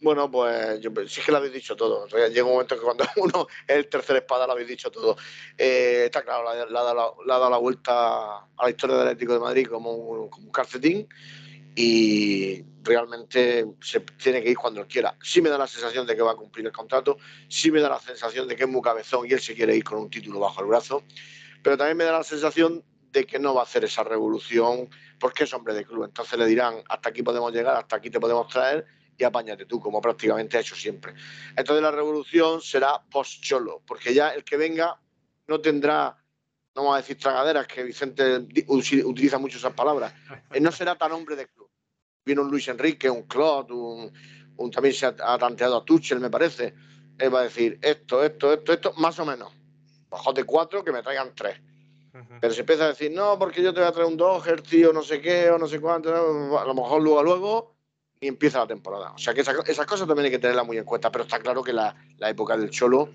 Bueno, 0.00 0.30
pues 0.30 0.80
yo, 0.80 0.90
sí 1.08 1.20
que 1.20 1.32
lo 1.32 1.38
habéis 1.38 1.54
dicho 1.54 1.74
todo. 1.74 2.06
Llega 2.06 2.44
un 2.44 2.52
momento 2.52 2.76
que 2.76 2.82
cuando 2.82 3.04
uno 3.16 3.46
es 3.66 3.76
el 3.76 3.88
tercer 3.88 4.16
espada 4.16 4.46
lo 4.46 4.52
habéis 4.52 4.68
dicho 4.68 4.90
todo. 4.90 5.16
Eh, 5.56 6.04
está 6.06 6.22
claro, 6.22 6.44
le 6.54 6.78
ha, 6.78 6.82
dado 6.82 7.50
la 7.50 7.58
vuelta 7.58 8.38
a 8.38 8.62
la 8.62 8.70
historia 8.70 8.96
del 8.96 9.08
Atlético 9.08 9.32
de 9.32 9.40
Madrid 9.40 9.66
como 9.66 9.92
un, 9.92 10.50
calcetín. 10.52 11.08
y 11.74 12.62
realmente 12.82 13.66
se 13.80 14.00
tiene 14.00 14.42
que 14.42 14.50
ir 14.50 14.56
cuando 14.56 14.80
él 14.80 14.86
quiera. 14.86 15.16
Sí 15.22 15.42
me 15.42 15.50
da 15.50 15.58
la 15.58 15.66
sensación 15.66 16.06
de 16.06 16.14
que 16.14 16.22
va 16.22 16.32
a 16.32 16.36
cumplir 16.36 16.66
el 16.66 16.72
contrato, 16.72 17.18
sí 17.48 17.70
me 17.70 17.80
da 17.80 17.88
la 17.88 18.00
sensación 18.00 18.48
de 18.48 18.56
que 18.56 18.64
es 18.64 18.68
muy 18.68 18.80
cabezón 18.80 19.26
y 19.26 19.32
él 19.32 19.40
se 19.40 19.54
quiere 19.54 19.76
ir 19.76 19.84
con 19.84 19.98
un 19.98 20.10
título 20.10 20.40
bajo 20.40 20.60
el 20.60 20.68
brazo, 20.68 21.02
pero 21.62 21.76
también 21.76 21.96
me 21.96 22.04
da 22.04 22.12
la 22.12 22.24
sensación 22.24 22.84
de 23.12 23.26
que 23.26 23.38
no 23.38 23.54
va 23.54 23.62
a 23.62 23.64
hacer 23.64 23.84
esa 23.84 24.04
revolución 24.04 24.88
porque 25.18 25.44
es 25.44 25.52
hombre 25.52 25.74
de 25.74 25.84
club. 25.84 26.04
Entonces 26.04 26.38
le 26.38 26.46
dirán, 26.46 26.82
hasta 26.88 27.10
aquí 27.10 27.22
podemos 27.22 27.52
llegar, 27.52 27.76
hasta 27.76 27.96
aquí 27.96 28.10
te 28.10 28.20
podemos 28.20 28.48
traer 28.48 28.86
y 29.18 29.24
apáñate 29.24 29.66
tú, 29.66 29.80
como 29.80 30.00
prácticamente 30.00 30.56
ha 30.56 30.60
hecho 30.60 30.76
siempre. 30.76 31.12
Entonces 31.56 31.82
la 31.82 31.90
revolución 31.90 32.62
será 32.62 33.02
post-cholo, 33.10 33.82
porque 33.84 34.14
ya 34.14 34.30
el 34.30 34.44
que 34.44 34.56
venga 34.56 34.98
no 35.48 35.60
tendrá, 35.60 36.16
no 36.74 36.82
vamos 36.82 36.94
a 36.94 37.00
decir 37.00 37.18
tragaderas, 37.18 37.66
que 37.66 37.82
Vicente 37.82 38.46
utiliza 38.68 39.38
mucho 39.38 39.58
esas 39.58 39.72
palabras, 39.72 40.14
él 40.52 40.62
no 40.62 40.70
será 40.70 40.96
tan 40.96 41.10
hombre 41.10 41.34
de 41.34 41.48
club. 41.48 41.68
Viene 42.24 42.42
un 42.42 42.50
Luis 42.50 42.68
Enrique, 42.68 43.10
un 43.10 43.22
Claude, 43.22 43.72
un, 43.72 44.70
también 44.70 44.94
se 44.94 45.06
ha, 45.06 45.14
tanteado 45.14 45.78
a 45.78 45.84
Tuchel, 45.84 46.20
me 46.20 46.30
parece. 46.30 46.74
Él 47.18 47.34
va 47.34 47.40
a 47.40 47.44
decir 47.44 47.78
esto, 47.82 48.22
esto, 48.22 48.52
esto, 48.52 48.72
esto, 48.72 48.92
más 48.98 49.18
o 49.18 49.24
menos. 49.24 49.52
Bajo 50.08 50.32
de 50.32 50.44
cuatro, 50.44 50.84
que 50.84 50.92
me 50.92 51.02
traigan 51.02 51.34
tres. 51.34 51.58
Pero 52.40 52.52
se 52.52 52.60
empieza 52.60 52.84
a 52.84 52.88
decir, 52.88 53.10
no, 53.12 53.38
porque 53.38 53.62
yo 53.62 53.72
te 53.72 53.80
voy 53.80 53.88
a 53.88 53.92
traer 53.92 54.08
un 54.08 54.16
Dodger, 54.16 54.60
tío, 54.62 54.92
no 54.92 55.02
sé 55.02 55.20
qué, 55.20 55.50
o 55.50 55.58
no 55.58 55.66
sé 55.66 55.80
cuánto, 55.80 56.58
a 56.58 56.64
lo 56.64 56.74
mejor 56.74 57.00
luego, 57.00 57.22
luego, 57.22 57.77
y 58.20 58.26
empieza 58.26 58.58
la 58.58 58.66
temporada. 58.66 59.12
O 59.12 59.18
sea 59.18 59.34
que 59.34 59.40
esas 59.40 59.86
cosas 59.86 60.06
también 60.06 60.26
hay 60.26 60.30
que 60.30 60.38
tenerlas 60.38 60.66
muy 60.66 60.78
en 60.78 60.84
cuenta, 60.84 61.10
pero 61.10 61.24
está 61.24 61.38
claro 61.38 61.62
que 61.62 61.72
la, 61.72 61.94
época 62.20 62.56
del 62.56 62.70
Cholo, 62.70 63.10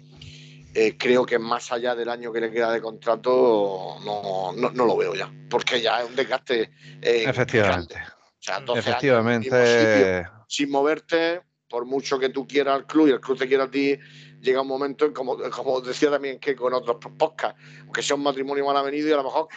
eh, 0.73 0.97
creo 0.97 1.25
que 1.25 1.37
más 1.39 1.71
allá 1.71 1.95
del 1.95 2.09
año 2.09 2.31
que 2.31 2.41
le 2.41 2.51
queda 2.51 2.71
de 2.71 2.81
contrato, 2.81 3.97
no, 4.03 4.51
no, 4.53 4.85
lo 4.85 4.97
veo 4.97 5.13
ya, 5.13 5.31
porque 5.49 5.81
ya 5.81 6.01
es 6.01 6.09
un 6.09 6.15
desgaste. 6.15 6.71
Eh, 7.01 7.25
Efectivamente. 7.27 7.95
O 7.95 8.43
sea, 8.43 8.63
Efectivamente. 8.75 10.25
sin 10.47 10.69
moverte, 10.69 11.41
por 11.69 11.85
mucho 11.85 12.19
que 12.19 12.29
tú 12.29 12.47
quieras 12.47 12.75
al 12.75 12.85
club 12.85 13.07
y 13.07 13.11
el 13.11 13.21
club 13.21 13.37
te 13.37 13.47
quiera 13.47 13.65
a 13.65 13.71
ti, 13.71 13.97
llega 14.41 14.61
un 14.61 14.67
momento, 14.67 15.11
como, 15.13 15.37
como 15.49 15.81
decía 15.81 16.11
también 16.11 16.39
que 16.39 16.55
con 16.55 16.73
otros 16.73 16.97
podcasts, 17.17 17.59
aunque 17.81 18.01
sea 18.01 18.15
un 18.15 18.23
matrimonio 18.23 18.65
mal 18.65 18.77
avenido 18.77 19.07
y 19.09 19.11
a 19.13 19.17
lo 19.17 19.23
mejor 19.23 19.47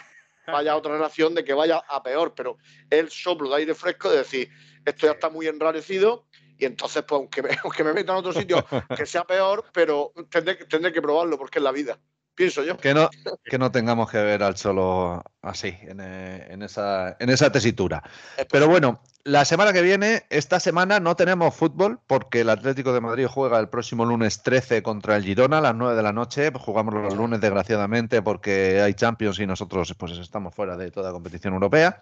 vaya 0.47 0.71
a 0.71 0.77
otra 0.77 0.93
relación 0.93 1.35
de 1.35 1.43
que 1.43 1.53
vaya 1.53 1.83
a 1.87 2.01
peor, 2.01 2.33
pero 2.33 2.57
el 2.89 3.09
soplo 3.09 3.49
de 3.49 3.57
aire 3.57 3.75
fresco 3.75 4.09
de 4.09 4.19
decir, 4.19 4.49
esto 4.89 5.07
ya 5.07 5.13
está 5.13 5.29
muy 5.29 5.47
enrarecido 5.47 6.25
y 6.57 6.65
entonces, 6.65 7.03
pues, 7.03 7.19
aunque 7.19 7.43
me, 7.43 7.49
aunque 7.63 7.83
me 7.83 7.93
meta 7.93 8.13
en 8.13 8.17
otro 8.17 8.33
sitio 8.33 8.65
que 8.95 9.05
sea 9.05 9.23
peor, 9.23 9.65
pero 9.73 10.13
tendré, 10.29 10.55
tendré 10.65 10.91
que 10.91 11.01
probarlo 11.01 11.37
porque 11.37 11.59
es 11.59 11.63
la 11.63 11.71
vida 11.71 11.99
pienso 12.37 12.63
yo. 12.63 12.77
Que 12.77 12.93
no, 12.93 13.09
que 13.43 13.57
no 13.57 13.71
tengamos 13.71 14.09
que 14.09 14.19
ver 14.19 14.43
al 14.43 14.55
solo 14.55 15.23
así, 15.41 15.75
en, 15.81 15.99
eh, 15.99 16.57
esa, 16.61 17.17
en 17.19 17.29
esa 17.29 17.51
tesitura. 17.51 18.03
Pero 18.49 18.69
bueno, 18.69 19.01
la 19.23 19.43
semana 19.43 19.73
que 19.73 19.81
viene, 19.81 20.23
esta 20.29 20.59
semana 20.59 20.99
no 20.99 21.15
tenemos 21.15 21.53
fútbol 21.55 21.99
porque 22.07 22.41
el 22.41 22.49
Atlético 22.49 22.93
de 22.93 23.01
Madrid 23.01 23.25
juega 23.25 23.59
el 23.59 23.67
próximo 23.67 24.05
lunes 24.05 24.43
13 24.43 24.83
contra 24.83 25.17
el 25.17 25.23
Girona 25.23 25.57
a 25.57 25.61
las 25.61 25.75
9 25.75 25.95
de 25.95 26.03
la 26.03 26.13
noche. 26.13 26.51
Jugamos 26.53 26.93
los 26.93 27.15
lunes, 27.15 27.41
desgraciadamente, 27.41 28.21
porque 28.21 28.81
hay 28.81 28.93
Champions 28.93 29.39
y 29.39 29.47
nosotros 29.47 29.93
pues 29.97 30.13
estamos 30.13 30.53
fuera 30.53 30.77
de 30.77 30.91
toda 30.91 31.11
competición 31.11 31.55
europea. 31.55 32.01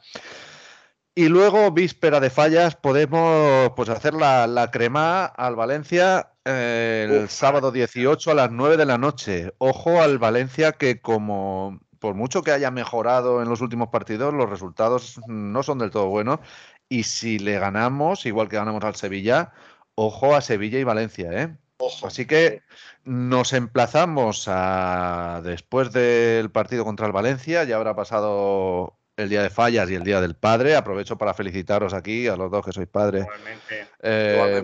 Y 1.16 1.30
luego, 1.30 1.72
víspera 1.72 2.20
de 2.20 2.30
fallas, 2.30 2.76
podemos 2.76 3.72
pues, 3.76 3.88
hacer 3.88 4.14
la, 4.14 4.48
la 4.48 4.70
crema 4.70 5.26
al 5.26 5.56
Valencia 5.56 6.34
el 6.44 7.30
sábado 7.30 7.72
18 7.72 8.32
a 8.32 8.36
las 8.36 8.52
9 8.52 8.78
de 8.78 8.86
la 8.86 8.98
noche. 8.98 9.54
Ojo 9.58 10.02
al 10.02 10.20
Valencia 10.20 10.74
que 10.74 11.02
como 11.02 11.80
por 12.00 12.14
mucho 12.14 12.44
que 12.44 12.52
haya 12.52 12.70
mejorado 12.70 13.42
en 13.42 13.50
los 13.50 13.62
últimos 13.62 13.90
partidos, 13.90 14.34
los 14.34 14.50
resultados 14.50 15.20
no 15.28 15.64
son 15.64 15.80
del 15.80 15.90
todo 15.90 16.08
buenos. 16.08 16.40
Y 16.88 17.04
si 17.04 17.40
le 17.40 17.58
ganamos, 17.58 18.26
igual 18.26 18.48
que 18.48 18.58
ganamos 18.58 18.84
al 18.84 18.96
Sevilla, 18.96 19.54
ojo 19.96 20.36
a 20.36 20.42
Sevilla 20.42 20.78
y 20.80 20.84
Valencia, 20.84 21.32
¿eh? 21.32 21.58
Así 22.04 22.26
que 22.28 22.62
nos 23.06 23.54
emplazamos 23.54 24.46
a 24.48 25.42
después 25.44 25.92
del 25.92 26.52
partido 26.52 26.86
contra 26.86 27.08
el 27.08 27.12
Valencia, 27.12 27.64
ya 27.64 27.76
habrá 27.76 27.96
pasado 27.96 28.98
el 29.18 29.30
día 29.30 29.44
de 29.44 29.50
fallas 29.50 29.90
y 29.90 29.96
el 29.96 30.04
día 30.04 30.22
del 30.22 30.36
padre. 30.36 30.76
Aprovecho 30.76 31.18
para 31.18 31.34
felicitaros 31.34 31.94
aquí 31.94 32.28
a 32.28 32.36
los 32.36 32.52
dos 32.52 32.66
que 32.66 32.72
sois 32.72 32.88
padres. 32.88 33.24
Igualmente. 33.24 33.88
Eh, 34.02 34.64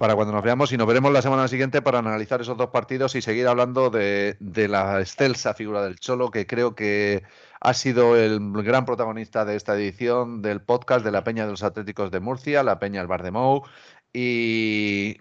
para 0.00 0.14
cuando 0.14 0.32
nos 0.32 0.42
veamos 0.42 0.72
y 0.72 0.78
nos 0.78 0.86
veremos 0.86 1.12
la 1.12 1.20
semana 1.20 1.46
siguiente 1.46 1.82
para 1.82 1.98
analizar 1.98 2.40
esos 2.40 2.56
dos 2.56 2.70
partidos 2.70 3.14
y 3.16 3.20
seguir 3.20 3.46
hablando 3.46 3.90
de, 3.90 4.34
la 4.40 4.98
excelsa 4.98 5.52
figura 5.52 5.82
del 5.82 5.98
Cholo, 5.98 6.30
que 6.30 6.46
creo 6.46 6.74
que 6.74 7.22
ha 7.60 7.74
sido 7.74 8.16
el 8.16 8.40
gran 8.62 8.86
protagonista 8.86 9.44
de 9.44 9.56
esta 9.56 9.74
edición 9.74 10.40
del 10.40 10.62
podcast 10.62 11.04
de 11.04 11.10
la 11.10 11.22
Peña 11.22 11.44
de 11.44 11.50
los 11.50 11.62
Atléticos 11.62 12.10
de 12.10 12.20
Murcia, 12.20 12.62
la 12.62 12.78
Peña 12.78 13.00
del 13.00 13.08
Bar 13.08 13.22
de 13.22 13.30
Mou. 13.30 13.62
Y, 14.10 15.18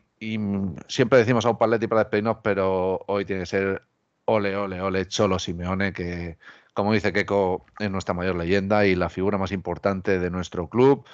siempre 0.87 1.19
decimos 1.19 1.45
a 1.45 1.49
un 1.49 1.57
paletti 1.57 1.87
para 1.87 2.05
despedirnos, 2.05 2.37
pero 2.41 3.03
hoy 3.07 3.25
tiene 3.25 3.41
que 3.41 3.47
ser 3.47 3.83
ole, 4.23 4.55
ole, 4.55 4.79
ole, 4.79 5.07
Cholo 5.09 5.39
Simeone, 5.39 5.91
que 5.91 6.37
como 6.73 6.93
dice 6.93 7.13
Keiko, 7.13 7.65
es 7.79 7.89
nuestra 7.89 8.13
mayor 8.13 8.35
leyenda 8.35 8.85
y 8.85 8.95
la 8.95 9.09
figura 9.09 9.37
más 9.37 9.51
importante 9.51 10.19
de 10.19 10.29
nuestro 10.29 10.69
club. 10.69 11.05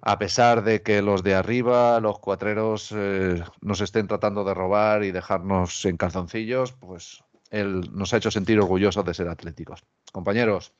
A 0.00 0.18
pesar 0.18 0.64
de 0.64 0.82
que 0.82 1.02
los 1.02 1.22
de 1.22 1.34
arriba, 1.34 2.00
los 2.00 2.18
cuatreros, 2.20 2.90
eh, 2.92 3.42
nos 3.60 3.82
estén 3.82 4.08
tratando 4.08 4.42
de 4.42 4.54
robar 4.54 5.04
y 5.04 5.10
dejarnos 5.10 5.84
en 5.84 5.98
calzoncillos, 5.98 6.72
pues 6.72 7.22
él 7.50 7.90
nos 7.92 8.14
ha 8.14 8.16
hecho 8.16 8.30
sentir 8.30 8.58
orgullosos 8.58 9.04
de 9.04 9.12
ser 9.12 9.28
atléticos. 9.28 9.84
Compañeros. 10.10 10.72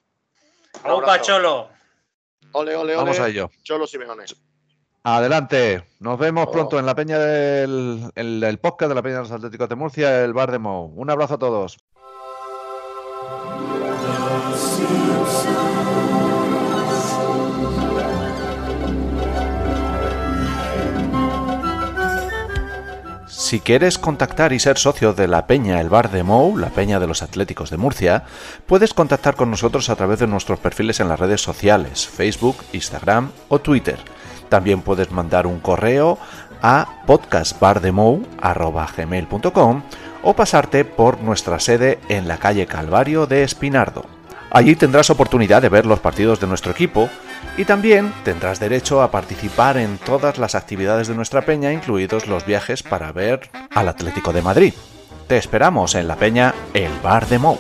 ¡Opa, 0.84 1.20
Cholo! 1.20 1.68
Ole, 2.52 2.76
ole, 2.76 2.94
ole. 2.94 2.96
Vamos 2.96 3.20
a 3.20 3.28
ello. 3.28 3.50
Cholo 3.62 3.86
Simeone. 3.86 4.24
Adelante. 5.04 5.84
Nos 6.00 6.18
vemos 6.18 6.46
oh. 6.48 6.50
pronto 6.50 6.78
en 6.78 6.86
la 6.86 6.94
peña 6.94 7.18
del 7.18 8.10
el, 8.14 8.58
podcast 8.58 8.88
de 8.88 8.94
la 8.94 9.02
Peña 9.02 9.16
de 9.16 9.22
los 9.22 9.32
Atléticos 9.32 9.68
de 9.68 9.76
Murcia, 9.76 10.24
el 10.24 10.32
Bar 10.32 10.50
de 10.50 10.58
Mou. 10.58 10.92
Un 10.96 11.10
abrazo 11.10 11.34
a 11.34 11.38
todos. 11.38 11.78
Si 23.48 23.60
quieres 23.60 23.96
contactar 23.96 24.52
y 24.52 24.58
ser 24.58 24.76
socio 24.76 25.14
de 25.14 25.26
la 25.26 25.46
Peña 25.46 25.80
El 25.80 25.88
Bar 25.88 26.10
de 26.10 26.22
Mou, 26.22 26.58
la 26.58 26.68
Peña 26.68 27.00
de 27.00 27.06
los 27.06 27.22
Atléticos 27.22 27.70
de 27.70 27.78
Murcia, 27.78 28.24
puedes 28.66 28.92
contactar 28.92 29.36
con 29.36 29.50
nosotros 29.50 29.88
a 29.88 29.96
través 29.96 30.18
de 30.18 30.26
nuestros 30.26 30.58
perfiles 30.58 31.00
en 31.00 31.08
las 31.08 31.18
redes 31.18 31.40
sociales, 31.40 32.06
Facebook, 32.06 32.58
Instagram 32.74 33.30
o 33.48 33.58
Twitter. 33.58 33.96
También 34.50 34.82
puedes 34.82 35.10
mandar 35.12 35.46
un 35.46 35.60
correo 35.60 36.18
a 36.60 37.04
podcastbardemou.com 37.06 39.82
o 40.24 40.36
pasarte 40.36 40.84
por 40.84 41.22
nuestra 41.22 41.58
sede 41.58 42.00
en 42.10 42.28
la 42.28 42.36
calle 42.36 42.66
Calvario 42.66 43.26
de 43.26 43.44
Espinardo. 43.44 44.04
Allí 44.50 44.76
tendrás 44.76 45.08
oportunidad 45.08 45.62
de 45.62 45.70
ver 45.70 45.86
los 45.86 46.00
partidos 46.00 46.38
de 46.38 46.48
nuestro 46.48 46.72
equipo 46.72 47.08
y 47.56 47.64
también 47.64 48.12
tendrás 48.24 48.60
derecho 48.60 49.02
a 49.02 49.10
participar 49.10 49.76
en 49.76 49.98
todas 49.98 50.38
las 50.38 50.54
actividades 50.54 51.08
de 51.08 51.14
nuestra 51.14 51.42
peña, 51.42 51.72
incluidos 51.72 52.26
los 52.26 52.46
viajes 52.46 52.82
para 52.82 53.10
ver 53.12 53.50
al 53.74 53.88
Atlético 53.88 54.32
de 54.32 54.42
Madrid. 54.42 54.74
Te 55.26 55.36
esperamos 55.36 55.94
en 55.94 56.08
la 56.08 56.16
peña 56.16 56.54
El 56.72 56.92
Bar 57.02 57.26
de 57.26 57.38
Mou. 57.38 57.58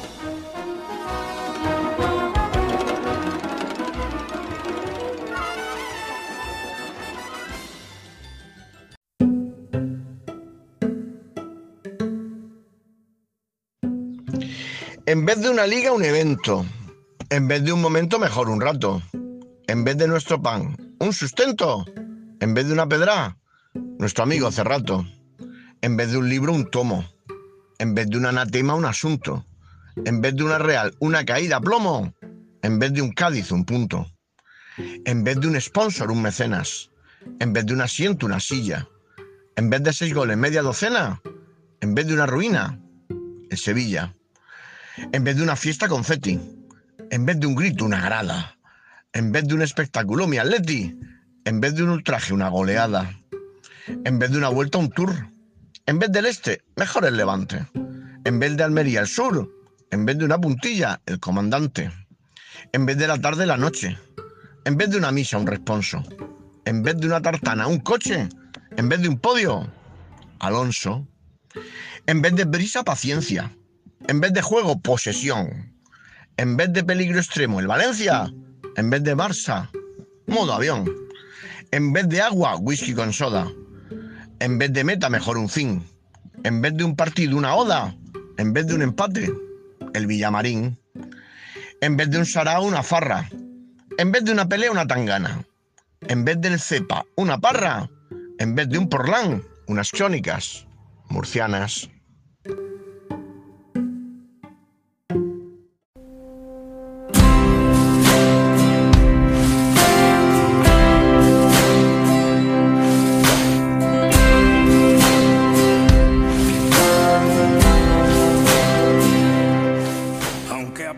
En 15.06 15.24
vez 15.24 15.40
de 15.40 15.48
una 15.48 15.66
liga, 15.66 15.90
un 15.92 16.04
evento. 16.04 16.66
En 17.30 17.48
vez 17.48 17.64
de 17.64 17.72
un 17.72 17.80
momento, 17.80 18.18
mejor 18.18 18.50
un 18.50 18.60
rato. 18.60 19.02
En 19.68 19.84
vez 19.84 19.98
de 19.98 20.08
nuestro 20.08 20.40
pan, 20.40 20.74
un 20.98 21.12
sustento. 21.12 21.84
En 22.40 22.54
vez 22.54 22.66
de 22.66 22.72
una 22.72 22.88
pedra, 22.88 23.36
nuestro 23.98 24.24
amigo 24.24 24.50
Cerrato. 24.50 25.06
En 25.82 25.94
vez 25.94 26.10
de 26.10 26.16
un 26.16 26.26
libro, 26.26 26.54
un 26.54 26.70
tomo. 26.70 27.04
En 27.78 27.94
vez 27.94 28.08
de 28.08 28.16
un 28.16 28.24
anatema, 28.24 28.74
un 28.74 28.86
asunto. 28.86 29.44
En 30.06 30.22
vez 30.22 30.34
de 30.34 30.44
una 30.44 30.56
real, 30.56 30.96
una 31.00 31.22
caída, 31.26 31.60
plomo. 31.60 32.14
En 32.62 32.78
vez 32.78 32.94
de 32.94 33.02
un 33.02 33.12
Cádiz, 33.12 33.52
un 33.52 33.66
punto. 33.66 34.06
En 35.04 35.22
vez 35.22 35.38
de 35.38 35.48
un 35.48 35.60
sponsor, 35.60 36.10
un 36.10 36.22
mecenas. 36.22 36.90
En 37.38 37.52
vez 37.52 37.66
de 37.66 37.74
un 37.74 37.82
asiento, 37.82 38.24
una 38.24 38.40
silla. 38.40 38.88
En 39.56 39.68
vez 39.68 39.82
de 39.82 39.92
seis 39.92 40.14
goles, 40.14 40.38
media 40.38 40.62
docena. 40.62 41.20
En 41.82 41.94
vez 41.94 42.06
de 42.06 42.14
una 42.14 42.24
ruina, 42.24 42.80
el 43.50 43.58
Sevilla. 43.58 44.14
En 45.12 45.24
vez 45.24 45.36
de 45.36 45.42
una 45.42 45.56
fiesta, 45.56 45.88
confeti. 45.88 46.40
En 47.10 47.26
vez 47.26 47.38
de 47.38 47.46
un 47.46 47.54
grito, 47.54 47.84
una 47.84 48.00
grada. 48.00 48.57
En 49.12 49.32
vez 49.32 49.48
de 49.48 49.54
un 49.54 49.62
espectáculo, 49.62 50.26
mi 50.26 50.36
atleti. 50.38 50.98
En 51.44 51.60
vez 51.60 51.74
de 51.74 51.82
un 51.82 51.90
ultraje, 51.90 52.34
una 52.34 52.48
goleada. 52.48 53.18
En 54.04 54.18
vez 54.18 54.30
de 54.30 54.38
una 54.38 54.50
vuelta, 54.50 54.78
un 54.78 54.90
tour. 54.90 55.14
En 55.86 55.98
vez 55.98 56.12
del 56.12 56.26
este, 56.26 56.62
mejor 56.76 57.06
el 57.06 57.16
levante. 57.16 57.66
En 58.24 58.38
vez 58.38 58.56
de 58.56 58.64
Almería, 58.64 59.00
el 59.00 59.08
sur. 59.08 59.50
En 59.90 60.04
vez 60.04 60.18
de 60.18 60.26
una 60.26 60.38
puntilla, 60.38 61.00
el 61.06 61.18
comandante. 61.18 61.90
En 62.72 62.84
vez 62.84 62.98
de 62.98 63.06
la 63.06 63.18
tarde, 63.18 63.46
la 63.46 63.56
noche. 63.56 63.96
En 64.66 64.76
vez 64.76 64.90
de 64.90 64.98
una 64.98 65.10
misa, 65.10 65.38
un 65.38 65.46
responso. 65.46 66.02
En 66.66 66.82
vez 66.82 66.98
de 66.98 67.06
una 67.06 67.22
tartana, 67.22 67.66
un 67.66 67.80
coche. 67.80 68.28
En 68.76 68.90
vez 68.90 69.00
de 69.00 69.08
un 69.08 69.18
podio, 69.18 69.72
Alonso. 70.38 71.08
En 72.06 72.20
vez 72.20 72.34
de 72.34 72.44
brisa, 72.44 72.84
paciencia. 72.84 73.56
En 74.06 74.20
vez 74.20 74.34
de 74.34 74.42
juego, 74.42 74.78
posesión. 74.80 75.72
En 76.36 76.58
vez 76.58 76.72
de 76.74 76.84
peligro 76.84 77.18
extremo, 77.18 77.58
el 77.58 77.66
Valencia. 77.66 78.30
En 78.78 78.90
vez 78.90 79.02
de 79.02 79.16
Barça, 79.16 79.68
modo 80.28 80.52
avión. 80.52 80.88
En 81.72 81.92
vez 81.92 82.08
de 82.08 82.22
agua, 82.22 82.54
whisky 82.58 82.94
con 82.94 83.12
soda. 83.12 83.50
En 84.38 84.56
vez 84.56 84.72
de 84.72 84.84
meta, 84.84 85.10
mejor 85.10 85.36
un 85.36 85.48
fin. 85.48 85.82
En 86.44 86.62
vez 86.62 86.76
de 86.76 86.84
un 86.84 86.94
partido, 86.94 87.36
una 87.36 87.56
oda. 87.56 87.96
En 88.36 88.52
vez 88.52 88.68
de 88.68 88.76
un 88.76 88.82
empate, 88.82 89.32
el 89.94 90.06
Villamarín. 90.06 90.78
En 91.80 91.96
vez 91.96 92.08
de 92.08 92.18
un 92.18 92.24
sarao, 92.24 92.62
una 92.62 92.84
farra. 92.84 93.28
En 93.98 94.12
vez 94.12 94.22
de 94.22 94.30
una 94.30 94.48
pelea, 94.48 94.70
una 94.70 94.86
tangana. 94.86 95.44
En 96.02 96.24
vez 96.24 96.40
del 96.40 96.60
cepa, 96.60 97.04
una 97.16 97.36
parra. 97.40 97.90
En 98.38 98.54
vez 98.54 98.68
de 98.68 98.78
un 98.78 98.88
porlán, 98.88 99.42
unas 99.66 99.90
chónicas 99.90 100.68
murcianas. 101.08 101.90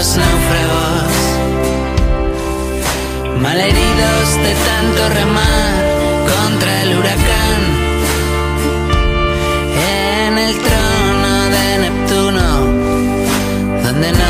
los 0.00 0.16
náufragos, 0.16 1.12
malheridos 3.42 4.28
de 4.44 4.52
tanto 4.68 5.00
remar 5.20 5.72
contra 6.32 6.82
el 6.84 6.90
huracán. 6.98 7.60
En 9.98 10.38
el 10.38 10.54
trono 10.66 11.32
de 11.54 11.66
Neptuno, 11.82 12.48
donde 13.84 14.12
no 14.12 14.29